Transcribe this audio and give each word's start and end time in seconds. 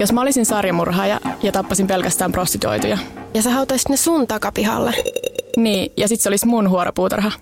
Jos 0.00 0.12
mä 0.12 0.20
olisin 0.20 0.46
sarjamurhaaja 0.46 1.20
ja 1.42 1.52
tappasin 1.52 1.86
pelkästään 1.86 2.32
prostituoituja. 2.32 2.98
Ja 3.34 3.42
sä 3.42 3.50
hautaisit 3.50 3.88
ne 3.88 3.96
sun 3.96 4.26
takapihalle. 4.26 4.94
Niin, 5.56 5.92
ja 5.96 6.08
sit 6.08 6.20
se 6.20 6.28
olisi 6.28 6.46
mun 6.46 6.70
huoropuutarha. 6.70 7.32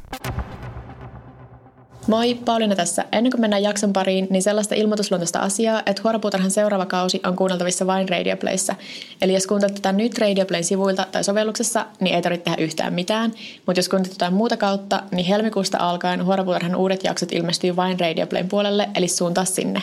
Moi, 2.07 2.35
Pauliina 2.35 2.77
tässä. 2.77 3.05
Ennen 3.13 3.31
kuin 3.31 3.41
mennään 3.41 3.63
jakson 3.63 3.93
pariin, 3.93 4.27
niin 4.31 4.43
sellaista 4.43 4.75
ilmoitusluontoista 4.75 5.39
asiaa, 5.39 5.83
että 5.87 6.03
Huoropuutarhan 6.05 6.51
seuraava 6.51 6.87
kausi 6.87 7.21
on 7.27 7.37
kuunneltavissa 7.37 7.87
vain 7.87 8.09
Radioplayssa. 8.09 8.75
Eli 9.23 9.35
jos 9.35 9.47
kuuntelet 9.47 9.75
tätä 9.75 9.93
nyt 9.93 10.19
Radioplayn 10.19 10.65
sivuilta 10.65 11.07
tai 11.13 11.25
sovelluksessa, 11.25 11.87
niin 12.01 12.17
ei 12.17 12.23
tarvitse 12.23 12.45
tehdä 12.45 12.63
yhtään 12.63 12.95
mitään. 12.95 13.33
Mutta 13.67 13.79
jos 13.79 13.89
kuuntelet 13.89 14.15
jotain 14.15 14.35
muuta 14.35 14.57
kautta, 14.57 15.03
niin 15.11 15.27
helmikuusta 15.27 15.79
alkaen 15.79 16.25
Huoropuutarhan 16.25 16.77
uudet 16.77 17.05
jaksot 17.05 17.33
ilmestyy 17.33 17.77
vain 17.77 18.01
Radioplayn 18.01 18.49
puolelle, 18.49 18.89
eli 18.95 19.09
suuntaa 19.09 19.45
sinne. 19.45 19.83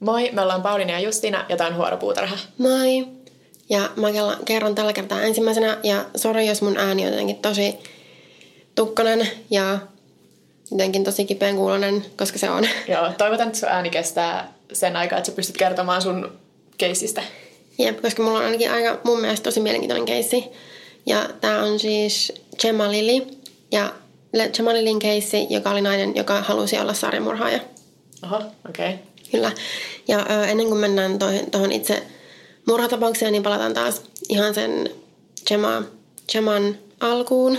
Moi, 0.00 0.30
me 0.32 0.40
ollaan 0.42 0.62
Pauliina 0.62 0.92
ja 0.92 1.00
Justina 1.00 1.44
ja 1.48 1.56
tämä 1.56 1.70
on 1.70 1.76
Huoropuutarha. 1.76 2.38
Moi. 2.58 3.06
Ja 3.70 3.90
mä 3.96 4.08
kerron 4.44 4.74
tällä 4.74 4.92
kertaa 4.92 5.22
ensimmäisenä, 5.22 5.78
ja 5.82 6.04
sori 6.16 6.46
jos 6.46 6.62
mun 6.62 6.76
ääni 6.76 7.06
on 7.06 7.12
jotenkin 7.12 7.36
tosi 7.36 7.78
tukkonen 8.74 9.28
ja 9.50 9.78
jotenkin 10.70 11.04
tosi 11.04 11.24
kipeän 11.24 11.56
kuulonen, 11.56 12.04
koska 12.16 12.38
se 12.38 12.50
on. 12.50 12.68
Joo, 12.88 13.12
toivotan, 13.18 13.46
että 13.46 13.58
sun 13.58 13.68
ääni 13.68 13.90
kestää 13.90 14.52
sen 14.72 14.96
aikaa, 14.96 15.18
että 15.18 15.30
sä 15.30 15.36
pystyt 15.36 15.56
kertomaan 15.56 16.02
sun 16.02 16.32
keisistä. 16.78 17.22
Jep, 17.78 18.02
koska 18.02 18.22
mulla 18.22 18.38
on 18.38 18.44
ainakin 18.44 18.70
aika 18.70 19.00
mun 19.04 19.20
mielestä 19.20 19.44
tosi 19.44 19.60
mielenkiintoinen 19.60 20.06
keissi. 20.06 20.44
Ja 21.06 21.28
tää 21.40 21.62
on 21.62 21.78
siis 21.78 22.32
Gemma 22.60 22.90
Lili. 22.90 23.26
Ja 23.72 23.92
Gemma 24.52 24.72
Lilin 24.72 24.98
keissi, 24.98 25.46
joka 25.50 25.70
oli 25.70 25.80
nainen, 25.80 26.16
joka 26.16 26.40
halusi 26.42 26.78
olla 26.78 26.94
sarjamurhaaja. 26.94 27.60
Oho, 28.24 28.36
okei. 28.68 28.88
Okay. 28.88 29.09
Kyllä. 29.32 29.52
Ja 30.08 30.26
ö, 30.30 30.44
ennen 30.44 30.66
kuin 30.66 30.80
mennään 30.80 31.18
tuohon 31.50 31.72
itse 31.72 32.02
murhatapaukseen, 32.66 33.32
niin 33.32 33.42
palataan 33.42 33.74
taas 33.74 34.02
ihan 34.28 34.54
sen 34.54 34.90
Gemma, 35.46 35.82
Gemman 36.32 36.78
alkuun. 37.00 37.58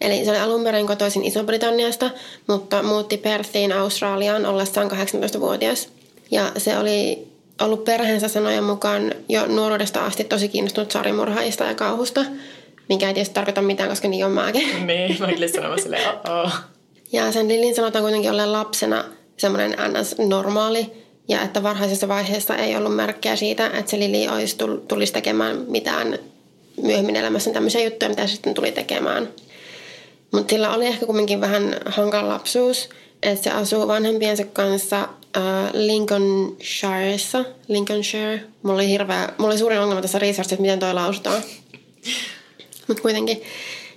Eli 0.00 0.24
se 0.24 0.30
oli 0.30 0.38
alun 0.38 0.64
perin 0.64 0.86
kotoisin 0.86 1.24
Iso-Britanniasta, 1.24 2.10
mutta 2.46 2.82
muutti 2.82 3.16
Perthiin 3.16 3.72
Australiaan 3.72 4.46
ollessaan 4.46 4.90
18-vuotias. 4.90 5.88
Ja 6.30 6.52
se 6.58 6.78
oli 6.78 7.28
ollut 7.60 7.84
perheensä 7.84 8.28
sanojen 8.28 8.64
mukaan 8.64 9.12
jo 9.28 9.46
nuoruudesta 9.46 10.04
asti 10.04 10.24
tosi 10.24 10.48
kiinnostunut 10.48 10.90
sarimurhaista 10.90 11.64
ja 11.64 11.74
kauhusta, 11.74 12.24
mikä 12.88 13.08
ei 13.08 13.14
tietysti 13.14 13.34
tarkoita 13.34 13.62
mitään, 13.62 13.88
koska 13.88 14.08
niin 14.08 14.24
on 14.24 14.32
mäkin. 14.32 14.68
Niin, 14.86 15.16
mä 15.20 15.26
kyllä 15.26 15.48
sanomassa 15.48 15.82
silleen, 15.82 16.08
oh. 16.44 16.52
Ja 17.12 17.32
sen 17.32 17.48
Lillin 17.48 17.74
sanotaan 17.74 18.02
kuitenkin 18.02 18.30
olleen 18.30 18.52
lapsena 18.52 19.04
semmoinen 19.36 19.72
ns-normaali, 19.72 20.92
ja 21.28 21.42
että 21.42 21.62
varhaisessa 21.62 22.08
vaiheessa 22.08 22.56
ei 22.56 22.76
ollut 22.76 22.96
merkkejä 22.96 23.36
siitä, 23.36 23.66
että 23.66 23.90
se 23.90 23.98
Lili 23.98 24.28
olisi 24.28 24.56
tulisi 24.88 25.12
tekemään 25.12 25.64
mitään 25.68 26.18
myöhemmin 26.82 27.16
elämässä 27.16 27.50
tämmöisiä 27.50 27.84
juttuja, 27.84 28.08
mitä 28.08 28.26
sitten 28.26 28.54
tuli 28.54 28.72
tekemään. 28.72 29.28
Mutta 30.32 30.50
sillä 30.50 30.74
oli 30.74 30.86
ehkä 30.86 31.06
kumminkin 31.06 31.40
vähän 31.40 31.76
hankala 31.86 32.28
lapsuus, 32.28 32.88
että 33.22 33.44
se 33.44 33.50
asuu 33.50 33.88
vanhempiensa 33.88 34.44
kanssa 34.44 35.00
äh, 35.00 35.42
Lincolnshireissa. 35.72 37.44
Lincolnshire. 37.68 38.42
Mulla 38.62 38.74
oli 38.74 38.88
hirveä, 38.88 39.28
mulla 39.38 39.50
oli 39.50 39.58
suurin 39.58 39.80
ongelma 39.80 40.02
tässä 40.02 40.18
researchissa, 40.18 40.54
että 40.54 40.62
miten 40.62 40.78
toi 40.78 40.94
lausutaan. 40.94 41.42
Mutta 42.88 43.02
kuitenkin. 43.02 43.42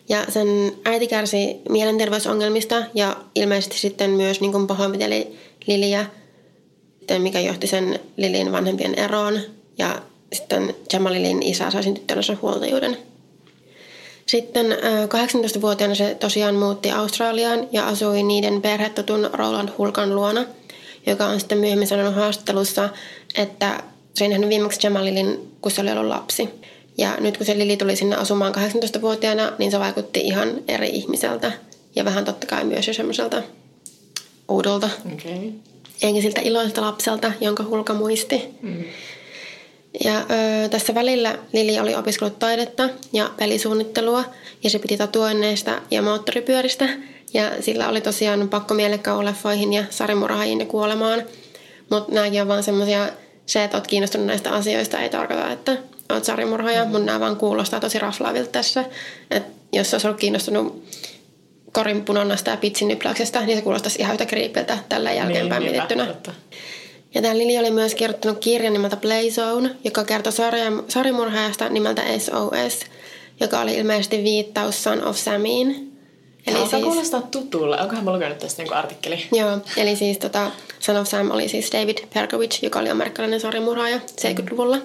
Ja 0.10 0.26
sen 0.30 0.48
äiti 0.86 1.08
kärsi 1.08 1.62
mielenterveysongelmista 1.70 2.84
ja 2.94 3.16
ilmeisesti 3.36 3.78
sitten 3.78 4.10
myös 4.10 4.42
niin 4.42 4.68
pahoinpiteli 4.68 5.38
Liliä, 5.68 6.06
mikä 7.20 7.40
johti 7.40 7.68
sen 7.68 8.00
Lilin 8.18 8.52
vanhempien 8.52 8.96
eroon. 8.96 9.40
Ja 9.78 10.02
sitten 10.34 10.76
Jamalilin 10.94 11.44
isä 11.44 11.72
sai 11.72 11.84
sen 11.84 11.94
tyttölönsä 11.94 12.38
huoltajuuden. 12.42 12.98
Sitten 14.26 14.66
18-vuotiaana 15.56 15.96
se 15.96 16.16
tosiaan 16.16 16.56
muutti 16.56 16.92
Australiaan 16.92 17.68
ja 17.72 17.88
asui 17.88 18.24
niiden 18.24 18.62
perhetotun 18.62 19.30
Roland 19.34 19.70
Hulkan 19.78 20.16
luona, 20.16 20.46
joka 21.06 21.26
on 21.26 21.40
sitten 21.40 21.58
myöhemmin 21.58 21.88
sanonut 21.88 22.16
haastattelussa, 22.16 22.90
että 23.36 23.84
se 24.14 24.28
nähnyt 24.28 24.50
viimeksi 24.50 24.80
Jamalilin, 24.84 25.52
kun 25.62 25.72
se 25.72 25.82
oli 25.82 25.92
ollut 25.92 26.08
lapsi. 26.08 26.50
Ja 26.98 27.18
nyt 27.20 27.38
kun 27.38 27.46
se 27.46 27.58
Lili 27.58 27.78
tuli 27.78 27.96
sinne 27.96 28.16
asumaan 28.16 28.56
18-vuotiaana, 28.56 29.52
niin 29.58 29.72
se 29.72 29.80
vaikutti 29.80 30.20
ihan 30.20 30.50
eri 30.68 30.90
ihmiseltä. 30.90 31.52
Ja 31.96 32.06
vähän 32.06 32.26
totta 32.26 32.48
kai 32.48 32.64
myös 32.64 32.88
jo 32.88 32.94
semmoiselta 32.94 33.44
oudolta. 34.48 34.90
Okay. 35.14 35.52
Eikä 36.02 36.22
siltä 36.22 36.42
iloiselta 36.42 36.82
lapselta, 36.82 37.32
jonka 37.42 37.64
Hulka 37.64 37.94
muisti. 37.94 38.42
Mm. 38.62 38.84
Ja 40.04 40.20
ö, 40.66 40.70
tässä 40.70 40.96
välillä 40.96 41.36
Lili 41.54 41.80
oli 41.80 41.96
opiskellut 41.96 42.40
taidetta 42.40 42.90
ja 43.14 43.32
pelisuunnittelua 43.38 44.24
ja 44.64 44.70
se 44.70 44.80
piti 44.80 44.98
tatuoinneista 44.98 45.82
ja 45.92 46.02
moottoripyöristä. 46.02 46.90
Ja 47.34 47.52
sillä 47.60 47.90
oli 47.90 48.02
tosiaan 48.02 48.50
pakko 48.50 48.74
mielekkäuleffoihin 48.74 49.74
ja 49.74 49.84
sarimurhaajiin 49.90 50.60
ja 50.60 50.66
kuolemaan. 50.66 51.24
Mutta 51.90 52.14
nämäkin 52.14 52.42
on 52.42 52.48
vaan 52.48 52.64
semmoisia, 52.64 53.10
se, 53.46 53.64
että 53.64 53.78
oot 53.78 53.88
kiinnostunut 53.88 54.28
näistä 54.28 54.52
asioista 54.52 55.00
ei 55.00 55.10
tarkoita, 55.10 55.52
että 55.52 55.78
oot 56.10 56.26
sarimurhaaja. 56.26 56.86
Mun 56.86 57.06
nämä 57.06 57.20
vaan 57.20 57.36
kuulostaa 57.36 57.80
tosi 57.80 58.00
raflaavilta 58.00 58.52
tässä. 58.52 58.86
Et 59.32 59.44
jos 59.74 59.94
olisi 59.94 60.08
ollut 60.08 60.20
kiinnostunut 60.20 60.84
korin 61.72 62.06
punonnasta 62.06 62.50
ja 62.50 62.58
pitsin 62.58 62.88
nypläyksestä, 62.88 63.42
niin 63.42 63.58
se 63.58 63.62
kuulostaisi 63.62 64.02
ihan 64.02 64.14
yhtä 64.14 64.26
kriipiltä 64.26 64.78
tällä 64.90 65.12
jälkeenpäin 65.12 65.64
niin, 65.64 65.72
mietittynä. 65.72 66.06
Totta. 66.06 66.34
Ja 67.14 67.22
tämä 67.22 67.38
Lili 67.38 67.58
oli 67.58 67.72
myös 67.72 67.96
kirjoittanut 67.96 68.40
kirjan 68.40 68.74
nimeltä 68.74 68.98
Playzone, 68.98 69.70
joka 69.84 70.04
kertoi 70.04 70.34
sarimurhaajasta 70.88 71.70
nimeltä 71.70 72.02
SOS, 72.18 72.80
joka 73.40 73.60
oli 73.60 73.76
ilmeisesti 73.76 74.24
viittaus 74.24 74.84
Son 74.84 75.04
of 75.04 75.18
Samiin. 75.18 75.92
Eli 76.48 76.56
Alkaa 76.56 76.70
siis, 76.70 76.84
kuulostaa 76.84 77.22
tutulle. 77.22 77.82
Onkohan 77.82 78.06
mä 78.06 78.14
lukenut 78.14 78.38
tästä 78.38 78.62
niinku 78.62 78.76
artikkeli? 78.76 79.26
Joo, 79.32 79.60
eli 79.78 79.96
siis 79.96 80.18
tota, 80.18 80.52
Son 80.80 80.98
of 80.98 81.08
Sam 81.08 81.32
oli 81.32 81.48
siis 81.48 81.72
David 81.72 81.98
Perkovich, 82.14 82.64
joka 82.64 82.80
oli 82.80 82.90
amerikkalainen 82.90 83.40
sarimurhaaja 83.40 83.98
70-luvulla. 83.98 84.78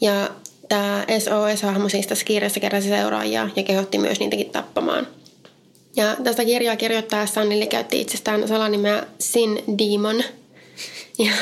Ja 0.00 0.30
tämä 0.68 1.04
SOS-hahmo 1.18 1.88
siis 1.88 2.06
tässä 2.06 2.24
kirjassa 2.24 2.60
keräsi 2.60 2.88
seuraajia 2.88 3.48
ja 3.56 3.62
kehotti 3.62 3.98
myös 3.98 4.20
niitäkin 4.20 4.50
tappamaan. 4.50 5.06
Ja 5.96 6.16
tästä 6.24 6.44
kirjaa 6.44 6.76
kirjoittaessaan 6.76 7.48
Lili 7.48 7.66
käytti 7.66 8.00
itsestään 8.00 8.48
salanimeä 8.48 9.06
Sin 9.18 9.64
Demon– 9.78 10.22
ja, 11.18 11.32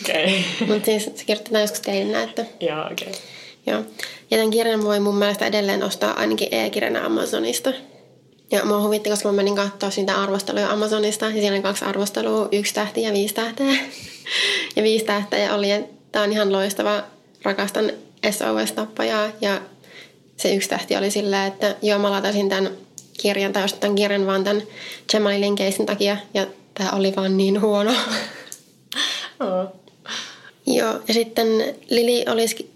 okay. 0.00 0.42
Mutta 0.68 0.84
siis 0.84 1.04
se 1.04 1.24
kirjoitetaan 1.24 1.62
joskus 1.62 1.80
teille 1.80 2.22
että... 2.22 2.44
Joo, 2.60 2.84
okei. 2.84 3.08
Okay. 3.08 3.20
Joo. 3.66 3.78
Ja 4.30 4.36
tämän 4.36 4.50
kirjan 4.50 4.84
voi 4.84 5.00
mun 5.00 5.16
mielestä 5.16 5.46
edelleen 5.46 5.82
ostaa 5.82 6.12
ainakin 6.12 6.48
e-kirjana 6.50 7.06
Amazonista. 7.06 7.72
Ja 8.50 8.64
mua 8.64 8.80
huvitti, 8.80 9.10
koska 9.10 9.28
mä 9.28 9.32
menin 9.36 9.56
katsoa 9.56 9.90
sitä 9.90 10.22
arvosteluja 10.22 10.70
Amazonista. 10.70 11.24
Ja 11.24 11.32
siinä 11.32 11.52
oli 11.52 11.62
kaksi 11.62 11.84
arvostelua, 11.84 12.48
yksi 12.52 12.74
tähti 12.74 13.02
ja 13.02 13.12
viisi 13.12 13.34
tähteä. 13.34 13.72
ja 14.76 14.82
viisi 14.82 15.04
tähteä 15.04 15.54
oli, 15.54 15.70
että 15.70 15.94
tämä 16.12 16.24
on 16.24 16.32
ihan 16.32 16.52
loistava, 16.52 17.02
rakastan 17.42 17.92
SOS-tappajaa. 18.30 19.30
Ja 19.40 19.60
se 20.36 20.54
yksi 20.54 20.68
tähti 20.68 20.96
oli 20.96 21.10
silleen, 21.10 21.48
että 21.48 21.76
joo, 21.82 21.98
mä 21.98 22.10
lataisin 22.10 22.48
tämän 22.48 22.70
kirjan, 23.18 23.52
tai 23.52 23.64
ostin 23.64 23.94
kirjan 23.94 24.26
vaan 24.26 24.44
tämän 24.44 24.62
Jamalilin 25.12 25.54
keisin 25.54 25.86
takia. 25.86 26.16
Ja 26.34 26.46
tämä 26.74 26.90
oli 26.90 27.16
vaan 27.16 27.36
niin 27.36 27.60
huono. 27.60 27.92
Oh. 29.40 29.82
Joo, 30.66 31.00
ja 31.08 31.14
sitten 31.14 31.46
Lili 31.90 32.24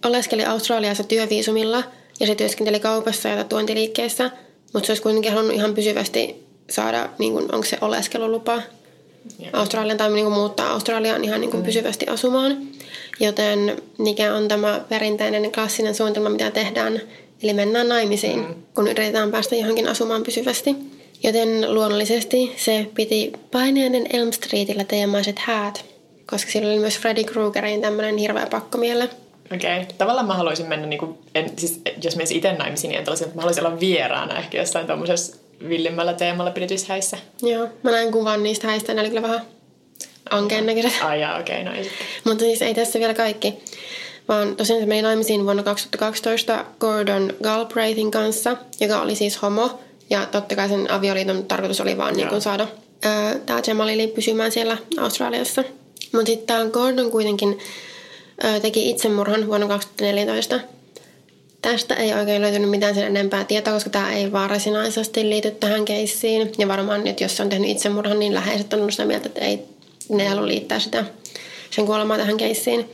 oleskeli 0.04 0.44
Australiassa 0.44 1.04
työviisumilla 1.04 1.82
ja 2.20 2.26
se 2.26 2.34
työskenteli 2.34 2.80
kaupassa 2.80 3.28
ja 3.28 3.44
tuontiliikkeessä, 3.44 4.30
mutta 4.72 4.86
se 4.86 4.90
olisi 4.92 5.02
kuitenkin 5.02 5.32
halunnut 5.32 5.56
ihan 5.56 5.74
pysyvästi 5.74 6.46
saada, 6.70 7.08
niin 7.18 7.32
kuin, 7.32 7.54
onko 7.54 7.66
se 7.66 7.78
oleskelulupa 7.80 8.62
yeah. 9.40 9.50
Australian 9.52 9.96
tai 9.96 10.10
niin 10.10 10.24
kuin, 10.24 10.34
muuttaa 10.34 10.72
Australiaan 10.72 11.24
ihan 11.24 11.40
niin 11.40 11.50
kuin, 11.50 11.60
mm. 11.60 11.66
pysyvästi 11.66 12.06
asumaan. 12.06 12.56
Joten 13.20 13.82
mikä 13.98 14.34
on 14.34 14.48
tämä 14.48 14.80
perinteinen 14.88 15.52
klassinen 15.52 15.94
suunnitelma, 15.94 16.28
mitä 16.28 16.50
tehdään, 16.50 17.00
eli 17.42 17.52
mennään 17.52 17.88
naimisiin, 17.88 18.38
mm. 18.38 18.54
kun 18.74 18.88
yritetään 18.88 19.30
päästä 19.30 19.56
johonkin 19.56 19.88
asumaan 19.88 20.22
pysyvästi. 20.22 20.76
Joten 21.22 21.74
luonnollisesti 21.74 22.52
se 22.56 22.86
piti 22.94 23.32
paineiden 23.52 24.06
Elm 24.12 24.32
Streetillä 24.32 24.84
teemaiset 24.84 25.38
häät– 25.38 25.84
koska 26.26 26.50
sillä 26.50 26.68
oli 26.68 26.78
myös 26.78 26.98
Freddy 26.98 27.24
Kruegerin 27.24 27.80
tämmöinen 27.80 28.16
hirveä 28.16 28.46
pakkomielle. 28.46 29.08
Okei. 29.54 29.76
Okay. 29.76 29.86
Tavallaan 29.98 30.26
mä 30.26 30.34
haluaisin 30.34 30.66
mennä, 30.66 30.86
niin 30.86 30.98
kuin, 30.98 31.18
en, 31.34 31.50
siis 31.56 31.80
jos 32.02 32.16
menisin 32.16 32.36
itse 32.36 32.52
naimisiin, 32.52 32.88
niin 32.88 32.98
en 32.98 33.04
tällaisen, 33.04 33.26
että 33.26 33.36
mä 33.36 33.42
haluaisin 33.42 33.66
olla 33.66 33.80
vieraana 33.80 34.38
ehkä 34.38 34.58
jossain 34.58 34.86
tuommoisessa 34.86 35.36
villimmällä 35.68 36.12
teemalla 36.12 36.50
pidetyissä 36.50 36.86
häissä. 36.88 37.18
Joo, 37.42 37.68
mä 37.82 37.90
näin 37.90 38.12
kuvan 38.12 38.42
niistä 38.42 38.66
häistä, 38.66 38.94
ne 38.94 39.00
oli 39.00 39.08
kyllä 39.08 39.22
vähän 39.22 39.40
ankeen 40.30 40.66
näköiset. 40.66 40.92
Ai 41.02 41.40
okei, 41.40 41.60
okay, 41.60 41.64
no 41.64 41.80
ei 41.80 41.90
Mutta 42.24 42.44
siis 42.44 42.62
ei 42.62 42.74
tässä 42.74 42.98
vielä 42.98 43.14
kaikki. 43.14 43.54
Vaan 44.28 44.56
tosiaan 44.56 44.82
se 44.82 44.86
meni 44.86 45.02
naimisiin 45.02 45.44
vuonna 45.44 45.62
2012 45.62 46.64
Gordon 46.80 47.34
Galbraithin 47.42 48.10
kanssa, 48.10 48.56
joka 48.80 49.00
oli 49.00 49.14
siis 49.14 49.42
homo. 49.42 49.78
Ja 50.10 50.26
totta 50.26 50.56
kai 50.56 50.68
sen 50.68 50.90
avioliiton 50.90 51.44
tarkoitus 51.44 51.80
oli 51.80 51.96
vaan 51.96 52.16
niin 52.16 52.28
kuin 52.28 52.42
saada 52.42 52.68
tämä 53.46 53.62
Jamalili 53.66 54.06
pysymään 54.06 54.52
siellä 54.52 54.78
Australiassa. 54.98 55.64
Mutta 56.12 56.26
sitten 56.26 56.46
tämä 56.46 56.70
Gordon 56.70 57.10
kuitenkin 57.10 57.58
teki 58.62 58.90
itsemurhan 58.90 59.46
vuonna 59.46 59.68
2014. 59.68 60.60
Tästä 61.62 61.94
ei 61.94 62.14
oikein 62.14 62.42
löytynyt 62.42 62.70
mitään 62.70 62.94
sen 62.94 63.04
enempää 63.04 63.44
tietoa, 63.44 63.74
koska 63.74 63.90
tämä 63.90 64.12
ei 64.12 64.32
varsinaisesti 64.32 65.28
liity 65.28 65.50
tähän 65.50 65.84
keissiin. 65.84 66.52
Ja 66.58 66.68
varmaan 66.68 67.04
nyt, 67.04 67.20
jos 67.20 67.36
se 67.36 67.42
on 67.42 67.48
tehnyt 67.48 67.70
itsemurhan, 67.70 68.18
niin 68.18 68.34
läheiset 68.34 68.72
on 68.72 68.78
ollut 68.78 68.92
sitä 68.92 69.04
mieltä, 69.04 69.26
että 69.26 69.40
ei, 69.40 69.62
ne 70.08 70.28
halua 70.28 70.46
liittää 70.46 70.80
sitä 70.80 71.04
sen 71.70 71.86
kuolemaa 71.86 72.18
tähän 72.18 72.36
keissiin. 72.36 72.90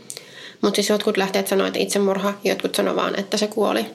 Mutta 0.62 0.76
siis 0.76 0.88
jotkut 0.88 1.16
lähteet 1.16 1.48
sanoivat, 1.48 1.68
että 1.68 1.78
itsemurha, 1.78 2.34
jotkut 2.44 2.74
sanoivat 2.74 3.02
vaan, 3.02 3.18
että 3.18 3.36
se 3.36 3.46
kuoli. 3.46 3.86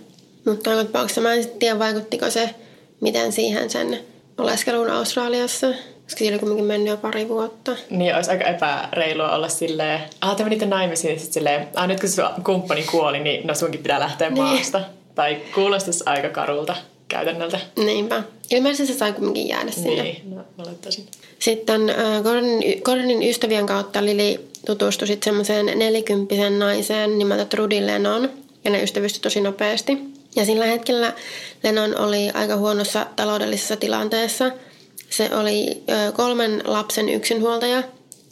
Mutta 0.46 0.70
joka 0.72 0.84
tapauksessa 0.84 1.22
mä 1.22 1.34
en 1.34 1.44
sitten 1.44 1.60
tiedä, 1.60 1.80
vaikuttiko 1.80 2.30
se 2.30 2.56
miten 3.02 3.32
siihen 3.32 3.70
sen 3.70 4.00
oleskeluun 4.38 4.90
Australiassa. 4.90 5.68
Koska 6.04 6.18
siinä 6.20 6.34
oli 6.34 6.40
kuitenkin 6.40 6.66
mennyt 6.66 6.90
jo 6.90 6.98
pari 6.98 7.30
vuotta. 7.30 7.76
Niin, 7.90 8.16
olisi 8.16 8.32
aika 8.32 8.44
epäreilua 8.44 9.36
olla 9.36 9.50
silleen, 9.50 10.00
ah, 10.22 10.36
te 10.36 10.44
menitte 10.44 10.66
naimisiin, 10.66 11.14
ja 11.14 11.20
sitten 11.20 11.34
silleen, 11.34 11.68
ah, 11.76 11.88
nyt 11.88 12.00
kun 12.00 12.10
sun 12.10 12.26
kumppani 12.44 12.84
kuoli, 12.84 13.20
niin 13.20 13.48
no 13.48 13.56
sunkin 13.56 13.84
pitää 13.84 14.00
lähteä 14.00 14.30
niin. 14.30 14.44
maasta. 14.44 14.82
Tai 15.16 15.38
kuulostaisi 15.56 16.04
aika 16.06 16.30
karulta 16.30 16.76
käytännöltä. 17.08 17.60
Niinpä. 17.76 18.24
Ilmeisesti 18.52 18.94
se 18.94 19.00
sai 19.00 19.14
kuitenkin 19.14 19.48
jäädä 19.48 19.72
sinne. 19.72 20.04
Niin, 20.04 20.36
no, 20.36 20.44
olettaisin. 20.58 21.06
Sitten 21.40 21.90
äh, 21.90 22.24
Gordonin, 22.24 22.82
Gordonin 22.84 23.30
ystävien 23.30 23.66
kautta 23.66 24.06
Lili 24.06 24.40
tutustui 24.66 25.08
sitten 25.08 25.32
semmoiseen 25.32 25.66
nelikymppisen 25.66 26.60
naiseen 26.60 27.18
nimeltä 27.18 27.46
Trudy 27.46 27.88
Lennon. 27.88 28.30
Ja 28.64 28.72
ne 28.72 28.84
ystävystyi 28.84 29.22
tosi 29.22 29.42
nopeasti. 29.42 29.98
Ja 30.36 30.46
sillä 30.46 30.66
hetkellä 30.66 31.14
Lennon 31.64 32.00
oli 32.00 32.30
aika 32.34 32.56
huonossa 32.56 33.06
taloudellisessa 33.16 33.76
tilanteessa. 33.76 34.52
Se 35.10 35.30
oli 35.36 35.84
ö, 35.90 36.12
kolmen 36.12 36.64
lapsen 36.66 37.10
yksinhuoltaja, 37.10 37.84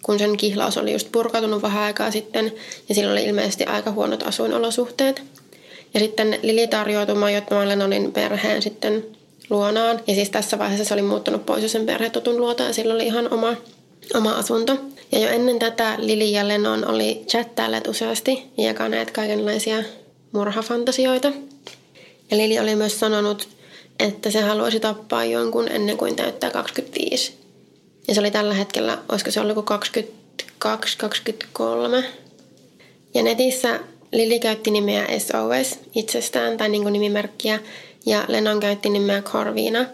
kun 0.02 0.20
sen 0.20 0.38
kihlaus 0.38 0.78
oli 0.78 0.92
just 0.94 1.12
purkautunut 1.12 1.62
vähän 1.62 1.84
aikaa 1.84 2.12
sitten. 2.12 2.54
Ja 2.90 2.96
sillä 2.96 3.12
oli 3.12 3.24
ilmeisesti 3.24 3.66
aika 3.66 3.92
huonot 3.92 4.24
asuinolosuhteet. 4.28 5.24
Ja 5.94 6.00
sitten 6.00 6.40
Lili 6.42 6.68
tarjoutui 6.68 7.16
majoittamaan 7.16 7.70
Lennonin 7.70 8.12
perheen 8.12 8.62
sitten 8.62 9.06
luonaan. 9.50 10.00
Ja 10.08 10.16
siis 10.16 10.30
tässä 10.30 10.60
vaiheessa 10.60 10.86
se 10.86 10.94
oli 10.94 11.02
muuttunut 11.02 11.46
pois 11.46 11.72
sen 11.72 11.86
perhetotun 11.86 12.38
luota 12.38 12.64
ja 12.64 12.74
sillä 12.74 12.94
oli 12.94 13.06
ihan 13.06 13.34
oma, 13.34 13.56
oma 14.14 14.32
asunto. 14.32 14.78
Ja 15.12 15.20
jo 15.20 15.30
ennen 15.30 15.60
tätä 15.60 15.96
Lili 15.98 16.32
ja 16.32 16.48
Lennon 16.48 16.88
oli 16.88 17.24
chattailleet 17.28 17.88
useasti 17.88 18.44
ja 18.58 18.64
jakaneet 18.64 19.12
kaikenlaisia 19.12 19.84
murhafantasioita. 20.32 21.32
Ja 22.32 22.38
Lili 22.38 22.60
oli 22.60 22.76
myös 22.76 23.00
sanonut, 23.00 23.48
että 24.00 24.32
se 24.32 24.42
haluaisi 24.42 24.80
tappaa 24.80 25.26
jonkun 25.26 25.68
ennen 25.68 25.98
kuin 25.98 26.16
täyttää 26.16 26.52
25. 26.52 27.34
Ja 28.08 28.14
se 28.14 28.20
oli 28.20 28.32
tällä 28.32 28.54
hetkellä, 28.54 28.98
olisiko 29.10 29.32
se 29.32 29.40
ollut 29.40 29.66
22-23. 32.00 32.04
Ja 33.14 33.24
netissä 33.24 33.80
Lili 34.12 34.40
käytti 34.40 34.72
nimeä 34.72 35.08
SOS 35.20 35.80
itsestään 35.96 36.58
tai 36.58 36.70
niin 36.70 36.94
nimimerkkiä 36.94 37.60
ja 38.06 38.26
Lennon 38.28 38.60
käytti 38.60 38.90
nimeä 38.90 39.22
Corvina. 39.22 39.86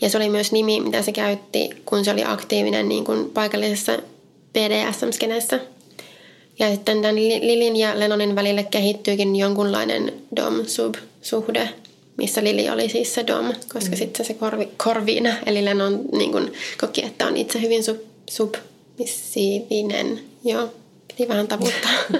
Ja 0.00 0.10
se 0.10 0.16
oli 0.16 0.28
myös 0.28 0.52
nimi, 0.52 0.80
mitä 0.80 1.02
se 1.02 1.12
käytti, 1.12 1.70
kun 1.84 2.04
se 2.04 2.10
oli 2.10 2.24
aktiivinen 2.24 2.88
niin 2.88 3.04
kuin 3.04 3.30
paikallisessa 3.30 3.98
BDSM-skenessä. 4.52 5.60
Ja 6.58 6.70
sitten 6.70 7.02
tämän 7.02 7.16
Lilin 7.16 7.76
ja 7.76 7.98
Lennonin 7.98 8.34
välille 8.34 8.62
kehittyykin 8.62 9.36
jonkunlainen 9.36 10.12
dom-sub-suhde, 10.36 11.68
missä 12.16 12.44
Lili 12.44 12.70
oli 12.70 12.88
siis 12.88 13.14
se 13.14 13.26
dom, 13.26 13.52
koska 13.72 13.90
mm. 13.90 13.96
sitten 13.96 14.26
se 14.26 14.34
korvi, 14.34 14.68
korviina, 14.76 15.36
eli 15.46 15.64
Lennon 15.64 16.04
niin 16.12 16.32
kun, 16.32 16.52
koki, 16.80 17.04
että 17.04 17.26
on 17.26 17.36
itse 17.36 17.60
hyvin 17.60 17.84
sub, 17.84 17.98
submissiivinen. 18.30 20.20
Joo, 20.44 20.68
piti 21.08 21.28
vähän 21.28 21.48
tavuttaa. 21.48 21.92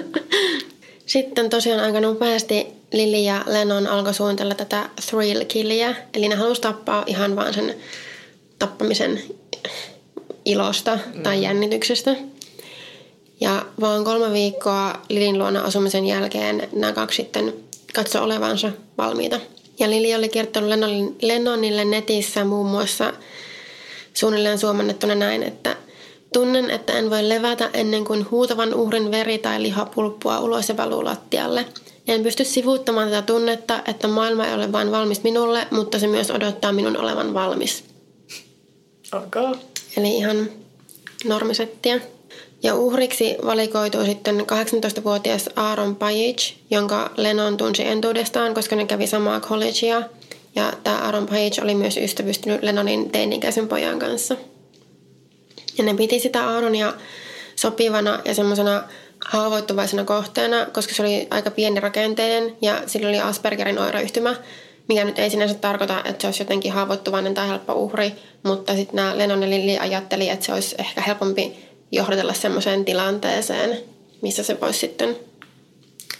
sitten 1.09 1.49
tosiaan 1.49 1.79
aika 1.79 1.99
nopeasti 1.99 2.67
Lili 2.93 3.25
ja 3.25 3.43
Lennon 3.47 3.87
alkoi 3.87 4.13
suunnitella 4.13 4.55
tätä 4.55 4.89
thrill 5.09 5.43
killiä, 5.45 5.95
eli 6.13 6.27
ne 6.27 6.35
halusi 6.35 6.61
tappaa 6.61 7.03
ihan 7.07 7.35
vaan 7.35 7.53
sen 7.53 7.75
tappamisen 8.59 9.21
ilosta 10.45 10.99
mm. 11.13 11.23
tai 11.23 11.41
jännityksestä. 11.41 12.15
Ja 13.41 13.65
vaan 13.79 14.03
kolme 14.03 14.33
viikkoa 14.33 14.93
Lilin 15.09 15.39
luona 15.39 15.61
asumisen 15.61 16.05
jälkeen 16.05 16.69
nämä 16.73 16.93
kaksi 16.93 17.15
sitten 17.15 17.53
katsoi 17.93 18.21
olevansa 18.21 18.71
valmiita. 18.97 19.39
Ja 19.79 19.89
Lili 19.89 20.15
oli 20.15 20.29
kertonut 20.29 20.69
Lennonille 21.21 21.85
netissä 21.85 22.43
muun 22.43 22.67
muassa 22.67 23.13
suunnilleen 24.13 24.59
suomennettuna 24.59 25.15
näin, 25.15 25.43
että 25.43 25.75
Tunnen, 26.33 26.69
että 26.69 26.93
en 26.93 27.09
voi 27.09 27.29
levätä 27.29 27.69
ennen 27.73 28.05
kuin 28.05 28.31
huutavan 28.31 28.73
uhrin 28.73 29.11
veri 29.11 29.37
tai 29.37 29.61
liha 29.61 29.85
pulppua 29.85 30.39
ulos 30.39 30.69
ja 30.69 30.77
valuu 30.77 31.05
lattialle. 31.05 31.65
En 32.07 32.23
pysty 32.23 32.45
sivuuttamaan 32.45 33.09
tätä 33.09 33.21
tunnetta, 33.21 33.81
että 33.87 34.07
maailma 34.07 34.47
ei 34.47 34.53
ole 34.53 34.71
vain 34.71 34.91
valmis 34.91 35.23
minulle, 35.23 35.67
mutta 35.71 35.99
se 35.99 36.07
myös 36.07 36.31
odottaa 36.31 36.71
minun 36.71 36.97
olevan 36.97 37.33
valmis. 37.33 37.83
Okay. 39.13 39.53
Eli 39.97 40.17
ihan 40.17 40.49
normisettiä. 41.25 41.99
Ja 42.63 42.75
uhriksi 42.75 43.37
valikoitui 43.45 44.05
sitten 44.05 44.39
18-vuotias 44.39 45.49
Aaron 45.55 45.95
Page, 45.95 46.53
jonka 46.71 47.11
Lennon 47.17 47.57
tunsi 47.57 47.87
entuudestaan, 47.87 48.53
koska 48.53 48.75
ne 48.75 48.85
kävi 48.85 49.07
samaa 49.07 49.39
collegea. 49.39 50.01
Ja 50.55 50.73
tämä 50.83 50.97
Aaron 50.97 51.25
Page 51.25 51.61
oli 51.63 51.75
myös 51.75 51.97
ystävystynyt 51.97 52.63
Lennonin 52.63 53.09
teinikäisen 53.09 53.67
pojan 53.67 53.99
kanssa. 53.99 54.35
Ja 55.79 55.85
ne 55.85 55.93
piti 55.93 56.19
sitä 56.19 56.49
Aaronia 56.49 56.93
sopivana 57.55 58.19
ja 58.25 58.33
semmoisena 58.35 58.83
haavoittuvaisena 59.25 60.03
kohteena, 60.03 60.65
koska 60.65 60.93
se 60.93 61.01
oli 61.01 61.27
aika 61.29 61.51
pieni 61.51 61.79
rakenteinen 61.79 62.57
ja 62.61 62.81
sillä 62.85 63.09
oli 63.09 63.19
Aspergerin 63.19 63.79
oireyhtymä, 63.79 64.35
mikä 64.87 65.03
nyt 65.03 65.19
ei 65.19 65.29
sinänsä 65.29 65.55
tarkoita, 65.55 66.01
että 66.05 66.21
se 66.21 66.27
olisi 66.27 66.41
jotenkin 66.41 66.71
haavoittuvainen 66.71 67.33
tai 67.33 67.47
helppo 67.47 67.73
uhri, 67.73 68.13
mutta 68.43 68.75
sitten 68.75 68.95
nämä 68.95 69.17
Lennon 69.17 69.43
ja 69.43 69.49
Lili 69.49 69.79
ajatteli, 69.79 70.29
että 70.29 70.45
se 70.45 70.53
olisi 70.53 70.75
ehkä 70.79 71.01
helpompi 71.01 71.69
johdatella 71.91 72.33
semmoiseen 72.33 72.85
tilanteeseen, 72.85 73.77
missä 74.21 74.43
se 74.43 74.61
voisi 74.61 74.79
sitten 74.79 75.17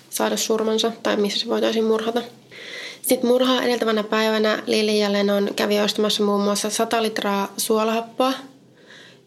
saada 0.10 0.38
surmansa 0.38 0.92
tai 1.04 1.18
missä 1.18 1.40
se 1.40 1.48
voitaisiin 1.48 1.86
murhata. 1.86 2.22
Sitten 3.02 3.30
murhaa 3.30 3.64
edeltävänä 3.64 4.04
päivänä 4.04 4.64
Lili 4.66 5.00
ja 5.00 5.12
Lennon 5.12 5.50
kävi 5.56 5.80
ostamassa 5.80 6.24
muun 6.24 6.42
muassa 6.42 6.70
100 6.70 7.04
litraa 7.04 7.54
suolahappoa, 7.58 8.34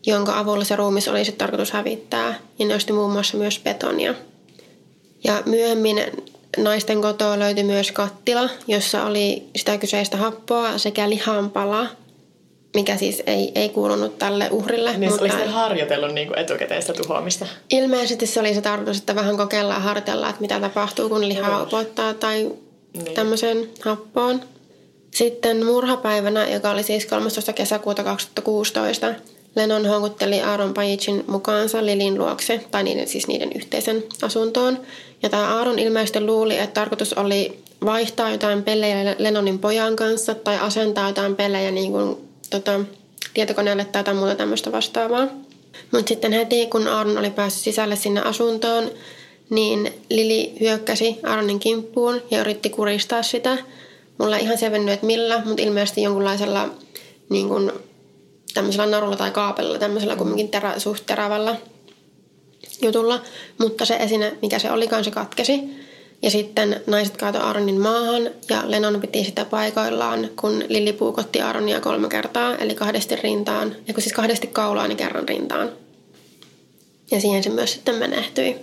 jonka 0.06 0.38
avulla 0.38 0.64
se 0.64 0.76
ruumis 0.76 1.08
oli 1.08 1.25
sitten 1.25 1.38
tarkoitus 1.38 1.72
hävittää. 1.72 2.34
Ja 2.58 2.66
ne 2.66 2.75
osti 2.75 2.93
muun 2.93 3.12
muassa 3.12 3.37
myös 3.37 3.60
betonia. 3.64 4.14
Ja 5.25 5.43
myöhemmin 5.46 6.02
naisten 6.56 7.02
kotoa 7.02 7.38
löytyi 7.38 7.64
myös 7.64 7.92
kattila, 7.92 8.49
jossa 8.66 9.04
oli 9.04 9.42
sitä 9.56 9.78
kyseistä 9.78 10.16
happoa 10.16 10.78
sekä 10.78 11.11
lihanpala– 11.11 11.87
mikä 12.75 12.97
siis 12.97 13.23
ei, 13.26 13.52
ei 13.54 13.68
kuulunut 13.68 14.18
tälle 14.18 14.49
uhrille. 14.50 14.97
Niin 14.97 15.11
mutta... 15.11 15.25
olisi 15.25 15.47
harjoitellut 15.47 16.14
niin 16.14 16.38
etukäteistä 16.38 16.92
tuhoamista? 16.92 17.47
Ilmeisesti 17.71 18.26
se 18.26 18.40
oli 18.40 18.54
se 18.54 18.61
tarkoitus, 18.61 18.99
että 18.99 19.14
vähän 19.14 19.37
kokeillaan 19.37 19.80
ja 19.80 19.85
harjoitellaan, 19.85 20.30
että 20.30 20.40
mitä 20.40 20.61
tapahtuu, 20.61 21.09
kun 21.09 21.28
lihaa 21.28 21.62
upottaa 21.62 22.14
tai 22.14 22.50
niin. 22.94 23.14
tämmöiseen 23.14 23.68
happoon. 23.85 24.40
Sitten 25.11 25.66
murhapäivänä, 25.66 26.49
joka 26.49 26.71
oli 26.71 26.82
siis 26.82 27.06
13. 27.06 27.52
kesäkuuta 27.52 28.04
2016, 28.04 29.14
Lennon 29.54 29.87
houkutteli 29.87 30.40
Aaron 30.40 30.75
Pajicin 30.75 31.25
mukaansa 31.26 31.87
Lilin 31.87 32.18
luokse, 32.18 32.61
tai 32.71 32.82
niiden, 32.82 33.09
siis 33.09 33.26
niiden 33.26 33.50
yhteisen 33.54 34.04
asuntoon. 34.23 34.78
Ja 35.23 35.28
tämä 35.28 35.59
Aaron 35.59 35.78
ilmeisesti 35.78 36.21
luuli, 36.21 36.59
että 36.59 36.80
tarkoitus 36.80 37.12
oli 37.12 37.59
vaihtaa 37.85 38.30
jotain 38.30 38.62
pelejä 38.62 39.16
Lennonin 39.18 39.59
pojan 39.59 39.97
kanssa 39.97 40.35
tai 40.35 40.59
asentaa 40.59 41.09
jotain 41.09 41.37
pelejä 41.37 41.71
niin 41.71 41.92
kuin 41.92 42.16
tota, 42.50 42.80
tietokoneelle 43.35 43.85
tai 43.85 44.00
jotain 44.00 44.16
muuta 44.16 44.35
tämmöistä 44.35 44.73
vastaavaa. 44.73 45.28
Mutta 45.92 46.09
sitten 46.09 46.32
heti, 46.32 46.66
kun 46.66 46.88
Aaron 46.88 47.18
oli 47.18 47.30
päässyt 47.30 47.64
sisälle 47.64 47.97
sinne 47.97 48.21
asuntoon, 48.21 48.90
niin 49.50 49.92
Lili 50.11 50.52
hyökkäsi 50.61 51.18
Aaronin 51.23 51.59
kimppuun 51.59 52.23
ja 52.30 52.40
yritti 52.40 52.71
kuristaa 52.71 53.23
sitä. 53.23 53.59
Mulla 54.18 54.37
ei 54.37 54.44
ihan 54.44 54.59
selvennyt, 54.59 54.94
että 54.94 55.06
millä, 55.06 55.42
mutta 55.44 55.62
ilmeisesti 55.62 56.02
jonkunlaisella 56.02 56.68
niin 57.28 57.49
kuin, 57.49 57.73
tämmöisellä 58.54 58.87
narulla 58.87 59.16
tai 59.16 59.30
kaapella, 59.30 59.78
tämmöisellä 59.78 60.16
kumminkin 60.16 60.49
terä, 60.49 60.78
suht 60.78 61.06
terävällä 61.06 61.56
jutulla. 62.82 63.23
Mutta 63.59 63.85
se 63.85 63.97
esine, 63.97 64.37
mikä 64.42 64.59
se 64.59 64.71
olikaan, 64.71 65.04
se 65.04 65.11
katkesi. 65.11 65.61
Ja 66.23 66.30
sitten 66.30 66.82
naiset 66.87 67.16
kaatoi 67.16 67.40
Aaronin 67.40 67.80
maahan 67.80 68.30
ja 68.50 68.62
Lennon 68.66 69.00
piti 69.00 69.25
sitä 69.25 69.44
paikoillaan, 69.44 70.30
kun 70.40 70.64
Lilli 70.68 70.92
puukotti 70.92 71.40
Aaronia 71.40 71.80
kolme 71.80 72.09
kertaa, 72.09 72.56
eli 72.56 72.75
kahdesti 72.75 73.16
rintaan, 73.16 73.76
ja 73.88 73.94
kun 73.94 74.02
siis 74.02 74.12
kahdesti 74.12 74.47
kaulaan 74.47 74.88
niin 74.88 74.97
kerran 74.97 75.28
rintaan. 75.28 75.73
Ja 77.11 77.21
siihen 77.21 77.42
se 77.42 77.50
myös 77.50 77.73
sitten 77.73 77.94
menehtyi. 77.94 78.56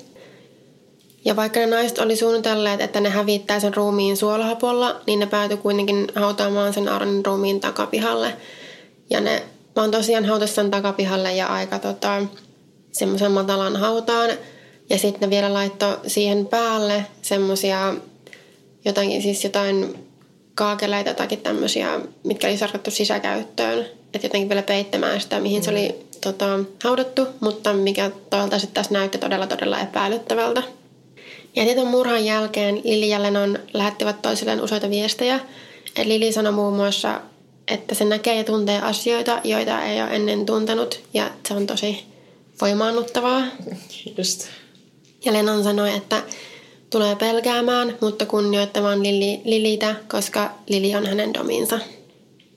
Ja 1.25 1.35
vaikka 1.35 1.59
ne 1.59 1.65
naiset 1.65 1.99
oli 1.99 2.15
suunnitelleet, 2.15 2.81
että 2.81 2.99
ne 2.99 3.09
hävittää 3.09 3.59
sen 3.59 3.73
ruumiin 3.73 4.17
suolahapolla, 4.17 5.01
niin 5.07 5.19
ne 5.19 5.25
päätyi 5.25 5.57
kuitenkin 5.57 6.07
hautaamaan 6.15 6.73
sen 6.73 6.89
Aaronin 6.89 7.25
ruumiin 7.25 7.59
takapihalle. 7.59 8.33
Ja 9.09 9.21
ne 9.21 9.43
vaan 9.75 9.91
tosiaan 9.91 10.25
hautasi 10.25 10.53
sen 10.53 10.71
takapihalle 10.71 11.35
ja 11.35 11.47
aika 11.47 11.79
tota, 11.79 12.21
semmoisen 12.91 13.31
matalan 13.31 13.75
hautaan– 13.75 14.29
Ja 14.89 14.97
sitten 14.97 15.29
ne 15.29 15.35
vielä 15.35 15.53
laittoi 15.53 15.97
siihen 16.07 16.45
päälle 16.45 17.05
semmosia 17.21 17.93
jotain, 18.85 19.21
siis 19.21 19.43
jotain 19.43 20.07
kaakeleita 20.55 21.13
tai 21.13 21.27
tämmöisiä, 21.27 21.99
mitkä 22.23 22.47
oli 22.47 22.57
sarkattu 22.57 22.91
sisäkäyttöön. 22.91 23.85
Että 24.13 24.25
jotenkin 24.25 24.49
vielä 24.49 24.61
peittämään 24.61 25.21
sitä, 25.21 25.39
mihin 25.39 25.61
mm. 25.61 25.63
se 25.63 25.71
oli 25.71 25.95
tota, 26.21 26.59
haudattu, 26.83 27.27
mutta 27.39 27.73
mikä 27.73 28.11
toisaalta 28.29 28.59
sitten 28.59 28.83
tässä 28.83 28.93
näytti 28.93 29.17
todella 29.17 29.47
todella 29.47 29.79
epäilyttävältä. 29.79 30.63
Ja 31.55 31.63
tietyn 31.63 31.87
murhan 31.87 32.25
jälkeen 32.25 32.81
Lili 32.83 33.09
ja 33.09 33.23
Lennon 33.23 33.59
lähettivät 33.73 34.21
toisilleen 34.21 34.61
useita 34.61 34.89
viestejä. 34.89 35.39
Eli 35.95 36.09
Lili 36.09 36.31
sanoi 36.31 36.51
muun 36.51 36.75
muassa, 36.75 37.21
että 37.69 37.95
se 37.95 38.05
näkee 38.05 38.35
ja 38.35 38.43
tuntee 38.43 38.81
asioita, 38.81 39.41
joita 39.43 39.83
ei 39.83 40.01
ole 40.01 40.09
ennen 40.09 40.45
tuntenut, 40.45 40.99
ja 41.13 41.31
se 41.47 41.53
on 41.53 41.67
tosi 41.67 42.03
voimaannuttavaa. 42.61 43.43
Just. 44.17 44.47
Ja 45.25 45.33
Lennon 45.33 45.63
sanoi, 45.63 45.95
että 45.95 46.23
tulee 46.89 47.15
pelkäämään, 47.15 47.97
mutta 48.01 48.25
kunnioittamaan 48.25 49.03
Lili, 49.03 49.41
Lilitä, 49.45 49.95
koska 50.07 50.51
Lili 50.69 50.95
on 50.95 51.05
hänen 51.05 51.33
dominsa. 51.33 51.79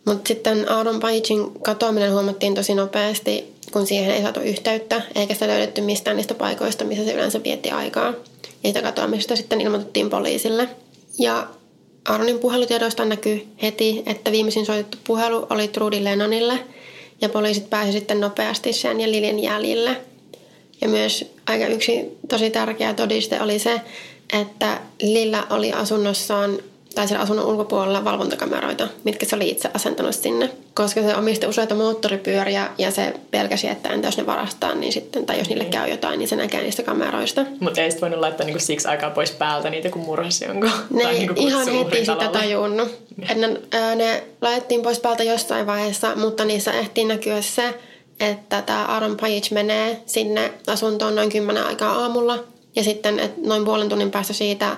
Mutta 0.05 0.29
sitten 0.29 0.71
Aaron 0.71 1.01
Pagein 1.01 1.61
katoaminen 1.63 2.13
huomattiin 2.13 2.55
tosi 2.55 2.75
nopeasti, 2.75 3.55
kun 3.73 3.87
siihen 3.87 4.15
ei 4.15 4.23
saatu 4.23 4.41
yhteyttä, 4.41 5.03
eikä 5.15 5.35
sitä 5.35 5.49
löydetty 5.49 5.81
mistään 5.81 6.17
niistä 6.17 6.35
paikoista, 6.35 6.85
missä 6.85 7.05
se 7.05 7.13
yleensä 7.13 7.43
vietti 7.45 7.71
aikaa. 7.71 8.07
Ja 8.63 8.69
sitä 8.69 8.83
katoamisesta 8.83 9.37
sitten 9.37 9.61
ilmoitettiin 9.61 10.11
poliisille. 10.11 10.69
Ja 11.19 11.47
Aaronin 12.09 12.39
puhelutiedoista 12.39 13.05
näkyy 13.05 13.47
heti, 13.63 14.03
että 14.07 14.33
viimeisin 14.33 14.67
soitettu 14.67 14.99
puhelu 15.05 15.47
oli 15.51 15.69
Trudy 15.69 16.05
Lennonille, 16.05 16.59
ja 17.21 17.29
poliisit 17.29 17.71
pääsivät 17.71 17.99
sitten 17.99 18.21
nopeasti 18.21 18.73
sen 18.73 19.01
ja 19.01 19.11
Lilin 19.11 19.39
jäljille. 19.39 19.97
Ja 20.81 20.89
myös 20.89 21.33
aika 21.47 21.67
yksi 21.67 22.19
tosi 22.29 22.51
tärkeä 22.51 22.95
todiste 22.95 23.41
oli 23.41 23.59
se, 23.59 23.81
että 24.41 24.81
Lillä 25.03 25.47
oli 25.51 25.73
asunnossaan 25.73 26.59
tai 26.95 27.09
siellä 27.09 27.23
asunnon 27.23 27.47
ulkopuolella 27.47 28.05
valvontakameroita, 28.05 28.89
mitkä 29.05 29.27
se 29.27 29.37
oli 29.37 29.49
itse 29.49 29.71
asentanut 29.75 30.15
sinne. 30.15 30.51
Koska 30.75 31.03
se 31.03 31.17
omisti 31.17 31.47
useita 31.47 31.75
moottoripyöriä 31.75 32.71
ja 32.79 32.91
se 32.91 33.15
pelkäsi, 33.31 33.69
että 33.69 33.89
entä 33.89 34.09
jos 34.09 34.17
ne 34.17 34.27
varastaa, 34.27 34.75
niin 34.75 34.93
sitten, 34.93 35.27
tai 35.27 35.39
jos 35.39 35.49
niille 35.49 35.65
käy 35.65 35.91
jotain, 35.91 36.19
niin 36.19 36.29
se 36.29 36.37
näkee 36.37 36.63
niistä 36.63 36.83
kameroista. 36.83 37.45
Mutta 37.61 37.81
ei 37.81 37.91
sitten 37.91 38.01
voinut 38.01 38.21
laittaa 38.21 38.47
niinku 38.47 38.61
siksi 38.61 38.89
aikaa 38.89 39.11
pois 39.11 39.31
päältä 39.31 39.71
niitä, 39.71 39.91
kun 39.91 40.03
murhasi 40.03 40.45
jonkun. 40.45 40.71
Ne 40.91 41.03
tai 41.03 41.13
niinku 41.13 41.35
ihan 41.37 41.69
heti 41.69 41.99
sitä 41.99 42.29
tajunnut. 42.33 42.89
Että 43.23 43.35
ne, 43.35 43.61
ne 43.95 44.25
laitettiin 44.41 44.83
pois 44.83 45.01
päältä 45.01 45.23
jossain 45.23 45.67
vaiheessa, 45.67 46.17
mutta 46.17 46.45
niissä 46.45 46.73
ehtii 46.73 47.05
näkyä 47.05 47.43
se, 47.43 47.75
että 48.21 48.63
tämä 48.63 48.85
Aaron 48.85 49.17
Page 49.17 49.49
menee 49.51 50.03
sinne 50.07 50.53
asuntoon 50.67 51.15
noin 51.15 51.31
kymmenen 51.31 51.67
aikaa 51.67 51.93
aamulla. 51.93 52.39
Ja 52.77 52.85
sitten 52.85 53.19
että 53.19 53.41
noin 53.45 53.65
puolen 53.65 53.89
tunnin 53.89 54.11
päästä 54.11 54.33
siitä 54.33 54.77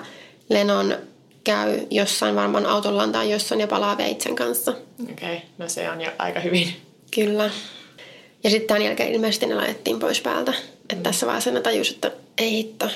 Lenon 0.49 0.95
käy 1.45 1.79
jossain 1.91 2.35
varmaan 2.35 2.65
autollaan 2.65 3.11
tai 3.11 3.31
jossain 3.31 3.61
ja 3.61 3.67
palaa 3.67 3.97
veitsen 3.97 4.35
kanssa. 4.35 4.73
Okei, 5.11 5.13
okay. 5.13 5.37
no 5.57 5.69
se 5.69 5.89
on 5.89 6.01
jo 6.01 6.11
aika 6.17 6.39
hyvin. 6.39 6.75
Kyllä. 7.15 7.49
Ja 8.43 8.49
sitten 8.49 8.67
tämän 8.67 8.81
jälkeen 8.81 9.13
ilmeisesti 9.13 9.45
ne 9.45 9.55
laitettiin 9.55 9.99
pois 9.99 10.21
päältä. 10.21 10.53
Että 10.81 10.95
mm. 10.95 11.03
tässä 11.03 11.25
vaiheessa 11.25 11.51
ne 11.51 11.61
tajusi, 11.61 11.93
että 11.93 12.11
ei 12.37 12.51
hitto. 12.51 12.89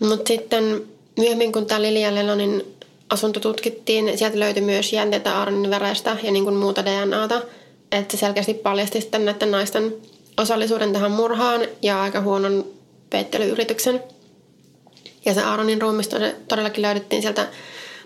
Mutta 0.00 0.28
sitten 0.28 0.82
myöhemmin, 1.18 1.52
kun 1.52 1.66
tämä 1.66 1.82
Lilia 1.82 2.14
Lennonin 2.14 2.62
asunto 3.10 3.40
tutkittiin, 3.40 4.18
sieltä 4.18 4.40
löytyi 4.40 4.62
myös 4.62 4.92
jänteitä 4.92 5.38
Aaronin 5.38 5.70
verestä 5.70 6.16
ja 6.22 6.30
niin 6.32 6.44
kuin 6.44 6.56
muuta 6.56 6.84
DNAta. 6.84 7.42
Että 7.92 8.16
se 8.16 8.20
selkeästi 8.20 8.54
paljasti 8.54 9.00
sitten 9.00 9.24
näiden 9.24 9.50
naisten 9.50 9.94
osallisuuden 10.36 10.92
tähän 10.92 11.10
murhaan 11.10 11.60
ja 11.82 12.02
aika 12.02 12.20
huonon 12.20 12.66
peittelyyrityksen. 13.10 14.02
Ja 15.24 15.34
se 15.34 15.42
Aaronin 15.42 15.82
ruumista 15.82 16.16
todellakin 16.48 16.82
löydettiin 16.82 17.22
sieltä 17.22 17.46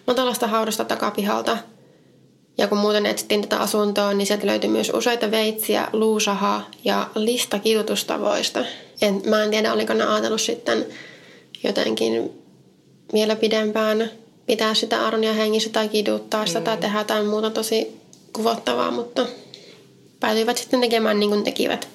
matalasta 0.07 0.47
haudasta 0.47 0.85
takapihalta. 0.85 1.59
Ja 2.59 2.67
kun 2.67 2.79
muuten 2.79 3.07
etsittiin 3.07 3.41
tätä 3.41 3.57
asuntoa, 3.57 4.15
niin 4.15 4.27
sieltä 4.27 4.47
löytyi 4.47 4.71
myös 4.71 4.91
useita 4.95 5.31
veitsiä, 5.31 5.89
luusahaa 5.93 6.71
ja 6.85 7.11
lista 7.15 7.59
kidutustavoista. 7.59 8.65
En, 9.03 9.23
mä 9.25 9.45
en 9.45 9.51
tiedä, 9.51 9.73
oliko 9.73 9.95
ne 9.95 10.07
ajatellut 10.07 10.41
sitten 10.41 10.87
jotenkin 11.65 12.43
vielä 13.13 13.37
pidempään 13.37 14.11
pitää 14.47 14.75
sitä 14.75 15.07
Aronia 15.07 15.33
hengissä 15.33 15.71
tai 15.71 15.89
kiduttaa 15.89 16.47
sitä 16.47 16.59
mm. 16.59 16.65
tai 16.65 16.77
tehdä 16.77 16.99
jotain 16.99 17.27
muuta 17.27 17.51
tosi 17.51 18.01
kuvottavaa, 18.33 18.91
mutta 18.91 19.27
päätyivät 20.21 20.59
sitten 20.59 20.81
tekemään 20.81 21.21
niin 21.21 21.31
kuin 21.31 21.45
tekivät. 21.45 21.89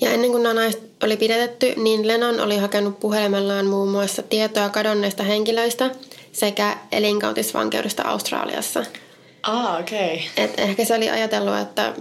Ja 0.00 0.10
ennen 0.10 0.30
kuin 0.30 0.42
nämä 0.42 0.54
naiset 0.54 0.82
oli 1.02 1.16
pidätetty, 1.16 1.72
niin 1.76 2.08
Lennon 2.08 2.40
oli 2.40 2.56
hakenut 2.56 3.00
puhelimellaan 3.00 3.66
muun 3.66 3.88
muassa 3.88 4.22
tietoa 4.22 4.68
kadonneista 4.68 5.22
henkilöistä 5.22 5.90
sekä 6.32 6.76
elinkautisvankeudesta 6.92 8.02
Australiassa. 8.02 8.84
Ah, 9.42 9.80
okei. 9.80 10.14
Okay. 10.14 10.44
Et 10.44 10.60
ehkä 10.60 10.84
se 10.84 10.94
oli 10.94 11.10
ajatellut, 11.10 11.58
että 11.58 11.94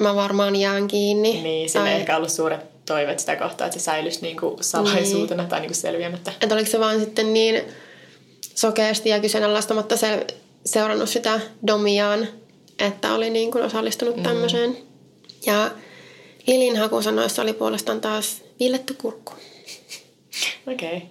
mä 0.00 0.14
varmaan 0.14 0.56
jään 0.56 0.88
kiinni. 0.88 1.42
Niin, 1.42 1.70
sillä 1.70 1.84
tai... 1.84 1.92
ei 1.92 2.00
ehkä 2.00 2.16
ollut 2.16 2.30
suuret 2.30 2.60
toiveet 2.86 3.18
sitä 3.18 3.36
kohtaa, 3.36 3.66
että 3.66 3.78
se 3.78 3.84
säilyisi 3.84 4.22
niinku 4.22 4.56
salaisuutena 4.60 5.42
niin. 5.42 5.50
tai 5.50 5.60
niinku 5.60 5.74
selviämättä. 5.74 6.32
Että 6.40 6.54
oliko 6.54 6.70
se 6.70 6.80
vaan 6.80 7.00
sitten 7.00 7.32
niin 7.34 7.62
sokeasti 8.54 9.08
ja 9.08 9.20
kyseenalaistamatta 9.20 9.96
se, 9.96 10.26
seurannut 10.66 11.08
sitä 11.08 11.40
domiaan, 11.66 12.28
että 12.78 13.14
oli 13.14 13.30
niin 13.30 13.50
kuin 13.50 13.64
osallistunut 13.64 14.16
mm. 14.16 14.22
tämmöiseen. 14.22 14.76
Ja 15.46 15.70
Lilin 16.46 16.76
hakusanoissa 16.76 17.42
oli 17.42 17.52
puolestaan 17.52 18.00
taas 18.00 18.42
viiletty 18.60 18.94
kurkku. 18.94 19.32
Okei. 20.72 20.96
Okay. 20.96 21.08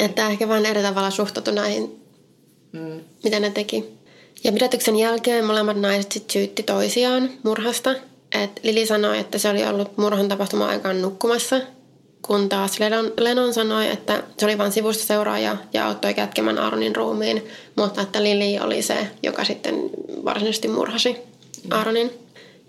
Että 0.00 0.28
ehkä 0.28 0.48
vain 0.48 0.66
eri 0.66 0.82
tavalla 0.82 1.10
suhtautu 1.10 1.50
näihin, 1.50 2.00
mm. 2.72 3.00
mitä 3.24 3.40
ne 3.40 3.50
teki. 3.50 3.84
Ja 4.44 4.52
pidätyksen 4.52 4.96
jälkeen 4.96 5.44
molemmat 5.44 5.80
naiset 5.80 6.12
sitten 6.12 6.32
syytti 6.32 6.62
toisiaan 6.62 7.30
murhasta. 7.42 7.94
Et 8.42 8.60
Lili 8.62 8.86
sanoi, 8.86 9.18
että 9.18 9.38
se 9.38 9.48
oli 9.48 9.66
ollut 9.66 9.96
murhan 9.98 10.28
tapahtuma 10.28 10.66
aikaan 10.66 11.02
nukkumassa, 11.02 11.60
kun 12.22 12.48
taas 12.48 12.80
Lennon, 12.80 13.12
Lennon 13.20 13.54
sanoi, 13.54 13.90
että 13.90 14.22
se 14.38 14.46
oli 14.46 14.58
vain 14.58 14.72
sivusta 14.72 15.04
seuraaja 15.04 15.56
ja 15.72 15.86
auttoi 15.86 16.14
kätkemään 16.14 16.58
Aaronin 16.58 16.96
ruumiin, 16.96 17.44
mutta 17.76 18.02
että 18.02 18.22
Lili 18.22 18.58
oli 18.58 18.82
se, 18.82 19.06
joka 19.22 19.44
sitten 19.44 19.90
varsinaisesti 20.24 20.68
murhasi 20.68 21.12
mm. 21.12 21.72
Aaronin. 21.72 22.10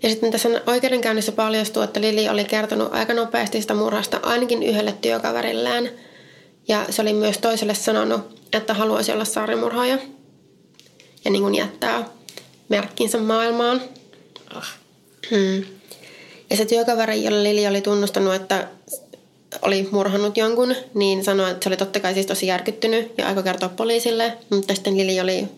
Ja 0.02 0.08
sitten 0.08 0.30
tässä 0.30 0.48
oikeudenkäynnissä 0.66 1.32
paljastuu, 1.32 1.82
että 1.82 2.00
Lili 2.00 2.28
oli 2.28 2.44
kertonut 2.44 2.94
aika 2.94 3.14
nopeasti 3.14 3.60
sitä 3.60 3.74
murhasta 3.74 4.20
ainakin 4.22 4.62
yhdelle 4.62 4.94
työkaverilleen. 5.00 5.90
Ja 6.68 6.86
se 6.90 7.02
oli 7.02 7.12
myös 7.12 7.38
toiselle 7.38 7.74
sanonut, 7.74 8.40
että 8.52 8.74
haluaisi 8.74 9.12
olla 9.12 9.24
saarimurhaaja. 9.24 9.98
Ja 11.24 11.30
niin 11.30 11.42
kuin 11.42 11.54
jättää 11.54 12.04
merkkinsä 12.68 13.18
maailmaan. 13.18 13.82
Ah. 14.54 14.74
Hmm. 15.30 15.64
Ja 16.50 16.56
se 16.56 16.64
työkaveri, 16.64 17.24
jolle 17.24 17.44
Lili 17.44 17.66
oli 17.66 17.80
tunnustanut, 17.80 18.34
että 18.34 18.68
oli 19.62 19.88
murhannut 19.90 20.36
jonkun, 20.36 20.74
niin 20.94 21.24
sanoi, 21.24 21.50
että 21.50 21.64
se 21.64 21.68
oli 21.68 21.76
totta 21.76 22.00
kai 22.00 22.14
siis 22.14 22.26
tosi 22.26 22.46
järkyttynyt 22.46 23.12
ja 23.18 23.26
aikoi 23.26 23.42
kertoa 23.42 23.68
poliisille. 23.68 24.32
Mutta 24.50 24.74
sitten 24.74 24.98
Lili 24.98 25.20
oli 25.20 25.48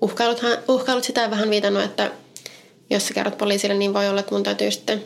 uhkailut, 0.00 0.40
uhkailut 0.68 1.04
sitä 1.04 1.20
ja 1.20 1.30
vähän 1.30 1.50
viitannut, 1.50 1.84
että 1.84 2.10
jos 2.90 3.06
sä 3.08 3.14
kerrot 3.14 3.38
poliisille, 3.38 3.74
niin 3.74 3.94
voi 3.94 4.08
olla, 4.08 4.20
että 4.20 4.34
mun 4.34 4.42
täytyy 4.42 4.70
sitten 4.70 5.04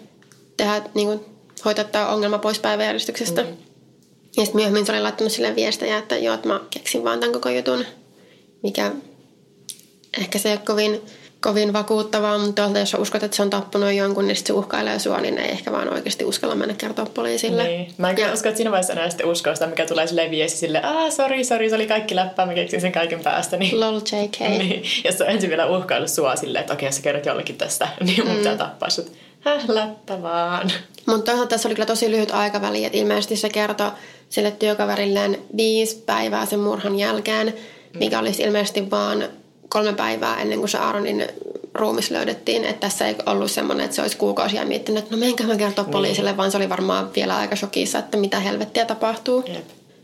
tehdä, 0.56 0.82
niin 0.94 1.06
kuin, 1.06 1.20
hoitaa 1.64 1.84
tämä 1.84 2.08
ongelma 2.08 2.38
pois 2.38 2.58
päiväjärjestyksestä. 2.58 3.42
Mm. 3.42 3.48
Ja 4.36 4.44
sitten 4.44 4.54
myöhemmin 4.54 4.86
se 4.86 4.92
oli 4.92 5.00
laittanut 5.00 5.32
sille 5.32 5.56
viestejä, 5.56 5.98
että 5.98 6.16
joo, 6.16 6.34
että 6.34 6.48
mä 6.48 6.60
keksin 6.70 7.04
vaan 7.04 7.20
tämän 7.20 7.32
koko 7.32 7.48
jutun, 7.48 7.84
mikä 8.62 8.92
ehkä 10.18 10.38
se 10.38 10.48
ei 10.48 10.54
ole 10.54 10.62
kovin, 10.66 11.00
kovin 11.44 11.72
vakuuttavaa, 11.72 12.38
mutta 12.38 12.62
tuolta, 12.62 12.78
jos 12.78 12.94
uskot, 12.94 13.22
että 13.22 13.36
se 13.36 13.42
on 13.42 13.50
tappunut 13.50 13.92
jonkun, 13.92 14.26
niin 14.26 14.36
sitten 14.36 14.54
se 14.54 14.58
uhkailee 14.58 14.98
sua, 14.98 15.20
niin 15.20 15.38
ei 15.38 15.50
ehkä 15.50 15.72
vaan 15.72 15.92
oikeasti 15.92 16.24
uskalla 16.24 16.54
mennä 16.54 16.74
kertoa 16.74 17.06
poliisille. 17.14 17.64
Niin. 17.64 17.88
Mä 17.98 18.10
en 18.10 18.16
kyllä 18.16 18.32
usko, 18.32 18.48
että 18.48 18.56
siinä 18.56 18.70
vaiheessa 18.70 18.92
enää 18.92 19.10
sitten 19.10 19.26
uskoa 19.26 19.54
sitä, 19.54 19.66
mikä 19.66 19.86
tulee 19.86 20.06
sille 20.06 20.30
viesti 20.30 20.58
sille, 20.58 20.82
aah, 20.82 21.12
sori, 21.12 21.44
sori, 21.44 21.68
se 21.68 21.74
oli 21.74 21.86
kaikki 21.86 22.16
läppää, 22.16 22.46
mä 22.46 22.54
keksin 22.54 22.80
sen 22.80 22.92
kaiken 22.92 23.20
päästä. 23.20 23.56
Niin, 23.56 23.80
Lol 23.80 23.96
JK. 23.96 24.40
Niin. 24.58 24.82
Ja 25.04 25.12
se 25.12 25.24
on 25.24 25.30
ensin 25.30 25.50
vielä 25.50 25.66
uhkailu 25.66 26.08
sua 26.08 26.36
silleen, 26.36 26.60
että 26.60 26.74
okei, 26.74 26.92
sä 26.92 27.02
kerrot 27.02 27.26
jollekin 27.26 27.56
tästä, 27.56 27.88
niin 28.06 28.24
mun 28.24 28.32
mm. 28.32 28.38
pitää 28.38 28.56
tappaa 28.56 28.90
sut. 28.90 29.12
Häh, 29.40 29.64
läppä 29.68 30.22
vaan. 30.22 30.72
Mutta 31.06 31.24
toisaalta 31.24 31.50
tässä 31.50 31.68
oli 31.68 31.74
kyllä 31.74 31.86
tosi 31.86 32.10
lyhyt 32.10 32.30
aikaväli, 32.30 32.84
että 32.84 32.98
ilmeisesti 32.98 33.36
se 33.36 33.48
kertoi 33.48 33.90
sille 34.28 34.50
työkaverilleen 34.50 35.38
viisi 35.56 36.02
päivää 36.06 36.46
sen 36.46 36.60
murhan 36.60 36.98
jälkeen, 36.98 37.54
mikä 37.98 38.18
olisi 38.18 38.42
ilmeisesti 38.42 38.90
vaan 38.90 39.24
kolme 39.68 39.92
päivää 39.92 40.40
ennen 40.40 40.58
kuin 40.58 40.68
se 40.68 40.78
Aaronin 40.78 41.26
ruumis 41.74 42.10
löydettiin. 42.10 42.64
Että 42.64 42.80
tässä 42.80 43.06
ei 43.08 43.14
ollut 43.26 43.50
semmoinen, 43.50 43.84
että 43.84 43.96
se 43.96 44.02
olisi 44.02 44.16
kuukausia 44.16 44.64
miettinyt, 44.64 45.04
että 45.04 45.16
no 45.16 45.20
menkö 45.20 45.44
mä 45.44 45.56
kertoa 45.56 45.84
niin. 45.84 45.92
poliisille, 45.92 46.36
vaan 46.36 46.50
se 46.50 46.56
oli 46.56 46.68
varmaan 46.68 47.10
vielä 47.16 47.36
aika 47.36 47.56
shokissa, 47.56 47.98
että 47.98 48.16
mitä 48.16 48.40
helvettiä 48.40 48.84
tapahtuu. 48.84 49.44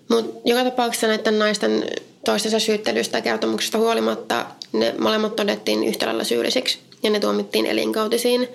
Mutta 0.08 0.40
joka 0.44 0.64
tapauksessa 0.64 1.06
näiden 1.06 1.38
naisten 1.38 1.84
toistensa 2.24 2.58
syyttelystä 2.58 3.18
ja 3.18 3.22
kertomuksesta 3.22 3.78
huolimatta 3.78 4.46
ne 4.72 4.94
molemmat 4.98 5.36
todettiin 5.36 5.84
yhtä 5.84 6.06
lailla 6.06 6.24
syyllisiksi 6.24 6.78
ja 7.02 7.10
ne 7.10 7.20
tuomittiin 7.20 7.66
elinkautisiin 7.66 8.48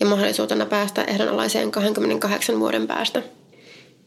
ja 0.00 0.06
mahdollisuutena 0.06 0.66
päästä 0.66 1.04
ehdonalaiseen 1.04 1.70
28 1.70 2.60
vuoden 2.60 2.86
päästä. 2.86 3.22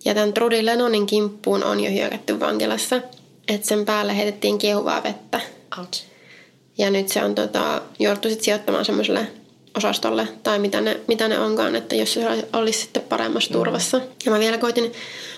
Ja 0.06 0.14
tämän 0.14 0.34
Trudy 0.34 0.66
Lennonin 0.66 1.06
kimppuun 1.06 1.64
on 1.64 1.80
jo 1.80 1.92
hyökätty 1.92 2.40
vankilassa, 2.40 3.02
että 3.48 3.68
sen 3.68 3.86
päälle 3.86 4.18
heitettiin 4.18 4.58
kiehuvaa 4.58 5.04
vettä. 5.04 5.42
Ouch. 5.80 6.11
Ja 6.82 6.90
nyt 6.90 7.10
se 7.10 7.24
on 7.24 7.36
tota, 7.36 7.82
jouduttu 8.00 8.30
sitten 8.30 8.46
sijoittamaan 8.46 8.86
semmoiselle 8.86 9.28
osastolle, 9.78 10.28
tai 10.44 10.60
mitä 10.60 10.82
ne, 10.82 11.00
mitä 11.08 11.28
ne 11.28 11.40
onkaan, 11.40 11.76
että 11.76 11.96
jos 11.96 12.14
se 12.14 12.22
olisi 12.54 12.80
sitten 12.80 13.04
paremmassa 13.04 13.54
turvassa. 13.54 14.02
Ja 14.26 14.32
mä 14.32 14.40
vielä 14.40 14.58
koitin 14.58 14.92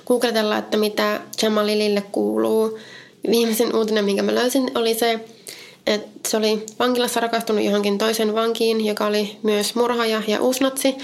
googletella, 0.08 0.58
että 0.58 0.78
mitä 0.78 1.22
Jamalilille 1.42 2.02
kuuluu. 2.12 2.80
Viimeisen 3.32 3.76
uutinen, 3.76 4.06
minkä 4.06 4.24
mä 4.24 4.36
löysin, 4.36 4.72
oli 4.76 4.94
se, 4.94 5.20
että 5.88 6.30
se 6.30 6.38
oli 6.38 6.66
vankilassa 6.80 7.20
rakastunut 7.20 7.64
johonkin 7.64 7.98
toisen 7.98 8.36
vankiin, 8.36 8.86
joka 8.86 9.06
oli 9.06 9.38
myös 9.44 9.76
murhaaja 9.76 10.22
ja 10.28 10.42
uusnatsi, 10.42 10.96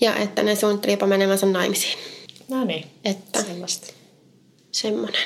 ja 0.00 0.16
että 0.16 0.42
ne 0.42 0.56
suunnitteli 0.56 0.92
jopa 0.92 1.06
menemänsä 1.06 1.46
naimisiin. 1.46 1.98
No 2.48 2.64
niin, 2.64 2.86
Että 3.04 3.42
sellaista. 3.42 3.86
semmoinen. 4.72 5.22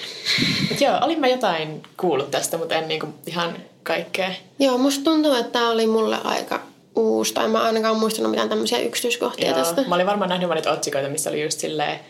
Mut 0.71 0.81
joo, 0.81 0.99
olin 1.03 1.21
mä 1.21 1.29
jotain 1.29 1.83
kuullut 1.97 2.31
tästä, 2.31 2.59
mutta 2.59 2.75
en 2.75 2.89
niinku 2.89 3.07
ihan 3.27 3.57
kaikkea. 3.85 4.31
Joo, 4.59 4.79
musta 4.79 5.05
tuntuu, 5.05 5.33
että 5.35 5.53
tämä 5.53 5.71
oli 5.71 5.87
mulle 5.87 6.19
aika 6.25 6.61
uusi, 6.97 7.35
tai 7.35 7.49
mä 7.49 7.63
ainakaan 7.63 7.97
muistanut 7.97 8.31
mitään 8.31 8.49
tämmöisiä 8.49 8.79
yksityiskohtia 8.79 9.47
Joo, 9.51 9.59
tästä. 9.59 9.85
mä 9.89 9.95
olin 9.95 10.07
varmaan 10.07 10.29
nähnyt 10.29 10.49
vaan 10.49 10.57
niitä 10.57 10.73
otsikoita, 10.73 11.09
missä 11.09 11.31
oli 11.31 11.43
just 11.43 11.61
silleen 11.61 12.01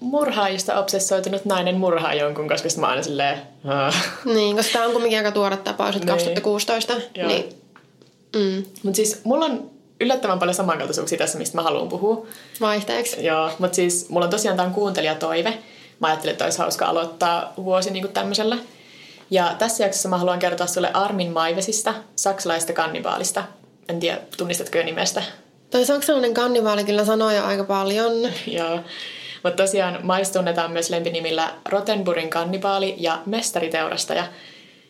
murhaajista 0.00 0.78
obsessoitunut 0.78 1.44
nainen 1.44 1.76
murhaa 1.76 2.14
jonkun, 2.14 2.48
koska 2.48 2.68
mä 2.80 2.86
aina 2.86 3.02
silleen... 3.02 3.38
Niin, 4.24 4.56
koska 4.56 4.72
tämä 4.72 4.84
on 4.84 4.92
kumminkin 4.92 5.18
aika 5.18 5.30
tuore 5.32 5.56
tapaus, 5.56 5.96
että 5.96 6.06
Niin. 6.06 6.14
2016. 6.14 6.92
Joo. 7.14 7.28
Niin, 7.28 7.44
mm, 8.36 8.64
Mut 8.82 8.94
siis 8.94 9.20
mulla 9.24 9.44
on 9.44 9.70
yllättävän 10.00 10.38
paljon 10.38 10.54
samankaltaisuuksia 10.54 11.18
tässä, 11.18 11.38
mistä 11.38 11.56
mä 11.56 11.62
haluan 11.62 11.88
puhua. 11.88 12.26
vaihteeksi. 12.60 13.24
Joo, 13.26 13.50
mutta 13.58 13.76
siis 13.76 14.08
mulla 14.08 14.24
on 14.26 14.30
tosiaan 14.30 14.56
tämä 14.56 14.70
kuuntelijatoive. 14.70 15.58
Mä 16.00 16.06
ajattelin, 16.06 16.32
että 16.32 16.44
olisi 16.44 16.58
hauska 16.58 16.86
aloittaa 16.86 17.52
vuosi 17.56 17.90
niin 17.90 18.02
kuin 18.02 18.12
tämmöisellä. 18.12 18.56
Ja 19.32 19.54
tässä 19.58 19.84
jaksossa 19.84 20.08
mä 20.08 20.18
haluan 20.18 20.38
kertoa 20.38 20.66
sulle 20.66 20.90
Armin 20.94 21.32
Maivesista, 21.32 21.94
saksalaista 22.16 22.72
kannibaalista. 22.72 23.44
En 23.88 24.00
tiedä, 24.00 24.18
tunnistatko 24.36 24.78
jo 24.78 24.84
nimestä? 24.84 25.22
Toi 25.70 25.84
saksalainen 25.84 26.34
kannibaali 26.34 26.84
kyllä 26.84 27.04
sanoo 27.04 27.30
jo 27.30 27.44
aika 27.44 27.64
paljon. 27.64 28.12
Joo. 28.46 28.80
Mutta 29.42 29.62
tosiaan 29.62 29.98
Mais 30.02 30.30
tunnetaan 30.30 30.72
myös 30.72 30.90
lempinimillä 30.90 31.50
Rottenburgin 31.68 32.30
kannibaali 32.30 32.94
ja 32.98 33.18
mestariteurastaja. 33.26 34.24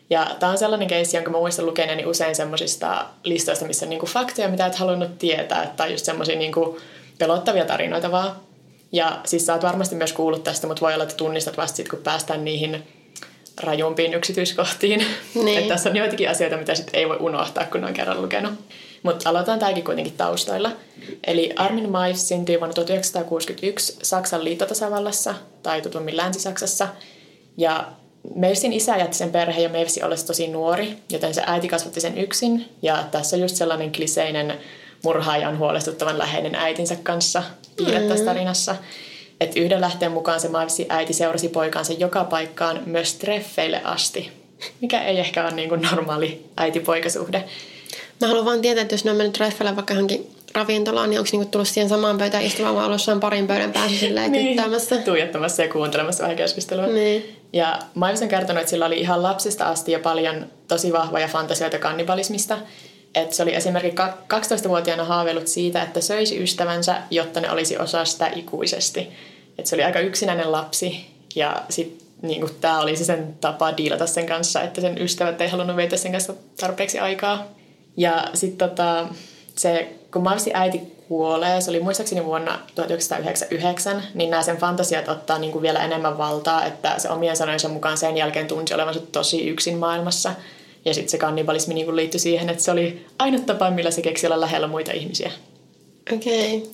Ja 0.09 0.35
tämä 0.39 0.51
on 0.51 0.57
sellainen 0.57 0.87
keissi, 0.87 1.17
jonka 1.17 1.31
mä 1.31 1.37
muistan 1.37 1.65
lukeneeni 1.65 2.05
usein 2.05 2.35
semmoisista 2.35 3.05
listoista, 3.23 3.65
missä 3.65 3.85
on 3.85 3.89
niinku 3.89 4.05
faktoja, 4.05 4.47
mitä 4.47 4.65
et 4.65 4.75
halunnut 4.75 5.17
tietää, 5.17 5.73
tai 5.77 5.91
just 5.91 6.05
semmoisia 6.05 6.35
niinku 6.35 6.79
pelottavia 7.17 7.65
tarinoita 7.65 8.11
vaan. 8.11 8.35
Ja 8.91 9.19
siis 9.25 9.45
sä 9.45 9.53
oot 9.53 9.63
varmasti 9.63 9.95
myös 9.95 10.13
kuullut 10.13 10.43
tästä, 10.43 10.67
mutta 10.67 10.81
voi 10.81 10.93
olla, 10.93 11.03
että 11.03 11.15
tunnistat 11.15 11.57
vasta 11.57 11.75
sit, 11.75 11.89
kun 11.89 11.99
päästään 11.99 12.45
niihin 12.45 12.83
rajumpiin 13.61 14.13
yksityiskohtiin. 14.13 15.05
Niin. 15.35 15.57
Että 15.57 15.73
tässä 15.73 15.89
on 15.89 15.95
joitakin 15.95 16.29
asioita, 16.29 16.57
mitä 16.57 16.75
sit 16.75 16.89
ei 16.93 17.09
voi 17.09 17.17
unohtaa, 17.19 17.65
kun 17.65 17.83
on 17.83 17.93
kerran 17.93 18.21
lukenut. 18.21 18.53
Mutta 19.03 19.29
aloitetaan 19.29 19.59
tämäkin 19.59 19.83
kuitenkin 19.83 20.13
taustoilla. 20.17 20.71
Eli 21.27 21.53
Armin 21.55 21.89
Mais 21.89 22.27
syntyi 22.27 22.59
vuonna 22.59 22.73
1961 22.73 23.97
Saksan 24.03 24.43
liittotasavallassa, 24.43 25.35
tai 25.63 25.81
tutummin 25.81 26.17
Länsi-Saksassa. 26.17 26.87
Ja 27.57 27.87
Meisin 28.35 28.73
isä 28.73 28.97
jätti 28.97 29.17
sen 29.17 29.31
perheen 29.31 29.63
jo 29.63 29.69
Meisin 29.69 30.05
ollessa 30.05 30.27
tosi 30.27 30.47
nuori, 30.47 30.97
joten 31.09 31.33
se 31.33 31.43
äiti 31.45 31.67
kasvatti 31.67 32.01
sen 32.01 32.17
yksin. 32.17 32.69
Ja 32.81 33.03
tässä 33.11 33.35
on 33.35 33.41
just 33.41 33.55
sellainen 33.55 33.91
kliseinen 33.91 34.53
murhaajan 35.03 35.57
huolestuttavan 35.57 36.17
läheinen 36.17 36.55
äitinsä 36.55 36.95
kanssa 37.03 37.43
piirre 37.75 38.01
tässä 38.01 38.25
tarinassa. 38.25 38.75
Että 39.43 39.59
yhden 39.59 39.81
lähteen 39.81 40.11
mukaan 40.11 40.39
se 40.39 40.49
Maivsi 40.49 40.85
äiti 40.89 41.13
seurasi 41.13 41.49
poikaansa 41.49 41.93
joka 41.93 42.23
paikkaan 42.23 42.81
myös 42.85 43.13
treffeille 43.13 43.81
asti, 43.83 44.31
mikä 44.81 45.03
ei 45.03 45.19
ehkä 45.19 45.43
ole 45.43 45.51
niin 45.51 45.69
kuin 45.69 45.81
normaali 45.81 46.45
äiti-poikasuhde. 46.57 47.43
Mä 48.21 48.27
haluan 48.27 48.45
vaan 48.45 48.61
tietää, 48.61 48.81
että 48.81 48.93
jos 48.93 49.05
ne 49.05 49.11
on 49.11 49.17
mennyt 49.17 49.33
treffelle 49.33 49.75
vaikka 49.75 49.93
johonkin 49.93 50.27
ravintolaan, 50.53 51.09
niin 51.09 51.19
onko 51.19 51.29
niinku 51.31 51.49
tullut 51.51 51.67
siihen 51.67 51.89
samaan 51.89 52.17
pöytään 52.17 52.43
istumaan 52.43 52.75
vai 52.75 52.85
ollut 52.85 53.01
parin 53.19 53.47
pöydän 53.47 53.71
päässä 53.71 53.99
silleen 53.99 54.31
kyttäämässä. 54.31 54.97
Tuijottamassa 54.97 55.61
ja 55.61 55.67
kuuntelemassa 55.71 56.23
vähän 56.23 56.37
keskustelua. 56.37 56.87
Niin. 56.87 57.39
Ja 57.53 57.79
Maivis 57.93 58.21
on 58.21 58.27
kertonut, 58.27 58.61
että 58.61 58.69
sillä 58.69 58.85
oli 58.85 58.99
ihan 58.99 59.23
lapsesta 59.23 59.65
asti 59.65 59.91
jo 59.91 59.99
paljon 59.99 60.45
tosi 60.67 60.93
vahvoja 60.93 61.27
fantasioita 61.27 61.79
kannibalismista. 61.79 62.57
Että 63.15 63.35
se 63.35 63.43
oli 63.43 63.55
esimerkiksi 63.55 63.95
ka- 63.95 64.17
12-vuotiaana 64.33 65.03
haaveillut 65.03 65.47
siitä, 65.47 65.83
että 65.83 66.01
söisi 66.01 66.43
ystävänsä, 66.43 67.01
jotta 67.11 67.41
ne 67.41 67.51
olisi 67.51 67.77
osa 67.77 68.05
sitä 68.05 68.27
ikuisesti. 68.35 69.09
Että 69.57 69.69
se 69.69 69.75
oli 69.75 69.83
aika 69.83 69.99
yksinäinen 69.99 70.51
lapsi 70.51 71.05
ja 71.35 71.63
sitten 71.69 72.03
niin 72.23 72.45
tämä 72.61 72.79
oli 72.79 72.95
se 72.95 73.03
sen 73.03 73.35
tapa 73.41 73.77
diilata 73.77 74.07
sen 74.07 74.25
kanssa, 74.25 74.61
että 74.61 74.81
sen 74.81 75.01
ystävät 75.01 75.41
ei 75.41 75.47
halunnut 75.47 75.75
viettää 75.75 75.99
sen 75.99 76.11
kanssa 76.11 76.33
tarpeeksi 76.59 76.99
aikaa. 76.99 77.43
Ja 77.97 78.27
sitten 78.33 78.69
tota, 78.69 79.07
se, 79.55 79.95
kun 80.13 80.23
Mavsi 80.23 80.51
äiti 80.53 80.81
kuolee, 81.07 81.61
se 81.61 81.69
oli 81.69 81.79
muistaakseni 81.79 82.25
vuonna 82.25 82.59
1999, 82.75 84.03
niin 84.13 84.29
nämä 84.29 84.43
sen 84.43 84.57
fantasiat 84.57 85.07
ottaa 85.07 85.39
niin 85.39 85.51
kuin 85.51 85.61
vielä 85.61 85.83
enemmän 85.83 86.17
valtaa, 86.17 86.65
että 86.65 86.99
se 86.99 87.09
omien 87.09 87.35
sanojensa 87.35 87.69
mukaan 87.69 87.97
sen 87.97 88.17
jälkeen 88.17 88.47
tunsi 88.47 88.73
olevansa 88.73 88.99
tosi 89.11 89.47
yksin 89.47 89.77
maailmassa. 89.77 90.31
Ja 90.85 90.93
sitten 90.93 91.09
se 91.09 91.17
kannibalismi 91.17 91.73
niin 91.73 91.85
kuin 91.85 91.95
liittyi 91.95 92.19
siihen, 92.19 92.49
että 92.49 92.63
se 92.63 92.71
oli 92.71 93.05
ainut 93.19 93.45
tapa, 93.45 93.71
millä 93.71 93.91
se 93.91 94.01
keksi 94.01 94.27
olla 94.27 94.41
lähellä 94.41 94.67
muita 94.67 94.91
ihmisiä. 94.91 95.31
Okei. 96.13 96.57
Okay. 96.57 96.69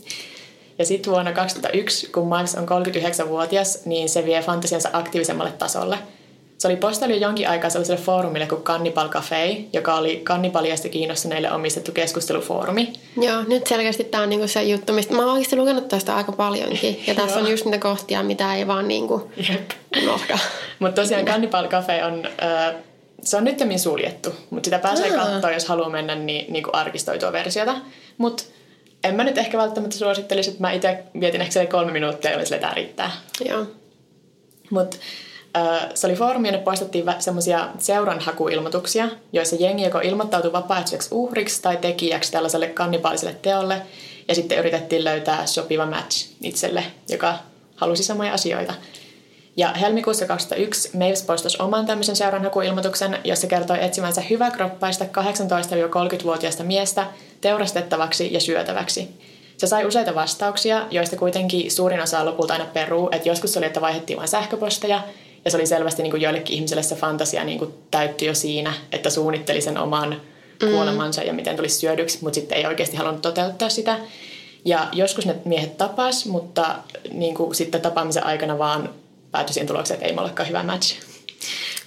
Ja 0.79 0.85
sitten 0.85 1.13
vuonna 1.13 1.31
2001, 1.31 2.07
kun 2.11 2.27
Miles 2.27 2.55
on 2.55 2.65
39-vuotias, 2.65 3.85
niin 3.85 4.09
se 4.09 4.25
vie 4.25 4.41
fantasiansa 4.41 4.89
aktiivisemmalle 4.93 5.51
tasolle. 5.51 5.97
Se 6.57 6.67
oli 6.67 6.75
postaillut 6.75 7.21
jonkin 7.21 7.49
aikaa 7.49 7.69
sellaiselle 7.69 8.01
foorumille 8.01 8.47
kuin 8.47 8.61
Cannibal 8.61 9.09
Cafe, 9.09 9.57
joka 9.73 9.95
oli 9.95 10.21
kannibaliasta 10.23 10.89
kiinnostuneille 10.89 11.51
omistettu 11.51 11.91
keskustelufoorumi. 11.91 12.93
Joo, 13.21 13.43
nyt 13.47 13.67
selkeästi 13.67 14.03
tämä 14.03 14.23
on 14.23 14.29
niinku 14.29 14.47
se 14.47 14.63
juttu, 14.63 14.93
mistä 14.93 15.13
mä 15.13 15.21
oon 15.21 15.31
oikeasti 15.33 15.55
lukenut 15.55 15.87
tästä 15.87 16.15
aika 16.15 16.31
paljonkin. 16.31 17.03
Ja 17.07 17.15
tässä 17.15 17.39
on 17.39 17.51
just 17.51 17.65
niitä 17.65 17.79
kohtia, 17.79 18.23
mitä 18.23 18.55
ei 18.55 18.67
vaan 18.67 18.87
niinku 18.87 19.31
unohda. 20.03 20.39
Mutta 20.79 21.01
tosiaan 21.01 21.25
Cannibal 21.25 21.67
Cafe 21.67 22.03
on, 22.03 22.25
äh, 22.43 22.75
se 23.23 23.37
on 23.37 23.43
nyttemmin 23.43 23.79
suljettu, 23.79 24.35
mutta 24.49 24.67
sitä 24.67 24.79
pääsee 24.79 25.11
katsoa, 25.11 25.51
jos 25.51 25.65
haluaa 25.65 25.89
mennä 25.89 26.15
niin, 26.15 26.53
niin 26.53 26.63
kuin 26.63 26.75
arkistoitua 26.75 27.31
versiota. 27.31 27.75
Mutta 28.17 28.43
en 29.03 29.15
mä 29.15 29.23
nyt 29.23 29.37
ehkä 29.37 29.57
välttämättä 29.57 29.97
suosittelisi, 29.97 30.49
että 30.49 30.61
mä 30.61 30.71
itse 30.71 31.03
mietin 31.13 31.41
ehkä 31.41 31.65
kolme 31.65 31.91
minuuttia 31.91 32.31
ja 32.31 32.37
olin 32.37 32.47
tämä 32.49 32.73
riittää. 32.73 33.11
Joo. 33.45 33.65
Mutta 34.69 34.97
se 35.93 36.07
oli 36.07 36.15
foorumi, 36.15 36.47
jonne 36.47 36.61
poistettiin 36.61 37.05
semmoisia 37.19 37.67
seuranhakuilmoituksia, 37.77 39.09
joissa 39.33 39.55
jengi 39.55 39.83
joko 39.83 39.99
ilmoittautui 39.99 40.51
vapaaehtoiseksi 40.51 41.09
uhriksi 41.11 41.61
tai 41.61 41.77
tekijäksi 41.77 42.31
tällaiselle 42.31 42.67
kannibaaliselle 42.67 43.35
teolle, 43.41 43.81
ja 44.27 44.35
sitten 44.35 44.57
yritettiin 44.57 45.03
löytää 45.03 45.45
sopiva 45.45 45.85
match 45.85 46.29
itselle, 46.41 46.83
joka 47.09 47.35
halusi 47.75 48.03
samoja 48.03 48.33
asioita. 48.33 48.73
Ja 49.59 49.73
helmikuussa 49.73 50.25
2001 50.25 50.97
Maves 50.97 51.23
postasi 51.23 51.57
oman 51.61 51.85
tämmöisen 51.85 52.15
seuranhakuilmoituksen, 52.15 53.17
jossa 53.23 53.47
kertoi 53.47 53.83
etsimänsä 53.83 54.21
hyväkroppaista 54.21 55.05
18-30-vuotiaista 55.05 56.63
miestä 56.63 57.07
teurastettavaksi 57.41 58.33
ja 58.33 58.39
syötäväksi. 58.39 59.09
Se 59.57 59.67
sai 59.67 59.85
useita 59.85 60.15
vastauksia, 60.15 60.85
joista 60.91 61.15
kuitenkin 61.15 61.71
suurin 61.71 62.01
osa 62.01 62.25
lopulta 62.25 62.53
aina 62.53 62.65
peruu, 62.65 63.09
että 63.11 63.29
joskus 63.29 63.57
oli, 63.57 63.65
että 63.65 63.81
vaihdettiin 63.81 64.17
vain 64.17 64.27
sähköposteja, 64.27 65.01
ja 65.45 65.51
se 65.51 65.57
oli 65.57 65.65
selvästi 65.65 66.03
niin 66.03 66.11
kuin 66.11 66.21
joillekin 66.21 66.55
ihmisille 66.55 66.83
se 66.83 66.95
fantasia 66.95 67.43
niin 67.43 67.59
kuin 67.59 67.73
täyttyi 67.91 68.27
jo 68.27 68.33
siinä, 68.33 68.73
että 68.91 69.09
suunnitteli 69.09 69.61
sen 69.61 69.77
oman 69.77 70.21
kuolemansa 70.59 71.23
ja 71.23 71.33
miten 71.33 71.55
tulisi 71.55 71.79
syödyksi, 71.79 72.17
mutta 72.21 72.35
sitten 72.35 72.57
ei 72.57 72.65
oikeasti 72.65 72.97
halunnut 72.97 73.21
toteuttaa 73.21 73.69
sitä. 73.69 73.97
Ja 74.65 74.87
joskus 74.93 75.25
ne 75.25 75.35
miehet 75.45 75.77
tapas, 75.77 76.25
mutta 76.25 76.75
niin 77.11 77.35
kuin 77.35 77.55
sitten 77.55 77.81
tapaamisen 77.81 78.25
aikana 78.25 78.57
vaan 78.57 78.89
päätyi 79.31 79.53
siihen 79.53 79.67
tulokseen, 79.67 79.95
että 79.95 80.05
ei 80.07 80.13
me 80.15 80.21
olekaan 80.21 80.47
hyvä 80.49 80.63
match. 80.63 80.95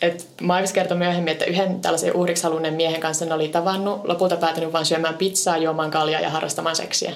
Et 0.03 0.27
Maivis 0.41 0.73
kertoi 0.73 0.97
myöhemmin, 0.97 1.33
että 1.33 1.45
yhden 1.45 1.81
tällaisen 1.81 2.17
uhriksi 2.17 2.43
halunneen 2.43 2.75
miehen 2.75 3.01
kanssa 3.01 3.25
ne 3.25 3.35
oli 3.35 3.49
tavannut, 3.49 4.01
lopulta 4.05 4.37
päätynyt 4.37 4.73
vain 4.73 4.85
syömään 4.87 5.15
pizzaa, 5.15 5.57
juomaan 5.57 5.91
kaljaa 5.91 6.21
ja 6.21 6.31
harrastamaan 6.31 6.77
seksiä. 6.77 7.13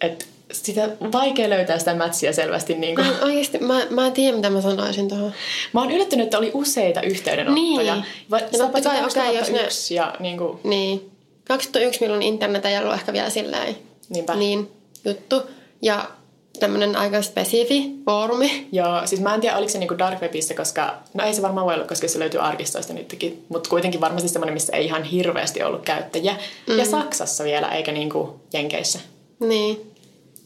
Et 0.00 0.26
sitä 0.52 0.88
vaikea 1.12 1.50
löytää 1.50 1.78
sitä 1.78 1.94
matchia 1.94 2.32
selvästi. 2.32 2.74
Niin 2.74 2.94
kuin. 2.94 3.06
Mä, 3.06 3.18
oikeasti, 3.22 3.58
mä, 3.58 3.80
mä 3.90 4.06
en 4.06 4.12
tiedä, 4.12 4.36
mitä 4.36 4.50
mä 4.50 4.60
sanoisin 4.60 5.08
tuohon. 5.08 5.32
Mä 5.72 5.80
oon 5.82 5.90
yllättynyt, 5.92 6.24
että 6.24 6.38
oli 6.38 6.50
useita 6.54 7.00
yhteydenottoja. 7.02 7.94
Niin. 7.94 8.04
Va- 8.30 8.40
Ja 8.40 8.46
totta 8.58 8.80
kai, 8.80 9.04
okei, 9.04 9.04
jos 9.04 9.14
ne- 9.16 9.28
2001 9.32 9.94
ja 9.94 10.14
niin 10.20 10.38
kuin, 10.38 10.58
Niin. 10.64 11.10
2001, 11.48 12.00
milloin 12.00 12.22
internet 12.22 12.64
ei 12.64 12.78
ollut 12.78 12.94
ehkä 12.94 13.12
vielä 13.12 13.30
silleen 13.30 13.76
Niinpä. 14.08 14.34
niin 14.34 14.70
juttu. 15.04 15.42
Ja 15.82 16.10
tämmönen 16.60 16.96
aika 16.96 17.22
spesifi 17.22 17.92
foorumi. 18.04 18.68
Joo, 18.72 19.06
siis 19.06 19.20
mä 19.20 19.34
en 19.34 19.40
tiedä, 19.40 19.56
oliko 19.56 19.72
se 19.72 19.78
niinku 19.78 19.98
dark 19.98 20.20
webistä, 20.20 20.54
koska, 20.54 20.94
no 21.14 21.24
ei 21.24 21.34
se 21.34 21.42
varmaan 21.42 21.66
voi 21.66 21.74
olla, 21.74 21.86
koska 21.86 22.08
se 22.08 22.18
löytyy 22.18 22.40
arkistoista 22.40 22.92
nytkin, 22.92 23.44
mutta 23.48 23.70
kuitenkin 23.70 24.00
varmasti 24.00 24.28
semmoinen, 24.28 24.54
missä 24.54 24.76
ei 24.76 24.84
ihan 24.84 25.04
hirveästi 25.04 25.62
ollut 25.62 25.82
käyttäjiä. 25.84 26.36
Mm. 26.68 26.78
Ja 26.78 26.84
Saksassa 26.84 27.44
vielä, 27.44 27.68
eikä 27.68 27.92
niinku 27.92 28.40
Jenkeissä. 28.52 28.98
Niin. 29.40 29.94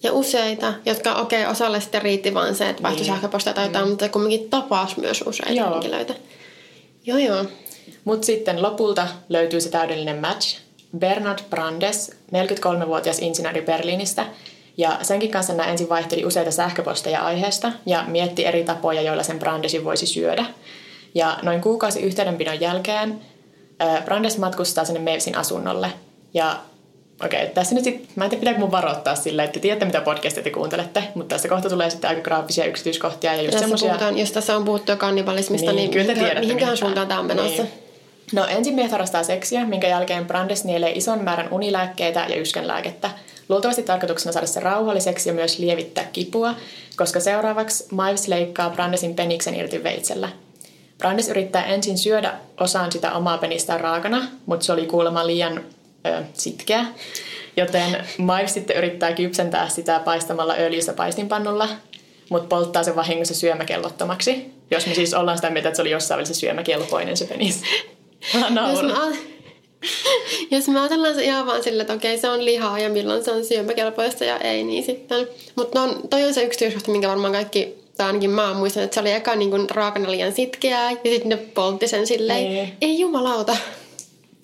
Ja 0.03 0.13
useita, 0.13 0.75
jotka 0.87 1.15
okei, 1.15 1.41
okay, 1.43 1.53
osalle 1.53 1.81
sitten 1.81 2.03
riitti 2.03 2.35
vaan 2.35 2.55
se, 2.55 2.69
että 2.69 2.83
vaihtoi 2.83 3.05
niin. 3.05 3.15
sähköpostia 3.15 3.55
tai 3.55 3.67
jotain, 3.67 3.85
mm. 3.85 3.91
mutta 3.91 4.09
kumminkin 4.09 4.51
tapasi 4.51 5.01
myös 5.01 5.25
useita 5.27 5.53
joo. 5.53 5.73
henkilöitä. 5.73 6.15
Joo, 7.07 7.19
joo. 7.19 7.45
Mutta 8.05 8.27
sitten 8.27 8.63
lopulta 8.63 9.09
löytyy 9.29 9.61
se 9.61 9.69
täydellinen 9.71 10.21
match. 10.21 10.59
Bernard 10.99 11.39
Brandes, 11.51 12.11
43-vuotias 12.33 13.19
insinööri 13.19 13.63
Berliinistä, 13.63 14.27
ja 14.79 14.99
senkin 15.03 15.31
kanssa 15.31 15.53
nämä 15.53 15.69
ensin 15.69 15.89
vaihteli 15.89 16.25
useita 16.25 16.51
sähköposteja 16.51 17.21
aiheesta 17.21 17.73
ja 17.87 18.05
mietti 18.07 18.47
eri 18.47 18.65
tapoja, 18.65 19.03
joilla 19.03 19.23
sen 19.23 19.39
Brandesin 19.39 19.85
voisi 19.85 20.07
syödä. 20.07 20.45
Ja 21.15 21.39
noin 21.43 21.61
kuukausi 21.61 22.01
yhteydenpidon 22.01 22.61
jälkeen 22.61 23.21
Brandes 24.05 24.39
matkustaa 24.39 24.85
sinne 24.85 25.11
Mavesin 25.11 25.37
asunnolle. 25.37 25.93
Ja 26.35 26.57
okei, 27.25 27.43
okay, 27.43 27.55
tässä 27.55 27.75
nyt 27.75 27.85
sit, 27.85 28.09
mä 28.17 28.25
en 28.25 28.31
tiedä 28.31 28.41
pitääkö 28.41 28.61
mun 28.61 28.71
varoittaa 28.71 29.15
sille, 29.15 29.45
että 29.45 29.61
tiedätte 29.61 29.85
mitä 29.85 30.01
podcastia 30.01 30.43
te 30.43 30.51
kuuntelette, 30.51 31.05
mutta 31.15 31.35
tässä 31.35 31.49
kohta 31.49 31.69
tulee 31.69 31.91
sitten 31.91 32.11
aika 32.11 32.23
graafisia 32.23 32.65
yksityiskohtia 32.65 33.35
ja 33.35 33.43
just 33.43 33.51
tässä 33.51 33.65
semmosia... 33.65 33.89
puhutaan, 33.89 34.19
jos 34.19 34.33
tässä 34.33 34.57
on 34.57 34.65
puhuttu 34.65 34.97
kannibalismista, 34.97 35.73
niin, 35.73 35.91
niin 35.91 36.07
mihinkä, 36.07 36.41
mihinkään 36.41 36.77
suuntaan 36.77 37.09
tämä 37.09 37.21
on 37.21 37.27
menossa. 37.27 37.63
Niin. 37.63 37.73
No 38.33 38.47
ensin 38.47 38.75
mies 38.75 38.91
harrastaa 38.91 39.23
seksiä, 39.23 39.65
minkä 39.65 39.89
jälkeen 39.89 40.27
Brandes 40.27 40.65
nielee 40.65 40.93
ison 40.93 41.25
määrän 41.25 41.49
unilääkkeitä 41.53 42.27
ja 42.29 42.41
yskänlääkettä. 42.41 43.11
Luultavasti 43.49 43.83
tarkoituksena 43.83 44.33
saada 44.33 44.47
se 44.47 44.61
rauhalliseksi 44.61 45.29
ja 45.29 45.33
myös 45.33 45.59
lievittää 45.59 46.05
kipua, 46.13 46.55
koska 46.97 47.21
seuraavaksi 47.21 47.87
Mives 47.93 48.29
leikkaa 48.29 48.71
Brandesin 48.71 49.15
peniksen 49.15 49.55
irti 49.55 49.85
veitsellä. 49.85 50.29
Brandes 50.99 51.29
yrittää 51.29 51.65
ensin 51.65 51.99
syödä 51.99 52.35
osan 52.61 52.93
sitä 52.93 53.13
omaa 53.13 53.39
penistään 53.39 53.81
raakana, 53.81 54.29
mutta 54.47 54.67
se 54.67 54.73
oli 54.73 54.87
kuulemma 54.87 55.27
liian 55.27 55.65
ö, 56.07 56.23
sitkeä. 56.33 56.85
Joten 57.57 58.05
Mives 58.19 58.55
sitten 58.55 58.77
yrittää 58.77 59.13
kypsentää 59.13 59.69
sitä 59.69 60.01
paistamalla 60.01 60.55
öljyssä 60.59 60.93
paistinpannulla, 60.93 61.69
mutta 62.31 62.49
polttaa 62.49 62.83
sen 62.83 62.97
vahingossa 62.97 63.35
syömäkellottomaksi. 63.35 64.53
Jos 64.71 64.87
me 64.87 64.95
siis 64.95 65.15
ollaan 65.15 65.39
sitä 65.39 65.51
mieltä, 65.51 65.69
että 65.69 65.77
se 65.77 65.83
oli 65.83 65.91
jossain 65.91 66.17
välissä 66.17 66.35
syömäkelpoinen 66.35 67.17
se 67.17 67.25
penis. 67.25 67.63
jos, 68.71 68.83
mä, 68.83 69.17
jos 70.51 70.69
me 70.69 70.81
ajatellaan 70.81 71.15
se 71.15 71.25
ihan 71.25 71.47
vaan 71.47 71.63
sille, 71.63 71.83
että 71.83 71.95
okei 71.95 72.19
se 72.19 72.29
on 72.29 72.45
lihaa 72.45 72.79
ja 72.79 72.89
milloin 72.89 73.25
se 73.25 73.31
on 73.31 73.45
syömäkelpoista 73.45 74.25
ja 74.25 74.39
ei, 74.39 74.65
niin 74.65 74.85
sitten. 74.85 75.29
Mutta 75.55 75.87
no, 75.87 75.95
toi 76.11 76.25
on 76.25 76.35
se 76.35 76.43
yksityiskohta, 76.43 76.91
minkä 76.91 77.09
varmaan 77.09 77.33
kaikki 77.33 77.79
tai 77.97 78.07
ainakin 78.07 78.31
mä 78.31 78.55
muistan, 78.55 78.83
että 78.83 78.95
se 78.95 79.01
oli 79.01 79.13
eka 79.13 79.37
niin 79.37 79.51
kuin 79.51 79.71
raakana 79.71 80.11
liian 80.11 80.33
sitkeää 80.33 80.91
ja 80.91 80.97
sitten 81.05 81.29
ne 81.29 81.37
poltti 81.37 81.89
sen 81.89 82.07
silleen, 82.07 82.51
niin. 82.51 82.77
ei 82.81 83.01
jumalauta. 83.01 83.57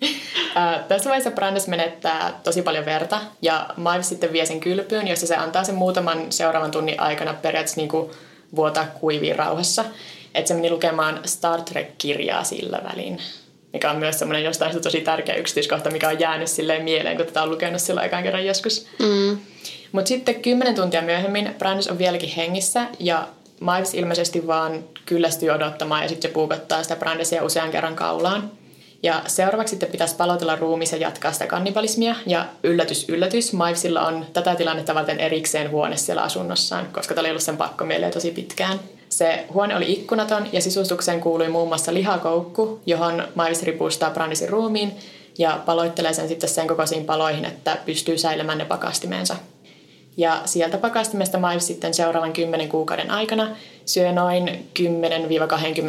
Äh, 0.57 0.85
tässä 0.89 1.11
vaiheessa 1.11 1.31
Brandes 1.31 1.69
menettää 1.69 2.41
tosi 2.45 2.63
paljon 2.63 2.85
verta 2.85 3.21
ja 3.43 3.69
Miles 3.77 4.09
sitten 4.09 4.33
vie 4.33 4.47
sen 4.47 4.61
kylpyyn, 4.61 5.09
jossa 5.09 5.27
se 5.27 5.37
antaa 5.37 5.65
sen 5.65 5.75
muutaman 5.75 6.33
seuraavan 6.33 6.71
tunnin 6.71 7.01
aikana 7.01 7.35
periaatteessa 7.35 7.81
niin 7.81 7.89
kuin 7.89 8.11
vuota 8.57 8.87
kuiviin 9.01 9.37
rauhassa. 9.37 9.85
Että 10.35 10.49
se 10.49 10.55
meni 10.55 10.71
lukemaan 10.71 11.21
Star 11.25 11.63
Trek-kirjaa 11.63 12.45
sillä 12.45 12.81
välin, 12.91 13.21
mikä 13.75 13.91
on 13.91 13.97
myös 13.97 14.19
semmoinen 14.19 14.45
jostain 14.45 14.83
tosi 14.83 15.01
tärkeä 15.01 15.35
yksityiskohta, 15.35 15.91
mikä 15.91 16.09
on 16.09 16.21
jäänyt 16.21 16.49
silleen 16.49 16.83
mieleen, 16.83 17.17
kun 17.17 17.27
tätä 17.27 17.43
on 17.43 17.51
lukenut 17.51 17.81
silloin 17.81 18.07
ekan 18.07 18.23
kerran 18.23 18.47
joskus. 18.47 18.87
Mm. 18.99 19.39
Mutta 19.93 20.09
sitten 20.09 20.43
kymmenen 20.43 20.75
tuntia 20.75 21.03
myöhemmin 21.03 21.55
Brandes 21.59 21.89
on 21.89 21.99
vieläkin 21.99 22.29
hengissä 22.29 22.87
ja 22.99 23.29
Miles 23.61 23.95
ilmeisesti 23.95 24.47
vaan 24.47 24.85
kyllästyy 25.07 25.51
odottamaan 25.51 26.03
ja 26.03 26.09
sitten 26.09 26.31
se 26.31 26.35
puukottaa 26.35 26.83
sitä 26.83 26.97
Brandesia 26.97 27.45
usean 27.45 27.71
kerran 27.71 27.97
kaulaan. 27.97 28.51
Ja 29.03 29.23
seuraavaksi 29.27 29.71
sitten 29.71 29.91
pitäisi 29.91 30.17
palotella 30.17 30.57
ruumis 30.57 30.93
ja 30.93 30.99
jatkaa 30.99 31.33
sitä 31.33 31.47
kannibalismia. 31.47 32.15
Ja 32.27 32.45
yllätys, 32.63 33.09
yllätys, 33.09 33.53
Mivesilla 33.53 34.07
on 34.07 34.27
tätä 34.33 34.55
tilannetta 34.55 34.95
varten 34.95 35.21
erikseen 35.21 35.71
huone 35.71 35.97
siellä 35.97 36.23
asunnossaan, 36.23 36.87
koska 36.93 37.15
tämä 37.15 37.23
oli 37.23 37.31
ollut 37.31 37.43
sen 37.43 37.57
pakko 37.57 37.85
mieleen 37.85 38.13
tosi 38.13 38.31
pitkään. 38.31 38.81
Se 39.15 39.45
huone 39.53 39.77
oli 39.77 39.93
ikkunaton 39.93 40.47
ja 40.53 40.61
sisustukseen 40.61 41.21
kuului 41.21 41.49
muun 41.49 41.69
muassa 41.69 41.95
lihakoukku, 41.95 42.81
johon 42.87 43.29
Mives 43.35 43.63
ripustaa 43.63 44.11
Brandisin 44.11 44.49
ruumiin 44.49 44.93
ja 45.39 45.61
paloittelee 45.67 46.13
sen 46.13 46.29
sitten 46.29 46.49
sen 46.49 46.67
kokoisiin 46.67 47.05
paloihin, 47.05 47.45
että 47.45 47.77
pystyy 47.87 48.19
säilymään 48.19 48.59
ne 48.59 48.65
pakastimeensa. 48.65 49.37
Ja 50.17 50.43
sieltä 50.45 50.79
pakastimesta 50.79 51.39
Miles 51.39 51.67
sitten 51.67 51.95
seuraavan 51.95 52.33
10 52.33 52.69
kuukauden 52.69 53.11
aikana 53.11 53.57
syö 53.87 54.13
noin 54.13 54.69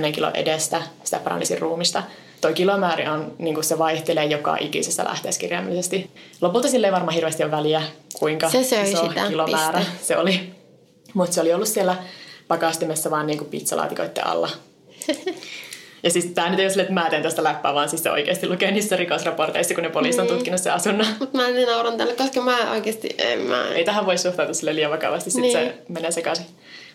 10-20 0.09 0.11
kilo 0.11 0.31
edestä 0.33 0.81
sitä 1.03 1.19
Brandisin 1.19 1.59
ruumista. 1.59 2.03
Toi 2.41 2.53
kilomäärä 2.53 3.13
on, 3.13 3.33
niin 3.37 3.53
kuin 3.53 3.63
se 3.63 3.77
vaihtelee 3.77 4.25
joka 4.25 4.57
ikisessä 4.59 5.03
lähteessä 5.03 5.41
kirjaimellisesti. 5.41 6.09
Lopulta 6.41 6.67
sille 6.67 6.87
ei 6.87 6.93
varmaan 6.93 7.15
hirveästi 7.15 7.43
ole 7.43 7.51
väliä, 7.51 7.81
kuinka 8.19 8.49
se 8.49 8.59
iso 8.59 9.07
sitä, 9.09 9.27
kilomäärä 9.27 9.79
piste. 9.79 9.93
se 10.01 10.17
oli. 10.17 10.53
Mutta 11.13 11.33
se 11.33 11.41
oli 11.41 11.53
ollut 11.53 11.67
siellä 11.67 11.95
pakastimessa 12.47 13.11
vaan 13.11 13.27
niin 13.27 13.37
kuin 13.37 13.49
pizzalaatikoiden 13.49 14.27
alla. 14.27 14.49
Ja 16.03 16.11
siis 16.11 16.25
tämä 16.25 16.49
nyt 16.49 16.59
ei 16.59 16.65
ole 16.65 16.69
sille, 16.69 16.83
että 16.83 16.93
mä 16.93 17.09
teen 17.09 17.23
tästä 17.23 17.43
läppää, 17.43 17.73
vaan 17.73 17.89
siis 17.89 18.03
se 18.03 18.11
oikeasti 18.11 18.49
lukee 18.49 18.71
niissä 18.71 18.95
rikosraporteissa, 18.95 19.73
kun 19.73 19.83
ne 19.83 19.89
poliisi 19.89 20.21
on 20.21 20.27
niin. 20.27 20.35
tutkinut 20.35 20.61
se 20.61 20.69
asunnon. 20.69 21.07
Mutta 21.19 21.37
mä 21.37 21.47
en 21.47 21.67
nauran 21.67 21.97
tälle, 21.97 22.13
koska 22.13 22.41
mä 22.41 22.71
oikeasti 22.71 23.15
en 23.17 23.41
mä... 23.41 23.67
Ei 23.67 23.83
tähän 23.83 24.05
voi 24.05 24.17
suhtautua 24.17 24.53
sille 24.53 24.75
liian 24.75 24.91
vakavasti, 24.91 25.31
sit 25.31 25.41
niin. 25.41 25.53
se 25.53 25.77
menee 25.87 26.11
sekaisin. 26.11 26.45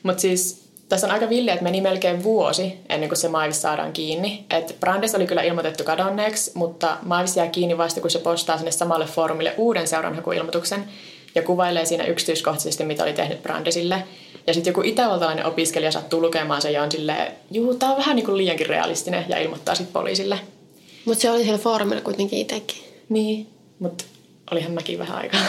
Mutta 0.03 0.21
siis 0.21 0.71
tässä 0.89 1.07
on 1.07 1.13
aika 1.13 1.29
villiä, 1.29 1.55
että 1.55 1.65
meni 1.65 1.81
melkein 1.81 2.23
vuosi 2.23 2.73
ennen 2.89 3.09
kuin 3.09 3.19
se 3.19 3.29
Miles 3.29 3.63
saadaan 3.63 3.93
kiinni. 3.93 4.45
Et 4.51 4.77
Brandes 4.81 5.15
oli 5.15 5.27
kyllä 5.27 5.43
ilmoitettu 5.43 5.85
kadonneeksi, 5.85 6.51
mutta 6.55 6.97
Miles 7.03 7.37
jää 7.37 7.49
kiinni 7.49 7.79
vasta 7.79 8.01
kun 8.01 8.11
se 8.11 8.19
postaa 8.19 8.57
sinne 8.57 8.71
samalle 8.71 9.07
foorumille 9.07 9.55
uuden 9.57 9.89
seuranhakuilmoituksen 9.89 10.85
ja 11.35 11.43
kuvailee 11.43 11.85
siinä 11.85 12.05
yksityiskohtaisesti, 12.05 12.85
mitä 12.85 13.03
oli 13.03 13.13
tehnyt 13.13 13.43
Brandesille. 13.43 14.05
Ja 14.47 14.55
sitten 14.55 14.71
joku 14.71 14.83
itävaltalainen 14.85 15.47
opiskelija 15.47 15.93
sattuu 15.93 16.23
lukemaan 16.23 16.63
sen 16.63 16.73
ja 16.73 16.83
on 16.83 16.93
silleen, 16.93 17.33
juu, 17.51 17.75
tää 17.75 17.91
on 17.91 17.97
vähän 17.97 18.17
niin 18.17 18.27
kuin 18.27 18.37
liiankin 18.37 18.67
realistinen 18.67 19.25
ja 19.29 19.39
ilmoittaa 19.39 19.75
sitten 19.75 19.93
poliisille. 19.93 20.41
Mutta 21.05 21.23
se 21.23 21.31
oli 21.31 21.43
siellä 21.43 21.59
foorumilla 21.59 22.03
kuitenkin 22.03 22.39
itsekin. 22.39 22.83
Niin, 23.09 23.47
mutta 23.79 24.05
olihan 24.51 24.73
mäkin 24.73 24.99
vähän 24.99 25.19
aikaa. 25.19 25.41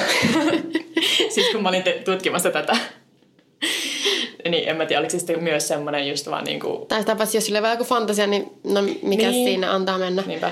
siis 1.34 1.50
kun 1.52 1.64
mä 1.64 1.70
olin 1.70 1.84
te- 1.84 2.02
tutkimassa 2.06 2.52
tätä. 2.52 2.78
niin 4.50 4.70
en 4.70 4.76
mä 4.76 4.86
tiedä, 4.86 5.00
oliko 5.00 5.12
se 5.12 5.20
sitten 5.20 5.44
myös 5.44 5.68
semmoinen 5.68 6.10
just 6.10 6.30
vaan 6.30 6.44
niinku... 6.44 6.86
Tai 6.88 7.04
tapas, 7.04 7.36
jos 7.36 7.46
sillä 7.46 7.62
on 7.62 7.70
joku 7.70 7.84
fantasia, 7.84 8.28
niin 8.28 8.52
no 8.64 8.82
mikä 9.02 9.30
niin. 9.30 9.48
siinä 9.48 9.74
antaa 9.74 9.98
mennä. 9.98 10.24
Niinpä. 10.28 10.52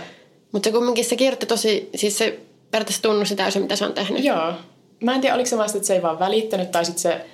Mutta 0.52 0.68
se 0.68 0.74
kumminkin 0.74 1.06
se 1.06 1.16
kirjoitti 1.16 1.46
tosi, 1.46 1.90
siis 1.96 2.18
se 2.18 2.40
periaatteessa 2.72 3.02
tunnusti 3.02 3.36
täysin, 3.36 3.62
mitä 3.62 3.76
se 3.76 3.86
on 3.86 3.94
tehnyt. 3.94 4.24
Joo. 4.24 4.54
Mä 5.00 5.16
en 5.16 5.22
tiedä, 5.22 5.36
oliko 5.36 5.50
se 5.50 5.58
vasta, 5.58 5.78
että 5.78 5.88
se 5.88 5.96
ei 5.96 6.02
vaan 6.02 6.20
välittänyt, 6.20 6.72
tai 6.72 6.86
sitten 6.86 7.02
se 7.02 7.26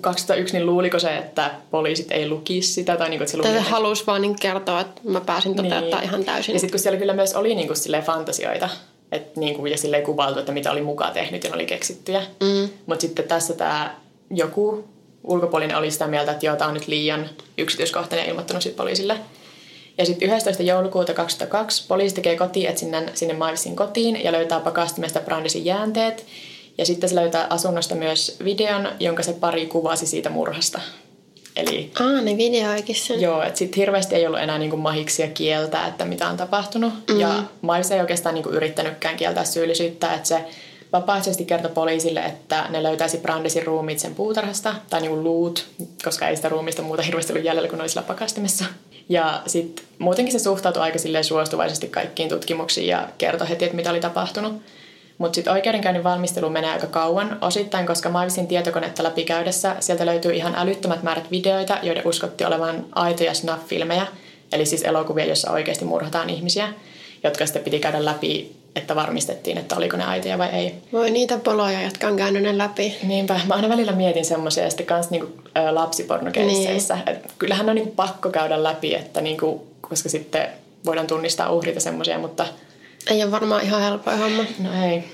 2001, 0.00 0.54
niin 0.54 0.66
luuliko 0.66 0.98
se, 0.98 1.16
että 1.16 1.50
poliisit 1.70 2.12
ei 2.12 2.28
lukisi 2.28 2.72
sitä? 2.72 2.96
Tai, 2.96 3.10
niin 3.10 3.18
kuin, 3.18 3.24
että 3.26 3.36
se, 3.36 3.42
tai 3.42 3.64
se 3.64 3.70
halusi 3.70 4.06
vaan 4.06 4.22
niin 4.22 4.36
kertoa, 4.40 4.80
että 4.80 5.00
mä 5.04 5.20
pääsin 5.20 5.54
toteuttaa 5.54 6.00
niin. 6.00 6.08
ihan 6.08 6.24
täysin. 6.24 6.52
Ja 6.52 6.58
sitten 6.58 6.72
kun 6.72 6.80
siellä 6.80 6.98
kyllä 6.98 7.12
myös 7.12 7.34
oli 7.34 7.54
niin 7.54 7.68
kuin, 7.68 8.02
fantasioita, 8.02 8.68
et, 9.12 9.36
niin 9.36 9.54
kuin, 9.54 9.72
ja 9.72 9.78
silleen 9.78 10.02
kuvailtu, 10.02 10.40
että 10.40 10.52
mitä 10.52 10.72
oli 10.72 10.82
mukaan 10.82 11.12
tehnyt 11.12 11.44
ja 11.44 11.50
ne 11.50 11.56
oli 11.56 11.66
keksittyjä. 11.66 12.22
Mm. 12.40 12.68
Mutta 12.86 13.02
sitten 13.02 13.28
tässä 13.28 13.54
tämä 13.54 13.94
joku 14.30 14.84
ulkopuolinen 15.24 15.76
oli 15.76 15.90
sitä 15.90 16.06
mieltä, 16.06 16.32
että 16.32 16.46
joo, 16.46 16.56
tämä 16.56 16.68
on 16.68 16.74
nyt 16.74 16.88
liian 16.88 17.30
yksityiskohtainen 17.58 18.28
ilmoittanut 18.28 18.62
sitten 18.62 18.76
poliisille. 18.76 19.18
Ja 19.98 20.06
sitten 20.06 20.30
11. 20.30 20.62
joulukuuta 20.62 21.14
2002 21.14 21.84
poliisi 21.88 22.14
tekee 22.14 22.36
kotietsinnän 22.36 23.10
sinne 23.14 23.34
Milesin 23.34 23.76
kotiin 23.76 24.24
ja 24.24 24.32
löytää 24.32 24.60
pakastimesta 24.60 25.20
Brandisin 25.20 25.64
jäänteet. 25.64 26.26
Ja 26.78 26.86
sitten 26.86 27.08
se 27.08 27.14
löytää 27.14 27.46
asunnosta 27.50 27.94
myös 27.94 28.36
videon, 28.44 28.88
jonka 29.00 29.22
se 29.22 29.32
pari 29.32 29.66
kuvasi 29.66 30.06
siitä 30.06 30.30
murhasta. 30.30 30.80
Eli, 31.56 31.90
Aa, 32.00 32.20
ne 32.20 32.36
videoikin 32.36 32.96
sen. 32.96 33.20
Joo, 33.20 33.42
että 33.42 33.58
sitten 33.58 33.76
hirveästi 33.76 34.14
ei 34.14 34.26
ollut 34.26 34.40
enää 34.40 34.58
niinku 34.58 34.76
mahiksia 34.76 35.28
kieltää, 35.28 35.86
että 35.86 36.04
mitä 36.04 36.28
on 36.28 36.36
tapahtunut. 36.36 36.92
Mm. 37.10 37.20
Ja 37.20 37.42
Miles 37.62 37.90
ei 37.90 38.00
oikeastaan 38.00 38.34
niinku 38.34 38.50
yrittänytkään 38.50 39.16
kieltää 39.16 39.44
syyllisyyttä, 39.44 40.14
että 40.14 40.28
se 40.28 40.44
vapaaehtoisesti 40.92 41.44
kertoi 41.44 41.70
poliisille, 41.70 42.20
että 42.20 42.66
ne 42.70 42.82
löytäisi 42.82 43.18
Brandesin 43.18 43.66
ruumiit 43.66 43.98
sen 43.98 44.14
puutarhasta, 44.14 44.74
tai 44.90 45.00
niinku 45.00 45.22
luut, 45.22 45.66
koska 46.04 46.28
ei 46.28 46.36
sitä 46.36 46.48
ruumista 46.48 46.82
muuta 46.82 47.02
hirveästi 47.02 47.32
ollut 47.32 47.44
jäljellä, 47.44 47.68
kun 47.68 47.80
oli 47.80 47.88
sillä 47.88 48.02
pakastimessa. 48.02 48.64
Ja 49.08 49.42
sitten 49.46 49.84
muutenkin 49.98 50.32
se 50.32 50.38
suhtautui 50.38 50.82
aika 50.82 50.98
suostuvaisesti 51.22 51.88
kaikkiin 51.88 52.28
tutkimuksiin 52.28 52.86
ja 52.86 53.08
kertoi 53.18 53.48
heti, 53.48 53.64
että 53.64 53.76
mitä 53.76 53.90
oli 53.90 54.00
tapahtunut. 54.00 54.62
Mutta 55.18 55.34
sitten 55.34 55.52
oikeudenkäynnin 55.52 56.04
valmistelu 56.04 56.50
menee 56.50 56.70
aika 56.70 56.86
kauan, 56.86 57.38
osittain 57.40 57.86
koska 57.86 58.08
Maivisin 58.08 58.46
tietokonetta 58.46 59.02
läpikäydessä 59.02 59.76
sieltä 59.80 60.06
löytyy 60.06 60.32
ihan 60.32 60.54
älyttömät 60.56 61.02
määrät 61.02 61.30
videoita, 61.30 61.78
joiden 61.82 62.06
uskotti 62.06 62.44
olevan 62.44 62.86
aitoja 62.92 63.34
snuff-filmejä, 63.34 64.06
eli 64.52 64.66
siis 64.66 64.82
elokuvia, 64.82 65.24
joissa 65.24 65.50
oikeasti 65.50 65.84
murhataan 65.84 66.30
ihmisiä, 66.30 66.68
jotka 67.24 67.46
sitten 67.46 67.62
piti 67.62 67.78
käydä 67.78 68.04
läpi, 68.04 68.56
että 68.76 68.94
varmistettiin, 68.94 69.58
että 69.58 69.76
oliko 69.76 69.96
ne 69.96 70.04
aitoja 70.04 70.38
vai 70.38 70.48
ei. 70.48 70.74
Voi 70.92 71.10
niitä 71.10 71.38
poloja, 71.38 71.82
jotka 71.82 72.06
on 72.06 72.16
käynyt 72.16 72.42
ne 72.42 72.58
läpi. 72.58 72.96
Niinpä. 73.02 73.40
Mä 73.46 73.54
aina 73.54 73.68
välillä 73.68 73.92
mietin 73.92 74.24
semmoisia 74.24 74.70
sitten 74.70 74.86
kans 74.86 75.10
niinku, 75.10 75.32
ä, 75.56 75.74
lapsipornokeisseissä. 75.74 76.94
Niin. 77.06 77.20
kyllähän 77.38 77.68
on 77.68 77.74
niinku 77.74 77.92
pakko 77.96 78.30
käydä 78.30 78.62
läpi, 78.62 78.94
että 78.94 79.20
niinku, 79.20 79.66
koska 79.80 80.08
sitten 80.08 80.48
voidaan 80.84 81.06
tunnistaa 81.06 81.52
uhrit 81.52 81.74
ja 81.74 81.80
semmoisia, 81.80 82.18
mutta– 82.18 82.46
ei 83.10 83.22
ole 83.22 83.30
varmaan 83.30 83.62
ihan 83.62 83.82
helppoa 83.82 84.16
homma. 84.16 84.44
No 84.58 84.84
ei. 84.86 85.04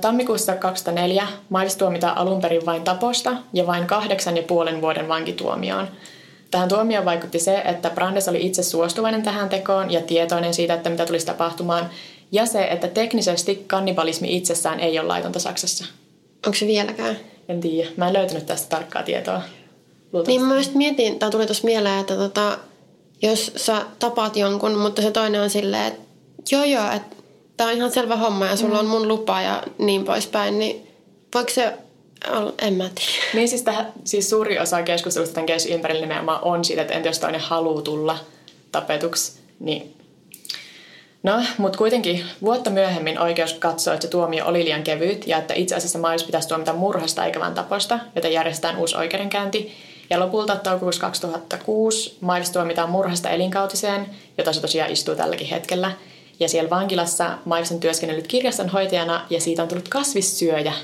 Tammikuussa 0.00 0.56
2004 0.56 1.28
Miles 1.50 1.76
tuomitaan 1.76 2.16
alun 2.16 2.40
perin 2.40 2.66
vain 2.66 2.82
taposta 2.82 3.36
ja 3.52 3.66
vain 3.66 3.86
kahdeksan 3.86 4.36
ja 4.36 4.42
puolen 4.42 4.80
vuoden 4.80 5.08
vankituomioon. 5.08 5.88
Tähän 6.50 6.68
tuomioon 6.68 7.04
vaikutti 7.04 7.38
se, 7.38 7.58
että 7.58 7.90
Brandes 7.90 8.28
oli 8.28 8.46
itse 8.46 8.62
suostuvainen 8.62 9.22
tähän 9.22 9.48
tekoon 9.48 9.90
ja 9.90 10.00
tietoinen 10.00 10.54
siitä, 10.54 10.74
että 10.74 10.90
mitä 10.90 11.06
tulisi 11.06 11.26
tapahtumaan, 11.26 11.90
ja 12.32 12.46
se, 12.46 12.64
että 12.64 12.88
teknisesti 12.88 13.64
kannibalismi 13.66 14.36
itsessään 14.36 14.80
ei 14.80 14.98
ole 14.98 15.08
laitonta 15.08 15.38
Saksassa. 15.38 15.84
Onko 16.46 16.58
se 16.58 16.66
vieläkään? 16.66 17.16
En 17.48 17.60
tiedä. 17.60 17.90
Mä 17.96 18.06
en 18.06 18.12
löytänyt 18.12 18.46
tästä 18.46 18.68
tarkkaa 18.68 19.02
tietoa. 19.02 19.42
Niin 20.26 20.42
mä 20.42 20.56
just 20.56 20.74
mietin, 20.74 21.18
tai 21.18 21.30
tuli 21.30 21.46
tuossa 21.46 21.64
mieleen, 21.64 22.00
että 22.00 22.16
tota, 22.16 22.58
jos 23.22 23.52
sä 23.56 23.82
tapaat 23.98 24.36
jonkun, 24.36 24.78
mutta 24.78 25.02
se 25.02 25.10
toinen 25.10 25.40
on 25.40 25.50
silleen, 25.50 25.86
että 25.86 26.05
joo 26.52 26.64
joo, 26.64 26.92
että 26.92 27.16
tää 27.56 27.66
on 27.66 27.72
ihan 27.72 27.92
selvä 27.92 28.16
homma 28.16 28.46
ja 28.46 28.56
sulla 28.56 28.74
mm. 28.74 28.80
on 28.80 28.86
mun 28.86 29.08
lupa 29.08 29.40
ja 29.40 29.62
niin 29.78 30.04
poispäin, 30.04 30.58
niin 30.58 30.88
voiko 31.34 31.50
se 31.50 31.72
olla, 32.30 32.52
en 32.58 32.74
mä 32.74 32.84
tiedä. 32.94 33.24
Niin 33.34 33.48
siis, 33.48 33.62
tähän, 33.62 33.92
siis 34.04 34.30
suuri 34.30 34.58
osa 34.58 34.82
keskustelusta 34.82 35.34
tämän 35.34 35.46
keissin 35.46 35.72
ympärillä 35.72 36.00
nimenomaan 36.00 36.42
on 36.42 36.64
siitä, 36.64 36.82
että 36.82 36.94
entä 36.94 37.08
jos 37.08 37.18
toinen 37.18 37.40
haluaa 37.40 37.82
tulla 37.82 38.18
tapetuksi, 38.72 39.40
niin 39.60 39.96
No, 41.26 41.42
mutta 41.58 41.78
kuitenkin 41.78 42.24
vuotta 42.42 42.70
myöhemmin 42.70 43.18
oikeus 43.18 43.52
katsoi, 43.52 43.94
että 43.94 44.06
se 44.06 44.10
tuomio 44.10 44.46
oli 44.46 44.64
liian 44.64 44.82
kevyt 44.82 45.26
ja 45.26 45.38
että 45.38 45.54
itse 45.54 45.74
asiassa 45.74 45.98
Miles 45.98 46.24
pitäisi 46.24 46.48
tuomita 46.48 46.72
murhasta 46.72 47.24
eikä 47.24 47.40
vain 47.40 47.54
taposta, 47.54 47.98
joten 48.14 48.32
järjestetään 48.32 48.76
uusi 48.76 48.96
oikeudenkäynti. 48.96 49.72
Ja 50.10 50.20
lopulta 50.20 50.56
toukokuussa 50.56 51.00
2006 51.00 52.18
Miles 52.20 52.50
tuomitaan 52.50 52.90
murhasta 52.90 53.30
elinkautiseen, 53.30 54.06
jota 54.38 54.52
se 54.52 54.60
tosiaan 54.60 54.90
istuu 54.90 55.14
tälläkin 55.14 55.46
hetkellä. 55.46 55.92
Ja 56.40 56.48
siellä 56.48 56.70
vankilassa 56.70 57.38
Miles 57.44 57.72
on 57.72 57.80
työskennellyt 57.80 58.26
kirjastonhoitajana 58.26 59.26
ja 59.30 59.40
siitä 59.40 59.62
on 59.62 59.68
tullut 59.68 59.88
kasvissyöjä. 59.88 60.72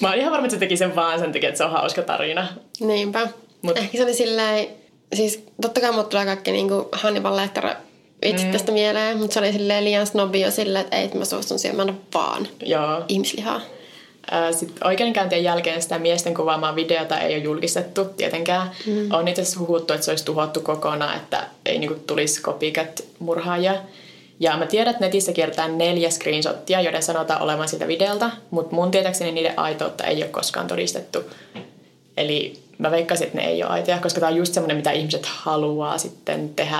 Mä 0.00 0.08
oon 0.08 0.18
ihan 0.18 0.32
varma, 0.32 0.46
että 0.46 0.56
se 0.56 0.60
teki 0.60 0.76
sen 0.76 0.96
vaan 0.96 1.18
sen 1.18 1.32
takia, 1.32 1.48
että 1.48 1.58
se 1.58 1.64
on 1.64 1.70
hauska 1.70 2.02
tarina. 2.02 2.48
Niinpä. 2.80 3.28
Mut. 3.62 3.78
Ehkä 3.78 3.98
se 3.98 4.04
oli 4.04 4.14
silleen, 4.14 4.68
siis 5.14 5.44
totta 5.62 5.80
kai 5.80 5.92
mulle 5.92 6.04
tulee 6.04 6.24
kaikki 6.24 6.52
niinku 6.52 6.88
Hannibal 6.92 7.36
Lecter 7.36 7.74
itse 8.22 8.44
mm. 8.44 8.52
tästä 8.52 8.72
mieleen, 8.72 9.18
mutta 9.18 9.34
se 9.34 9.40
oli 9.40 9.52
silleen 9.52 9.84
liian 9.84 10.06
snobi 10.06 10.40
jo 10.40 10.50
silleen, 10.50 10.84
että 10.84 10.96
ei, 10.96 11.04
että 11.04 11.18
mä 11.18 11.24
suostun 11.24 11.58
syömään 11.58 12.00
vaan 12.14 12.48
Joo. 12.62 13.04
ihmislihaa. 13.08 13.60
Sitten 14.50 14.86
oikeudenkäyntien 14.86 15.44
jälkeen 15.44 15.82
sitä 15.82 15.98
miesten 15.98 16.34
kuvaamaa 16.34 16.76
videota 16.76 17.18
ei 17.18 17.34
ole 17.34 17.44
julkistettu 17.44 18.04
tietenkään. 18.04 18.70
Mm. 18.86 19.12
On 19.12 19.28
itse 19.28 19.42
asiassa 19.42 19.60
huhuttu, 19.60 19.92
että 19.92 20.04
se 20.04 20.10
olisi 20.10 20.24
tuhottu 20.24 20.60
kokonaan, 20.60 21.16
että 21.16 21.46
ei 21.66 21.78
niinku 21.78 21.96
tulisi 22.06 22.42
copycat 22.42 23.04
murhaajia. 23.18 23.74
Ja 24.40 24.56
mä 24.56 24.66
tiedän, 24.66 24.90
että 24.90 25.04
netissä 25.04 25.32
kiertää 25.32 25.68
neljä 25.68 26.10
screenshottia, 26.10 26.80
joiden 26.80 27.02
sanotaan 27.02 27.42
olevan 27.42 27.68
sitä 27.68 27.88
videolta, 27.88 28.30
mutta 28.50 28.74
mun 28.74 28.90
tietääkseni 28.90 29.32
niiden 29.32 29.58
aitoutta 29.58 30.04
ei 30.04 30.22
ole 30.22 30.30
koskaan 30.30 30.66
todistettu. 30.66 31.18
Eli 32.16 32.58
mä 32.78 32.90
veikkaisin, 32.90 33.26
että 33.26 33.38
ne 33.38 33.44
ei 33.44 33.62
ole 33.62 33.72
aitoja, 33.72 33.98
koska 33.98 34.20
tämä 34.20 34.32
on 34.32 34.38
just 34.38 34.54
semmoinen, 34.54 34.76
mitä 34.76 34.90
ihmiset 34.90 35.26
haluaa 35.26 35.98
sitten 35.98 36.48
tehdä. 36.48 36.78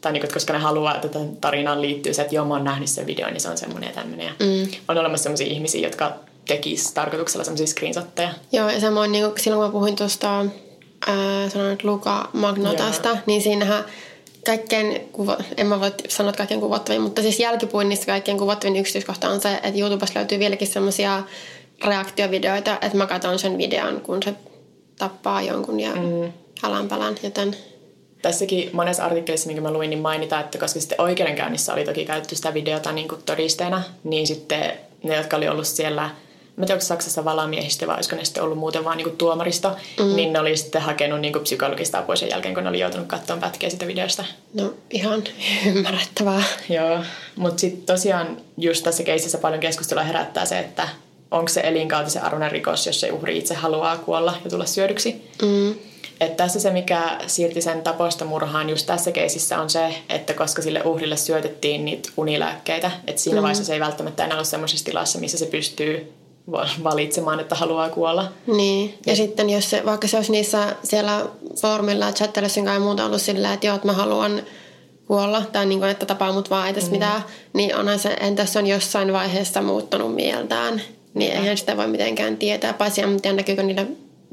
Tai 0.00 0.12
niin, 0.12 0.32
koska 0.32 0.52
ne 0.52 0.58
haluaa, 0.58 0.94
että 0.94 1.08
tähän 1.08 1.36
tarinaan 1.36 1.82
liittyy 1.82 2.14
se, 2.14 2.22
että 2.22 2.34
joo, 2.34 2.44
mä 2.44 2.54
oon 2.54 2.64
nähnyt 2.64 2.88
sen 2.88 3.06
videon, 3.06 3.32
niin 3.32 3.40
se 3.40 3.48
on 3.48 3.58
semmoinen 3.58 3.88
ja 3.88 3.94
tämmöinen. 3.94 4.28
Mm. 4.28 4.70
On 4.88 4.98
olemassa 4.98 5.22
semmoisia 5.22 5.46
ihmisiä, 5.46 5.80
jotka 5.80 6.12
tekis 6.50 6.92
tarkoituksella 6.92 7.44
semmoisia 7.44 7.66
screenshotteja. 7.66 8.30
Joo, 8.52 8.70
ja 8.70 8.80
samoin 8.80 9.12
niin 9.12 9.24
silloin 9.38 9.60
kun 9.60 9.68
mä 9.68 9.72
puhuin 9.72 9.96
tuosta 9.96 10.44
sanon, 11.48 11.78
Luka 11.82 12.28
Magnotasta, 12.32 13.08
Joo. 13.08 13.18
niin 13.26 13.42
siinähän 13.42 13.84
kaikkein, 14.46 15.08
kuva, 15.12 15.36
en 15.56 15.66
mä 15.66 15.80
voi 15.80 15.92
sanoa, 16.08 16.30
että 16.30 16.38
kaikkein 16.38 16.60
kuvattavin, 16.60 17.02
mutta 17.02 17.22
siis 17.22 17.40
jälkipuinnista 17.40 18.06
kaikkein 18.06 18.38
kuvattavin 18.38 18.76
yksityiskohta 18.76 19.28
on 19.28 19.40
se, 19.40 19.54
että 19.54 19.78
YouTubesta 19.78 20.18
löytyy 20.18 20.38
vieläkin 20.38 20.68
semmoisia 20.68 21.22
reaktiovideoita, 21.84 22.78
että 22.80 22.96
mä 22.98 23.06
katson 23.06 23.38
sen 23.38 23.58
videon, 23.58 24.00
kun 24.00 24.22
se 24.24 24.34
tappaa 24.98 25.42
jonkun 25.42 25.80
ja 25.80 25.94
mm. 25.94 26.32
halanpalan, 26.62 27.14
joten... 27.22 27.56
Tässäkin 28.22 28.70
monessa 28.72 29.04
artikkelissa, 29.04 29.46
minkä 29.46 29.62
mä 29.62 29.72
luin, 29.72 29.90
niin 29.90 30.02
mainitaan, 30.02 30.44
että 30.44 30.58
koska 30.58 30.80
sitten 30.80 31.00
oikeudenkäynnissä 31.00 31.72
oli 31.72 31.84
toki 31.84 32.04
käytetty 32.04 32.36
sitä 32.36 32.54
videota 32.54 32.92
niin 32.92 33.08
kuin 33.08 33.22
todisteena, 33.22 33.82
niin 34.04 34.26
sitten 34.26 34.72
ne, 35.02 35.16
jotka 35.16 35.36
oli 35.36 35.48
ollut 35.48 35.66
siellä, 35.66 36.10
mä 36.60 36.66
tiedän, 36.66 36.76
onko 36.76 36.86
Saksassa 36.86 37.24
valamiehistä 37.24 37.86
vai 37.86 37.94
olisiko 37.94 38.16
ne 38.16 38.24
sitten 38.24 38.42
ollut 38.42 38.58
muuten 38.58 38.84
vaan 38.84 38.96
niin 38.96 39.16
tuomaristo, 39.16 39.76
mm. 39.98 40.16
niin 40.16 40.32
ne 40.32 40.40
oli 40.40 40.56
sitten 40.56 40.82
hakenut 40.82 41.20
niin 41.20 41.32
kuin 41.32 41.42
psykologista 41.42 41.98
apua 41.98 42.16
sen 42.16 42.30
jälkeen, 42.30 42.54
kun 42.54 42.62
ne 42.62 42.68
oli 42.68 42.80
joutunut 42.80 43.06
katsomaan 43.06 43.40
pätkiä 43.40 43.70
sitä 43.70 43.86
videosta. 43.86 44.24
No 44.54 44.74
ihan 44.90 45.24
ymmärrettävää. 45.66 46.42
Joo, 46.68 46.98
mutta 47.36 47.60
sitten 47.60 47.86
tosiaan 47.86 48.36
just 48.56 48.84
tässä 48.84 49.02
keisissä 49.02 49.38
paljon 49.38 49.60
keskustelua 49.60 50.02
herättää 50.02 50.44
se, 50.44 50.58
että 50.58 50.88
onko 51.30 51.48
se 51.48 51.60
elinkautisen 51.60 52.22
arvoinen 52.22 52.50
rikos, 52.50 52.86
jos 52.86 53.00
se 53.00 53.12
uhri 53.12 53.38
itse 53.38 53.54
haluaa 53.54 53.96
kuolla 53.96 54.34
ja 54.44 54.50
tulla 54.50 54.66
syödyksi. 54.66 55.30
Mm. 55.42 55.74
Et 56.20 56.36
tässä 56.36 56.60
se, 56.60 56.70
mikä 56.70 57.18
siirti 57.26 57.62
sen 57.62 57.82
taposta 57.82 58.24
murhaan 58.24 58.70
just 58.70 58.86
tässä 58.86 59.12
keisissä 59.12 59.60
on 59.60 59.70
se, 59.70 59.94
että 60.08 60.34
koska 60.34 60.62
sille 60.62 60.82
uhrille 60.82 61.16
syötettiin 61.16 61.84
niitä 61.84 62.10
unilääkkeitä, 62.16 62.90
että 63.06 63.22
siinä 63.22 63.40
mm. 63.40 63.42
vaiheessa 63.42 63.64
se 63.64 63.74
ei 63.74 63.80
välttämättä 63.80 64.24
enää 64.24 64.36
ole 64.36 64.44
semmoisessa 64.44 64.84
tilassa, 64.84 65.18
missä 65.18 65.38
se 65.38 65.46
pystyy 65.46 66.12
valitsemaan, 66.84 67.40
että 67.40 67.54
haluaa 67.54 67.88
kuolla. 67.88 68.28
Niin, 68.46 68.98
ja, 69.06 69.12
ja 69.12 69.16
sitten 69.16 69.50
jos 69.50 69.70
se, 69.70 69.82
vaikka 69.86 70.08
se 70.08 70.16
olisi 70.16 70.32
niissä 70.32 70.76
siellä 70.82 71.26
foorumilla 71.60 72.12
chattelussa 72.12 72.60
ja 72.60 72.80
muuta 72.80 73.04
ollut 73.04 73.22
silleen, 73.22 73.54
että 73.54 73.66
joo, 73.66 73.76
että 73.76 73.86
mä 73.86 73.92
haluan 73.92 74.42
kuolla, 75.06 75.42
tai 75.52 75.66
niin 75.66 75.78
kuin, 75.78 75.90
että 75.90 76.06
tapaa 76.06 76.32
mut 76.32 76.50
vaan 76.50 76.66
ei 76.66 76.74
tässä 76.74 76.88
mm. 76.88 76.94
mitään, 76.94 77.24
niin 77.52 77.76
onhan 77.76 77.98
se, 77.98 78.16
entäs 78.20 78.56
on 78.56 78.66
jossain 78.66 79.12
vaiheessa 79.12 79.62
muuttanut 79.62 80.14
mieltään. 80.14 80.82
Niin 81.14 81.32
eihän 81.32 81.56
sitä 81.56 81.76
voi 81.76 81.86
mitenkään 81.86 82.36
tietää, 82.36 82.72
paitsi 82.72 83.02
en 83.02 83.20
tiedä 83.20 83.36
näkyykö 83.36 83.62
niillä 83.62 83.86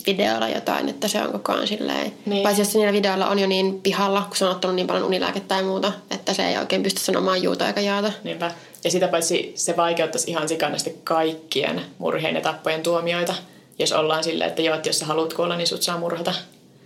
videoilla 0.07 0.49
jotain, 0.49 0.89
että 0.89 1.07
se 1.07 1.21
on 1.21 1.31
koko 1.31 1.51
ajan 1.51 1.67
silleen. 1.67 2.13
Niin. 2.25 2.43
Paitsi 2.43 2.61
jos 2.61 2.75
niillä 2.75 2.93
videoilla 2.93 3.29
on 3.29 3.39
jo 3.39 3.47
niin 3.47 3.81
pihalla, 3.81 4.21
kun 4.21 4.37
se 4.37 4.45
on 4.45 4.51
ottanut 4.51 4.75
niin 4.75 4.87
paljon 4.87 5.05
unilääkettä 5.05 5.47
tai 5.47 5.63
muuta, 5.63 5.91
että 6.11 6.33
se 6.33 6.47
ei 6.47 6.57
oikein 6.57 6.83
pysty 6.83 6.99
sanomaan 6.99 7.43
juuta 7.43 7.67
eikä 7.67 7.81
jaata. 7.81 8.11
Niinpä. 8.23 8.51
Ja 8.83 8.91
sitä 8.91 9.07
paitsi 9.07 9.51
se 9.55 9.77
vaikeuttaisi 9.77 10.31
ihan 10.31 10.49
sikanasti 10.49 11.01
kaikkien 11.03 11.81
murheen 11.97 12.35
ja 12.35 12.41
tappojen 12.41 12.83
tuomioita, 12.83 13.33
jos 13.79 13.91
ollaan 13.91 14.23
silleen, 14.23 14.49
että 14.49 14.61
joo, 14.61 14.75
että 14.75 14.89
jos 14.89 14.99
sä 14.99 15.05
haluat 15.05 15.33
kuolla, 15.33 15.55
niin 15.55 15.67
sut 15.67 15.83
saa 15.83 15.97
murhata. 15.97 16.33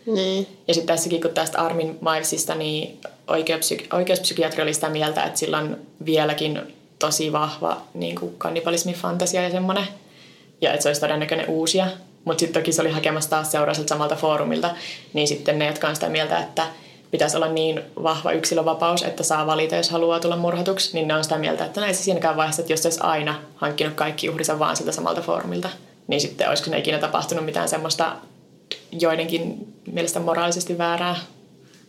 Niin. 0.05 0.47
Ja 0.67 0.73
sitten 0.73 0.95
tässäkin, 0.95 1.21
kun 1.21 1.31
tästä 1.31 1.62
Armin 1.62 1.99
Milesista, 2.01 2.55
niin 2.55 2.99
oikeuspsyki- 3.27 3.95
oikeuspsykiatri 3.95 4.63
oli 4.63 4.73
sitä 4.73 4.89
mieltä, 4.89 5.23
että 5.23 5.39
sillä 5.39 5.57
on 5.57 5.77
vieläkin 6.05 6.62
tosi 6.99 7.31
vahva 7.31 7.81
niin 7.93 8.19
kannibalismifantasia 8.38 9.43
ja 9.43 9.51
semmoinen. 9.51 9.88
Ja 10.62 10.73
että 10.73 10.84
se 10.84 10.89
olisi 10.89 11.01
todennäköinen 11.01 11.49
uusia. 11.49 11.88
Mutta 12.25 12.39
sitten 12.39 12.62
toki 12.62 12.71
se 12.71 12.81
oli 12.81 12.91
hakemassa 12.91 13.29
taas 13.29 13.51
seuraiselta 13.51 13.89
samalta 13.89 14.15
foorumilta. 14.15 14.69
Niin 15.13 15.27
sitten 15.27 15.60
ne, 15.60 15.67
jotka 15.67 15.88
on 15.88 15.95
sitä 15.95 16.10
mieltä, 16.10 16.39
että 16.39 16.67
pitäisi 17.12 17.38
olla 17.38 17.47
niin 17.47 17.81
vahva 18.03 18.31
yksilövapaus, 18.31 19.03
että 19.03 19.23
saa 19.23 19.47
valita, 19.47 19.75
jos 19.75 19.89
haluaa 19.89 20.19
tulla 20.19 20.38
murhatuksi, 20.38 20.93
niin 20.93 21.07
ne 21.07 21.13
on 21.13 21.23
sitä 21.23 21.38
mieltä, 21.38 21.65
että 21.65 21.81
näissä 21.81 22.03
siinäkään 22.03 22.38
vaiheessa, 22.38 22.62
että 22.62 22.73
jos 22.73 22.86
olisi 22.86 22.99
aina 23.03 23.41
hankkinut 23.55 23.93
kaikki 23.93 24.29
uhrinsa 24.29 24.60
vaan 24.60 24.77
siltä 24.77 24.91
samalta 24.91 25.21
foorumilta, 25.21 25.69
niin 26.07 26.21
sitten 26.21 26.49
olisiko 26.49 26.71
ne 26.71 26.79
ikinä 26.79 26.99
tapahtunut 26.99 27.45
mitään 27.45 27.69
semmoista 27.69 28.15
joidenkin 28.91 29.73
mielestä 29.91 30.19
moraalisesti 30.19 30.77
väärää. 30.77 31.15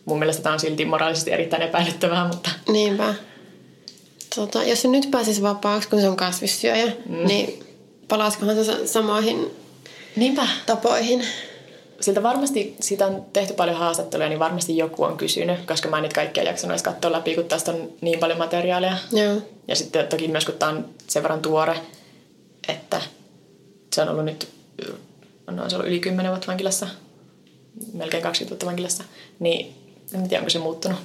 Mun 0.05 0.19
mielestä 0.19 0.43
tämä 0.43 0.53
on 0.53 0.59
silti 0.59 0.85
moraalisesti 0.85 1.31
erittäin 1.31 1.61
epäilyttävää, 1.61 2.27
mutta... 2.27 2.49
Niinpä. 2.67 3.13
Tota, 4.35 4.63
jos 4.63 4.81
se 4.81 4.87
nyt 4.87 5.11
pääsisi 5.11 5.41
vapaaksi, 5.41 5.89
kun 5.89 6.01
se 6.01 6.09
on 6.09 6.15
kasvissyöjä, 6.15 6.91
mm. 7.09 7.27
niin 7.27 7.63
palaisikohan 8.07 8.65
se 8.65 8.87
samoihin 8.87 9.62
Niinpä. 10.15 10.47
tapoihin? 10.65 11.25
Siltä 12.01 12.23
varmasti, 12.23 12.75
siitä 12.79 13.07
on 13.07 13.25
tehty 13.33 13.53
paljon 13.53 13.77
haastatteluja, 13.77 14.29
niin 14.29 14.39
varmasti 14.39 14.77
joku 14.77 15.03
on 15.03 15.17
kysynyt, 15.17 15.65
koska 15.65 15.89
mä 15.89 15.97
en 15.97 16.03
niitä 16.03 16.15
kaikkia 16.15 16.43
jaksanut 16.43 16.71
edes 16.71 16.83
katsoa 16.83 17.11
läpi, 17.11 17.35
kun 17.35 17.45
tästä 17.45 17.71
on 17.71 17.89
niin 18.01 18.19
paljon 18.19 18.37
materiaalia. 18.37 18.97
Joo. 19.11 19.41
Ja 19.67 19.75
sitten 19.75 20.07
toki 20.07 20.27
myös, 20.27 20.45
kun 20.45 20.55
tämä 20.55 20.71
on 20.71 20.89
sen 21.07 21.23
verran 21.23 21.41
tuore, 21.41 21.79
että 22.67 23.01
se 23.93 24.01
on 24.01 24.09
ollut 24.09 24.25
nyt, 24.25 24.49
no 25.51 25.69
se 25.69 25.75
on 25.75 25.81
ollut 25.81 25.91
yli 25.91 25.99
10 25.99 26.31
vuotta 26.31 26.47
vankilassa, 26.47 26.87
melkein 27.93 28.23
20 28.23 28.49
vuotta 28.49 28.65
vankilassa, 28.65 29.03
niin 29.39 29.75
en 30.13 30.29
tiedä, 30.29 30.41
onko 30.41 30.49
se 30.49 30.59
muuttunut. 30.59 30.99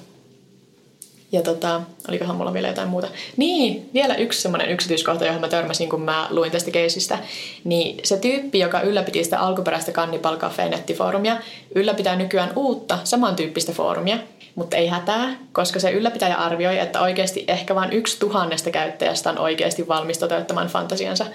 Ja 1.32 1.42
tota, 1.42 1.80
olikohan 2.08 2.36
mulla 2.36 2.52
vielä 2.52 2.68
jotain 2.68 2.88
muuta. 2.88 3.08
Niin, 3.36 3.90
vielä 3.94 4.14
yksi 4.14 4.42
semmoinen 4.42 4.70
yksityiskohta, 4.70 5.24
johon 5.24 5.40
mä 5.40 5.48
törmäsin, 5.48 5.88
kun 5.88 6.00
mä 6.00 6.26
luin 6.30 6.52
tästä 6.52 6.70
keisistä. 6.70 7.18
Niin 7.64 8.00
se 8.04 8.16
tyyppi, 8.16 8.58
joka 8.58 8.80
ylläpiti 8.80 9.24
sitä 9.24 9.40
alkuperäistä 9.40 9.92
Cannibal 9.92 10.36
Cafe 10.36 10.68
nettifoorumia, 10.68 11.36
ylläpitää 11.74 12.16
nykyään 12.16 12.52
uutta, 12.56 12.98
samantyyppistä 13.04 13.72
foorumia. 13.72 14.18
Mutta 14.54 14.76
ei 14.76 14.86
hätää, 14.86 15.36
koska 15.52 15.80
se 15.80 15.90
ylläpitäjä 15.90 16.36
arvioi, 16.36 16.78
että 16.78 17.00
oikeasti 17.00 17.44
ehkä 17.48 17.74
vain 17.74 17.92
yksi 17.92 18.18
tuhannesta 18.20 18.70
käyttäjästä 18.70 19.30
on 19.30 19.38
oikeasti 19.38 19.88
valmis 19.88 20.18
toteuttamaan 20.18 20.68
fantasiansa. 20.68 21.26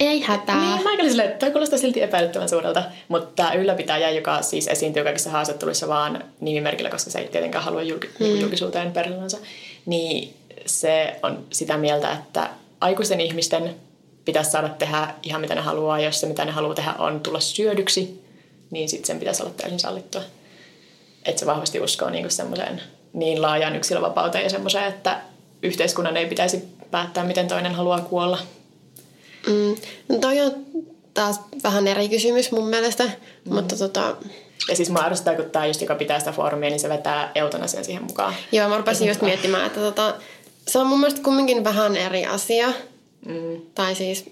Ei 0.00 0.20
hätää. 0.20 0.60
Niin, 0.60 0.82
mä 0.82 0.92
olin 0.92 1.08
silleen, 1.08 1.38
toi 1.38 1.50
kuulostaa 1.50 1.78
silti 1.78 2.02
epäilyttävän 2.02 2.48
suurelta. 2.48 2.82
Mutta 3.08 3.30
tämä 3.36 3.52
ylläpitäjä, 3.52 4.10
joka 4.10 4.42
siis 4.42 4.68
esiintyy 4.68 5.04
kaikissa 5.04 5.30
haastatteluissa 5.30 5.88
vaan 5.88 6.24
nimimerkillä, 6.40 6.90
koska 6.90 7.10
se 7.10 7.18
ei 7.18 7.28
tietenkään 7.28 7.64
halua 7.64 7.82
julki- 7.82 8.10
mm. 8.20 8.40
julkisuuteen 8.40 8.92
persoonansa, 8.92 9.38
niin 9.86 10.34
se 10.66 11.16
on 11.22 11.44
sitä 11.52 11.76
mieltä, 11.76 12.12
että 12.12 12.50
aikuisten 12.80 13.20
ihmisten 13.20 13.74
pitäisi 14.24 14.50
saada 14.50 14.68
tehdä 14.68 15.14
ihan 15.22 15.40
mitä 15.40 15.54
ne 15.54 15.60
haluaa. 15.60 16.00
Jos 16.00 16.20
se 16.20 16.26
mitä 16.26 16.44
ne 16.44 16.52
haluaa 16.52 16.74
tehdä 16.74 16.94
on 16.98 17.20
tulla 17.20 17.40
syödyksi, 17.40 18.24
niin 18.70 18.88
sitten 18.88 19.06
sen 19.06 19.18
pitäisi 19.18 19.42
olla 19.42 19.54
täysin 19.56 19.80
sallittua. 19.80 20.22
Että 21.24 21.40
se 21.40 21.46
vahvasti 21.46 21.80
uskoo 21.80 22.10
niin 22.10 22.30
semmoiseen 22.30 22.82
niin 23.12 23.42
laajaan 23.42 23.76
yksilövapauteen 23.76 24.44
ja 24.44 24.50
semmoiseen, 24.50 24.84
että 24.84 25.20
yhteiskunnan 25.62 26.16
ei 26.16 26.26
pitäisi 26.26 26.64
päättää, 26.90 27.24
miten 27.24 27.48
toinen 27.48 27.74
haluaa 27.74 28.00
kuolla. 28.00 28.38
Mm, 29.46 29.76
no 30.08 30.18
toi 30.20 30.40
on 30.40 30.52
taas 31.14 31.40
vähän 31.62 31.88
eri 31.88 32.08
kysymys 32.08 32.52
mun 32.52 32.68
mielestä, 32.68 33.04
mm. 33.04 33.54
mutta 33.54 33.76
tota... 33.76 34.16
Ja 34.68 34.76
siis 34.76 34.90
mä 34.90 34.98
arvostan, 34.98 35.36
kun 35.36 35.50
tämä 35.50 35.66
just, 35.66 35.80
joka 35.80 35.94
pitää 35.94 36.18
sitä 36.18 36.32
foorumia, 36.32 36.70
niin 36.70 36.80
se 36.80 36.88
vetää 36.88 37.32
eutanasian 37.34 37.84
siihen 37.84 38.04
mukaan. 38.04 38.34
Joo, 38.52 38.68
mä 38.68 38.76
rupesin 38.76 39.08
just 39.08 39.22
miettimään, 39.22 39.66
että 39.66 39.80
tota, 39.80 40.14
se 40.68 40.78
on 40.78 40.86
mun 40.86 41.00
mielestä 41.00 41.22
kumminkin 41.22 41.64
vähän 41.64 41.96
eri 41.96 42.26
asia. 42.26 42.68
Mm. 43.26 43.60
Tai 43.74 43.94
siis 43.94 44.24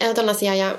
eutanasia 0.00 0.54
ja 0.54 0.78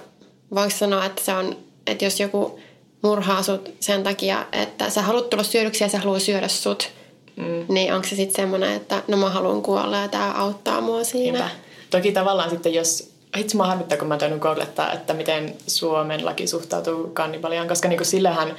voiko 0.55 0.69
sanoa, 0.77 1.05
että 1.05 1.21
se 1.23 1.33
on, 1.33 1.57
että 1.87 2.05
jos 2.05 2.19
joku 2.19 2.59
murhaa 3.01 3.43
sut 3.43 3.71
sen 3.79 4.03
takia, 4.03 4.45
että 4.51 4.89
sä 4.89 5.01
haluat 5.01 5.29
tulla 5.29 5.43
syödyksi 5.43 5.83
ja 5.83 5.89
sä 5.89 5.99
haluaa 5.99 6.19
syödä 6.19 6.47
sut, 6.47 6.89
mm. 7.35 7.65
niin 7.69 7.93
onko 7.93 8.07
se 8.07 8.15
sitten 8.15 8.35
semmoinen, 8.35 8.71
että 8.73 9.03
no 9.07 9.17
mä 9.17 9.29
haluan 9.29 9.61
kuolla 9.61 9.97
ja 9.97 10.07
tämä 10.07 10.31
auttaa 10.31 10.81
mua 10.81 11.03
siinä. 11.03 11.39
Niinpä. 11.39 11.55
Toki 11.89 12.11
tavallaan 12.11 12.49
sitten 12.49 12.73
jos, 12.73 13.11
itse 13.35 13.57
mä 13.57 13.65
harmittaa, 13.65 13.97
kun 13.97 14.07
mä 14.07 14.17
tainnut 14.17 14.41
googlettaa, 14.41 14.93
että 14.93 15.13
miten 15.13 15.55
Suomen 15.67 16.25
laki 16.25 16.47
suhtautuu 16.47 17.09
kannibaliaan, 17.13 17.67
koska 17.67 17.87
niin 17.87 18.05
sillähän 18.05 18.55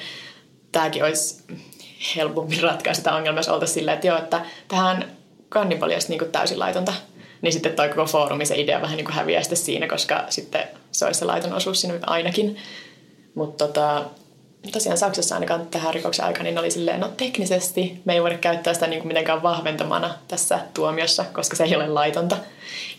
tämäkin 0.72 1.04
olisi 1.04 1.42
helpommin 2.16 2.62
ratkaista 2.62 3.14
ongelmaa, 3.14 3.38
jos 3.38 3.48
oltaisiin 3.48 3.74
silleen, 3.74 3.94
että 3.94 4.06
joo, 4.06 4.18
että 4.18 4.44
tähän 4.68 5.16
kannibalia 5.48 5.98
niin 6.08 6.32
täysin 6.32 6.58
laitonta. 6.58 6.92
Niin 7.42 7.52
sitten 7.52 7.72
toi 7.72 7.88
koko 7.88 8.06
foorumi, 8.06 8.46
se 8.46 8.60
idea 8.60 8.82
vähän 8.82 8.96
niin 8.96 9.10
häviää 9.10 9.42
sitten 9.42 9.58
siinä, 9.58 9.88
koska 9.88 10.24
sitten 10.28 10.68
se 10.92 11.04
olisi 11.04 11.18
se 11.18 11.24
laiton 11.24 11.52
osuus 11.52 11.80
siinä 11.80 11.98
ainakin. 12.06 12.56
Mutta 13.34 13.66
tota, 13.66 14.04
tosiaan 14.72 14.98
Saksassa 14.98 15.34
ainakaan 15.34 15.66
tähän 15.66 15.94
rikoksen 15.94 16.24
aikana 16.24 16.44
niin 16.44 16.58
oli 16.58 16.70
silleen, 16.70 17.00
no 17.00 17.08
teknisesti 17.08 18.00
me 18.04 18.14
ei 18.14 18.22
voida 18.22 18.38
käyttää 18.38 18.74
sitä 18.74 18.86
niin 18.86 19.06
mitenkään 19.06 19.42
vahventamana 19.42 20.14
tässä 20.28 20.58
tuomiossa, 20.74 21.24
koska 21.32 21.56
se 21.56 21.64
ei 21.64 21.76
ole 21.76 21.88
laitonta. 21.88 22.36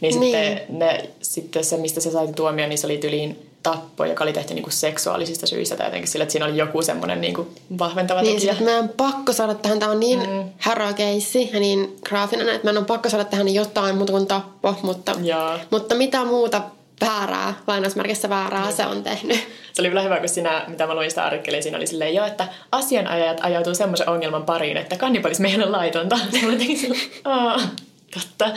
Niin, 0.01 0.19
niin. 0.19 0.57
Sitten, 0.57 0.79
ne, 0.79 1.09
sitten 1.21 1.63
se, 1.63 1.77
mistä 1.77 2.01
se 2.01 2.11
sai 2.11 2.27
tuomio, 2.27 2.67
niin 2.67 2.77
se 2.77 2.87
oli 2.87 2.97
tyliin 2.97 3.47
tappo, 3.63 4.05
joka 4.05 4.23
oli 4.23 4.33
tehty 4.33 4.53
niin 4.53 4.63
kuin 4.63 4.73
seksuaalisista 4.73 5.47
syistä 5.47 5.75
tai 5.75 5.87
jotenkin 5.87 6.07
sillä, 6.07 6.23
että 6.23 6.31
siinä 6.31 6.45
oli 6.45 6.57
joku 6.57 6.81
semmoinen 6.81 7.21
niin 7.21 7.33
kuin 7.33 7.47
vahventava 7.79 8.21
niin, 8.21 8.35
tekijä. 8.35 8.55
Niin, 8.59 8.69
on 8.69 8.89
pakko 8.89 9.33
saada 9.33 9.53
tähän, 9.53 9.79
tämä 9.79 9.91
on 9.91 9.99
niin 9.99 10.19
mm. 10.19 10.43
härä 10.57 10.93
keissi 10.93 11.49
ja 11.53 11.59
niin 11.59 11.97
graafinen, 12.05 12.49
että 12.49 12.65
meidän 12.65 12.77
on 12.77 12.85
pakko 12.85 13.09
saada 13.09 13.25
tähän 13.25 13.53
jotain 13.53 13.95
muuta 13.95 14.11
kuin 14.11 14.27
tappo, 14.27 14.75
mutta, 14.81 15.15
mutta 15.71 15.95
mitä 15.95 16.25
muuta 16.25 16.61
väärää, 17.01 17.53
lainausmerkissä 17.67 18.29
väärää 18.29 18.65
niin. 18.65 18.75
se 18.75 18.85
on 18.85 19.03
tehnyt. 19.03 19.39
Se 19.73 19.81
oli 19.81 19.89
vielä 19.89 20.01
hyvä, 20.01 20.19
kun 20.19 20.29
siinä, 20.29 20.65
mitä 20.67 20.87
mä 20.87 20.95
luin 20.95 21.09
sitä 21.09 21.25
artikkelia, 21.25 21.61
siinä 21.61 21.77
oli 21.77 21.87
silleen 21.87 22.15
jo, 22.15 22.25
että 22.25 22.47
asianajajat 22.71 23.37
ajautuu 23.41 23.75
semmoisen 23.75 24.09
ongelman 24.09 24.43
pariin, 24.43 24.77
että 24.77 24.97
kannibalismi 24.97 25.49
ei 25.49 25.55
ole 25.55 25.65
laitonta. 25.65 26.19
Mä 26.45 26.51
tekin 26.51 26.77
silleen, 26.77 27.01
totta. 28.13 28.49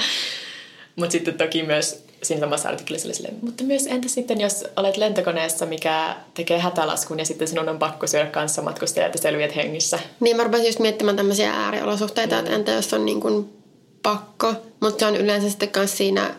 Mutta 0.96 1.12
sitten 1.12 1.38
toki 1.38 1.62
myös 1.62 2.04
siinä 2.22 2.40
samassa 2.40 2.68
artikkelissa 2.68 3.08
oli 3.08 3.14
silleen, 3.14 3.36
mutta 3.42 3.64
myös 3.64 3.86
entä 3.86 4.08
sitten, 4.08 4.40
jos 4.40 4.64
olet 4.76 4.96
lentokoneessa, 4.96 5.66
mikä 5.66 6.16
tekee 6.34 6.58
hätälaskun 6.58 7.18
ja 7.18 7.24
sitten 7.24 7.48
sinun 7.48 7.68
on 7.68 7.78
pakko 7.78 8.06
syödä 8.06 8.26
kanssa 8.26 8.62
matkustajia, 8.62 9.06
että 9.06 9.18
selviät 9.18 9.56
hengissä. 9.56 9.98
Niin, 10.20 10.36
mä 10.36 10.44
rupesin 10.44 10.66
just 10.66 10.78
miettimään 10.78 11.16
tämmöisiä 11.16 11.52
ääriolosuhteita, 11.54 12.34
mm. 12.34 12.40
että 12.40 12.54
entä 12.54 12.72
jos 12.72 12.94
on 12.94 13.06
niin 13.06 13.20
kuin 13.20 13.52
pakko, 14.02 14.54
mutta 14.80 14.98
se 14.98 15.06
on 15.06 15.16
yleensä 15.16 15.48
sitten 15.48 15.68
myös 15.76 15.96
siinä 15.96 16.34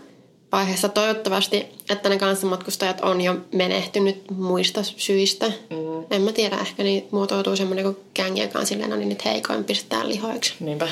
vaiheessa 0.52 0.90
toivottavasti, 0.90 1.66
että 1.90 2.10
ne 2.10 2.18
kanssamatkustajat 2.18 3.02
on 3.02 3.22
jo 3.22 3.38
menehtynyt 3.54 4.24
muista 4.32 4.84
syistä. 4.84 5.48
Mm. 5.48 6.06
En 6.12 6.22
mä 6.22 6.32
tiedä, 6.32 6.58
ehkä 6.58 6.84
niin 6.84 7.08
muotoutuu 7.12 7.56
semmoinen 7.56 7.86
kuin 7.86 7.98
kängi, 8.14 8.42
joka 8.42 8.60
on 8.60 8.90
no 8.90 8.96
niin 8.96 9.10
nyt 9.10 9.26
heikoin 9.26 9.64
pistetään 9.64 10.10
lihoiksi. 10.10 10.54
Niinpä. 10.60 10.88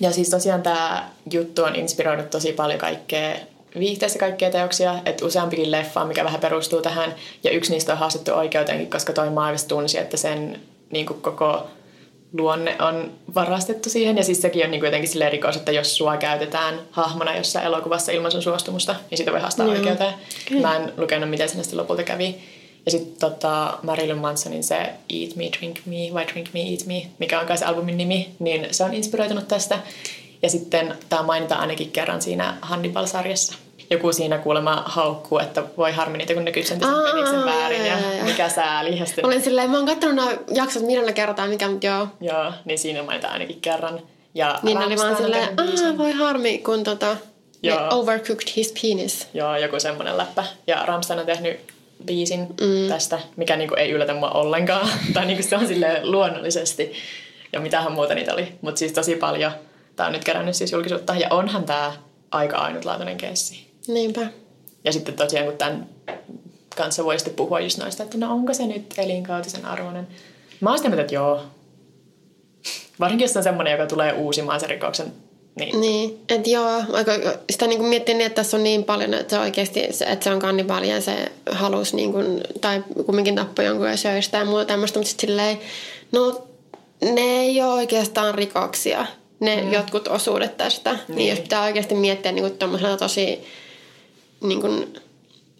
Ja 0.00 0.12
siis 0.12 0.30
tosiaan 0.30 0.62
tämä 0.62 1.10
juttu 1.32 1.62
on 1.62 1.76
inspiroinut 1.76 2.30
tosi 2.30 2.52
paljon 2.52 2.78
kaikkea 2.78 3.36
viihteessä 3.78 4.18
kaikkea 4.18 4.50
teoksia, 4.50 4.98
että 5.04 5.24
useampikin 5.24 5.70
leffa, 5.70 6.04
mikä 6.04 6.24
vähän 6.24 6.40
perustuu 6.40 6.82
tähän, 6.82 7.14
ja 7.44 7.50
yksi 7.50 7.72
niistä 7.72 7.92
on 7.92 7.98
haastettu 7.98 8.32
oikeutenkin, 8.32 8.90
koska 8.90 9.12
toi 9.12 9.30
Maavis 9.30 9.64
tunsi, 9.64 9.98
että 9.98 10.16
sen 10.16 10.60
niin 10.90 11.06
kuin 11.06 11.20
koko 11.20 11.66
luonne 12.32 12.76
on 12.80 13.12
varastettu 13.34 13.90
siihen. 13.90 14.16
Ja 14.16 14.24
siis 14.24 14.42
sekin 14.42 14.64
on 14.64 14.70
niin 14.70 14.80
kuin 14.80 14.86
jotenkin 14.86 15.10
silleen 15.10 15.32
rikos, 15.32 15.56
että 15.56 15.72
jos 15.72 15.96
sua 15.96 16.16
käytetään 16.16 16.80
hahmona 16.90 17.36
jossain 17.36 17.66
elokuvassa 17.66 18.12
ilman 18.12 18.30
sun 18.30 18.42
suostumusta, 18.42 18.94
niin 19.10 19.18
sitä 19.18 19.32
voi 19.32 19.40
haastaa 19.40 19.66
Joo. 19.66 19.74
oikeuteen. 19.74 20.14
Okay. 20.46 20.60
Mä 20.60 20.76
en 20.76 20.92
lukenut, 20.96 21.30
miten 21.30 21.48
sinne 21.48 21.62
sitten 21.62 21.78
lopulta 21.78 22.02
kävi. 22.02 22.38
Ja 22.84 22.90
sitten 22.90 23.30
tota, 23.30 23.78
Marilyn 23.82 24.18
Mansonin 24.18 24.64
se 24.64 24.76
Eat 25.10 25.36
Me, 25.36 25.44
Drink 25.58 25.78
Me 25.86 25.96
vai 26.14 26.26
Drink 26.26 26.48
Me, 26.54 26.60
Eat 26.60 26.86
Me, 26.86 27.06
mikä 27.18 27.40
on 27.40 27.46
kai 27.46 27.58
se 27.58 27.64
albumin 27.64 27.96
nimi, 27.96 28.30
niin 28.38 28.66
se 28.70 28.84
on 28.84 28.94
inspiroitunut 28.94 29.48
tästä. 29.48 29.78
Ja 30.42 30.48
sitten 30.48 30.94
tämä 31.08 31.22
mainitaan 31.22 31.60
ainakin 31.60 31.90
kerran 31.90 32.22
siinä 32.22 32.56
Hannibal-sarjassa. 32.62 33.54
Joku 33.90 34.12
siinä 34.12 34.38
kuulemma 34.38 34.82
haukkuu, 34.86 35.38
että 35.38 35.62
voi 35.76 35.92
harmi 35.92 36.18
niitä, 36.18 36.34
kun 36.34 36.44
ne 36.44 36.52
kysyy 36.52 36.78
sen 36.78 36.88
sen 37.30 37.44
väärin 37.44 37.86
ja, 37.86 37.96
mikä 38.24 38.48
sääli. 38.48 38.98
Ja 38.98 39.06
sitten... 39.06 39.26
Olen 39.26 39.42
silleen, 39.42 39.70
mä 39.70 39.76
oon 39.76 39.86
katsonut 39.86 40.16
nämä 40.16 40.30
jaksot 40.54 40.82
miljoona 40.82 41.12
kertaa, 41.12 41.46
mikä 41.46 41.68
nyt 41.68 41.84
joo. 41.84 42.08
Joo, 42.20 42.52
niin 42.64 42.78
siinä 42.78 43.02
mainitaan 43.02 43.32
ainakin 43.32 43.60
kerran. 43.60 44.00
Ja 44.34 44.58
niin 44.62 44.78
oli 44.78 44.96
vaan 44.96 45.16
silleen, 45.16 45.48
aah 45.56 45.98
voi 45.98 46.12
harmi, 46.12 46.58
kun 46.58 46.84
tota, 46.84 47.16
Joo. 47.62 47.88
overcooked 47.90 48.48
his 48.56 48.74
penis. 48.82 49.28
Joo, 49.34 49.56
joku 49.56 49.80
semmoinen 49.80 50.16
läppä. 50.16 50.44
Ja 50.66 50.86
Ramstein 50.86 51.20
on 51.20 51.26
tehnyt 51.26 51.60
biisin 52.06 52.40
mm. 52.40 52.88
tästä, 52.88 53.18
mikä 53.36 53.56
niinku 53.56 53.74
ei 53.74 53.90
yllätä 53.90 54.14
mua 54.14 54.30
ollenkaan. 54.30 54.88
tai 55.14 55.26
niinku 55.26 55.42
se 55.42 55.56
on 55.56 55.66
sille 55.66 56.00
luonnollisesti. 56.02 56.92
Ja 57.52 57.60
mitähän 57.60 57.92
muuta 57.92 58.14
niitä 58.14 58.34
oli. 58.34 58.48
Mutta 58.60 58.78
siis 58.78 58.92
tosi 58.92 59.16
paljon. 59.16 59.52
Tämä 59.96 60.06
on 60.06 60.12
nyt 60.12 60.24
kerännyt 60.24 60.56
siis 60.56 60.72
julkisuutta. 60.72 61.14
Ja 61.14 61.28
onhan 61.30 61.64
tämä 61.64 61.92
aika 62.30 62.56
ainutlaatuinen 62.56 63.16
keissi. 63.16 63.70
Niinpä. 63.88 64.26
Ja 64.84 64.92
sitten 64.92 65.14
tosiaan 65.14 65.46
kun 65.46 65.56
tämän 65.56 65.88
kanssa 66.76 67.04
voi 67.04 67.18
sitten 67.18 67.34
puhua 67.34 67.60
just 67.60 67.78
noista, 67.78 68.02
että 68.02 68.18
no 68.18 68.32
onko 68.32 68.54
se 68.54 68.66
nyt 68.66 68.94
elinkautisen 68.98 69.64
arvoinen. 69.64 70.06
Mä 70.60 70.70
oon 70.70 70.78
sitä 70.78 71.00
että 71.00 71.14
joo. 71.14 71.42
Varsinkin 73.00 73.24
jos 73.24 73.36
on 73.36 73.42
semmoinen, 73.42 73.72
joka 73.72 73.86
tulee 73.86 74.12
uusimaan 74.12 74.60
sen 74.60 74.68
rikoksen 74.70 75.12
niin. 75.54 75.80
niin, 75.80 76.18
että 76.28 76.50
joo, 76.50 76.82
sitä 77.50 77.66
niin 77.66 77.84
miettii 77.84 78.14
niin, 78.14 78.26
että 78.26 78.36
tässä 78.42 78.56
on 78.56 78.62
niin 78.62 78.84
paljon, 78.84 79.14
että 79.14 79.36
se 79.36 79.42
oikeasti, 79.42 79.84
että 79.84 80.24
se 80.24 80.30
on 80.30 80.38
kannibaali 80.38 80.88
ja 80.88 81.00
se 81.00 81.32
halusi 81.50 81.96
niin 81.96 82.12
kuin, 82.12 82.40
tai 82.60 82.84
kumminkin 83.06 83.34
tappoi 83.34 83.64
jonkun 83.64 83.88
ja 83.88 83.96
söi 83.96 84.22
sitä 84.22 84.38
ja 84.38 84.44
muuta 84.44 84.64
tämmöistä, 84.64 84.98
mutta 84.98 85.10
sitten 85.10 85.28
silleen, 85.28 85.58
no 86.12 86.46
ne 87.02 87.40
ei 87.40 87.62
ole 87.62 87.72
oikeastaan 87.72 88.34
rikoksia, 88.34 89.06
ne 89.40 89.62
mm. 89.62 89.72
jotkut 89.72 90.08
osuudet 90.08 90.56
tästä. 90.56 90.92
Niin. 90.92 91.16
niin 91.16 91.30
jos 91.30 91.40
pitää 91.40 91.62
oikeasti 91.62 91.94
miettiä 91.94 92.32
niin 92.32 92.44
kuin 92.44 92.98
tosi 92.98 93.44
niin 94.40 94.60
kuin, 94.60 95.00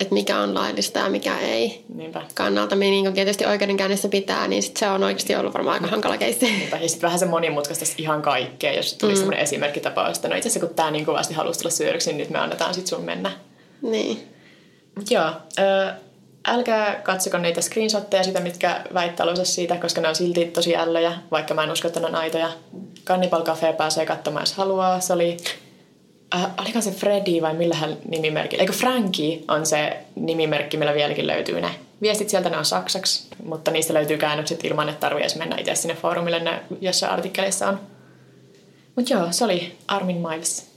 että 0.00 0.14
mikä 0.14 0.38
on 0.38 0.54
laillista 0.54 0.98
ja 0.98 1.08
mikä 1.08 1.38
ei. 1.38 1.84
Niinpä. 1.94 2.22
Kannalta 2.34 2.76
me 2.76 2.84
niin 2.84 3.12
tietysti 3.12 3.46
oikeudenkäynnissä 3.46 4.08
pitää, 4.08 4.48
niin 4.48 4.62
sit 4.62 4.76
se 4.76 4.88
on 4.88 5.04
oikeasti 5.04 5.34
ollut 5.34 5.54
varmaan 5.54 5.74
aika 5.74 5.86
hankala 5.86 6.16
keissi. 6.16 6.46
Niinpä. 6.46 6.76
Ja 6.76 6.88
sitten 6.88 7.06
vähän 7.06 7.18
se 7.18 7.26
monimutkaista 7.26 7.84
ihan 7.98 8.22
kaikkea, 8.22 8.72
jos 8.72 8.94
tuli 8.94 9.12
mm. 9.12 9.16
semmoinen 9.16 9.42
esimerkkitapaus, 9.42 10.16
että 10.16 10.28
no 10.28 10.36
itse 10.36 10.48
asiassa 10.48 10.66
kun 10.66 10.76
tämä 10.76 10.90
niin 10.90 11.06
kovasti 11.06 11.34
halusi 11.34 11.58
tulla 11.58 11.70
syödyksi, 11.70 12.10
niin 12.10 12.18
nyt 12.18 12.30
me 12.30 12.38
annetaan 12.38 12.74
sitten 12.74 12.88
sun 12.88 13.04
mennä. 13.04 13.32
Niin. 13.82 14.28
Joo. 15.10 15.30
Ö, 15.58 15.92
älkää 16.46 16.94
katsoko 16.94 17.38
niitä 17.38 17.60
screenshotteja 17.60 18.22
sitä, 18.22 18.40
mitkä 18.40 18.84
väittää 18.94 19.26
siitä, 19.42 19.76
koska 19.76 20.00
ne 20.00 20.08
on 20.08 20.14
silti 20.14 20.44
tosi 20.44 20.76
ällöjä, 20.76 21.12
vaikka 21.30 21.54
mä 21.54 21.64
en 21.64 21.70
usko, 21.70 21.88
että 21.88 22.00
ne 22.00 22.06
on 22.06 22.14
aitoja. 22.14 22.48
Cannibal 23.04 23.42
Cafe 23.42 23.72
pääsee 23.72 24.06
katsomaan, 24.06 24.42
jos 24.42 24.52
haluaa. 24.52 25.00
Se 25.00 25.12
oli 25.12 25.36
äh, 26.34 26.50
oliko 26.58 26.80
se 26.80 26.90
Freddy 26.90 27.42
vai 27.42 27.54
millähän 27.54 27.96
nimimerkki? 28.08 28.56
Eikö 28.56 28.72
Frankie 28.72 29.40
on 29.48 29.66
se 29.66 29.96
nimimerkki, 30.14 30.76
millä 30.76 30.94
vieläkin 30.94 31.26
löytyy 31.26 31.60
ne. 31.60 31.70
Viestit 32.02 32.30
sieltä 32.30 32.50
ne 32.50 32.56
on 32.56 32.64
saksaksi, 32.64 33.28
mutta 33.44 33.70
niistä 33.70 33.94
löytyy 33.94 34.18
käännökset 34.18 34.64
ilman, 34.64 34.88
että 34.88 35.00
tarvii 35.00 35.22
edes 35.22 35.36
mennä 35.36 35.56
itse 35.56 35.74
sinne 35.74 35.94
foorumille, 35.94 36.40
ne 36.40 36.62
jossain 36.80 37.12
artikkeleissa 37.12 37.68
on. 37.68 37.80
Mutta 38.96 39.12
joo, 39.12 39.26
se 39.30 39.44
oli 39.44 39.78
Armin 39.88 40.16
Miles. 40.16 40.70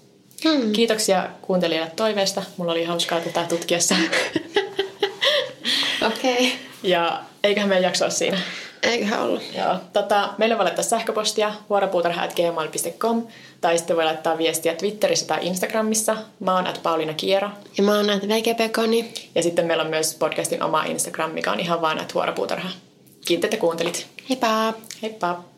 Hmm. 0.43 0.72
Kiitoksia 0.72 1.30
kuuntelijoille 1.41 1.91
toiveesta. 1.95 2.43
Mulla 2.58 2.72
oli 2.72 2.84
hauskaa 2.84 3.20
tätä 3.20 3.45
tutkiessa. 3.49 3.95
Okei. 6.08 6.34
Okay. 6.34 6.47
Ja 6.84 7.24
eiköhän 7.43 7.70
meidän 7.70 7.84
jaksoa 7.84 8.10
siinä. 8.10 8.38
Eiköhän 8.84 9.22
ollut. 9.22 9.44
Joo. 9.58 9.76
Tota, 9.94 10.34
meille 10.38 10.58
voi 10.58 10.64
laittaa 10.64 10.84
sähköpostia 10.84 11.54
vuoropuutarha.gmail.com 11.70 13.28
tai 13.62 13.78
sitten 13.78 13.96
voi 13.96 14.06
laittaa 14.06 14.38
viestiä 14.38 14.76
Twitterissä 14.76 15.28
tai 15.28 15.48
Instagramissa. 15.48 16.18
Mä 16.40 16.56
oon 16.56 16.68
at 16.68 16.80
Pauliina 16.84 17.14
Kiero. 17.14 17.50
Ja 17.78 17.84
mä 17.84 17.96
oon 17.96 18.10
at 18.10 18.28
VGP 18.28 18.74
Ja 19.36 19.44
sitten 19.44 19.66
meillä 19.66 19.84
on 19.84 19.90
myös 19.90 20.16
podcastin 20.16 20.64
oma 20.64 20.84
Instagram, 20.84 21.32
mikä 21.32 21.52
on 21.52 21.60
ihan 21.60 21.82
vaan 21.82 22.00
at 22.00 22.16
vuoropuutarha. 22.16 22.70
Kiitos, 23.26 23.46
että 23.46 23.58
kuuntelit. 23.58 24.08
Heippa! 24.30 24.74
Heippa! 25.02 25.53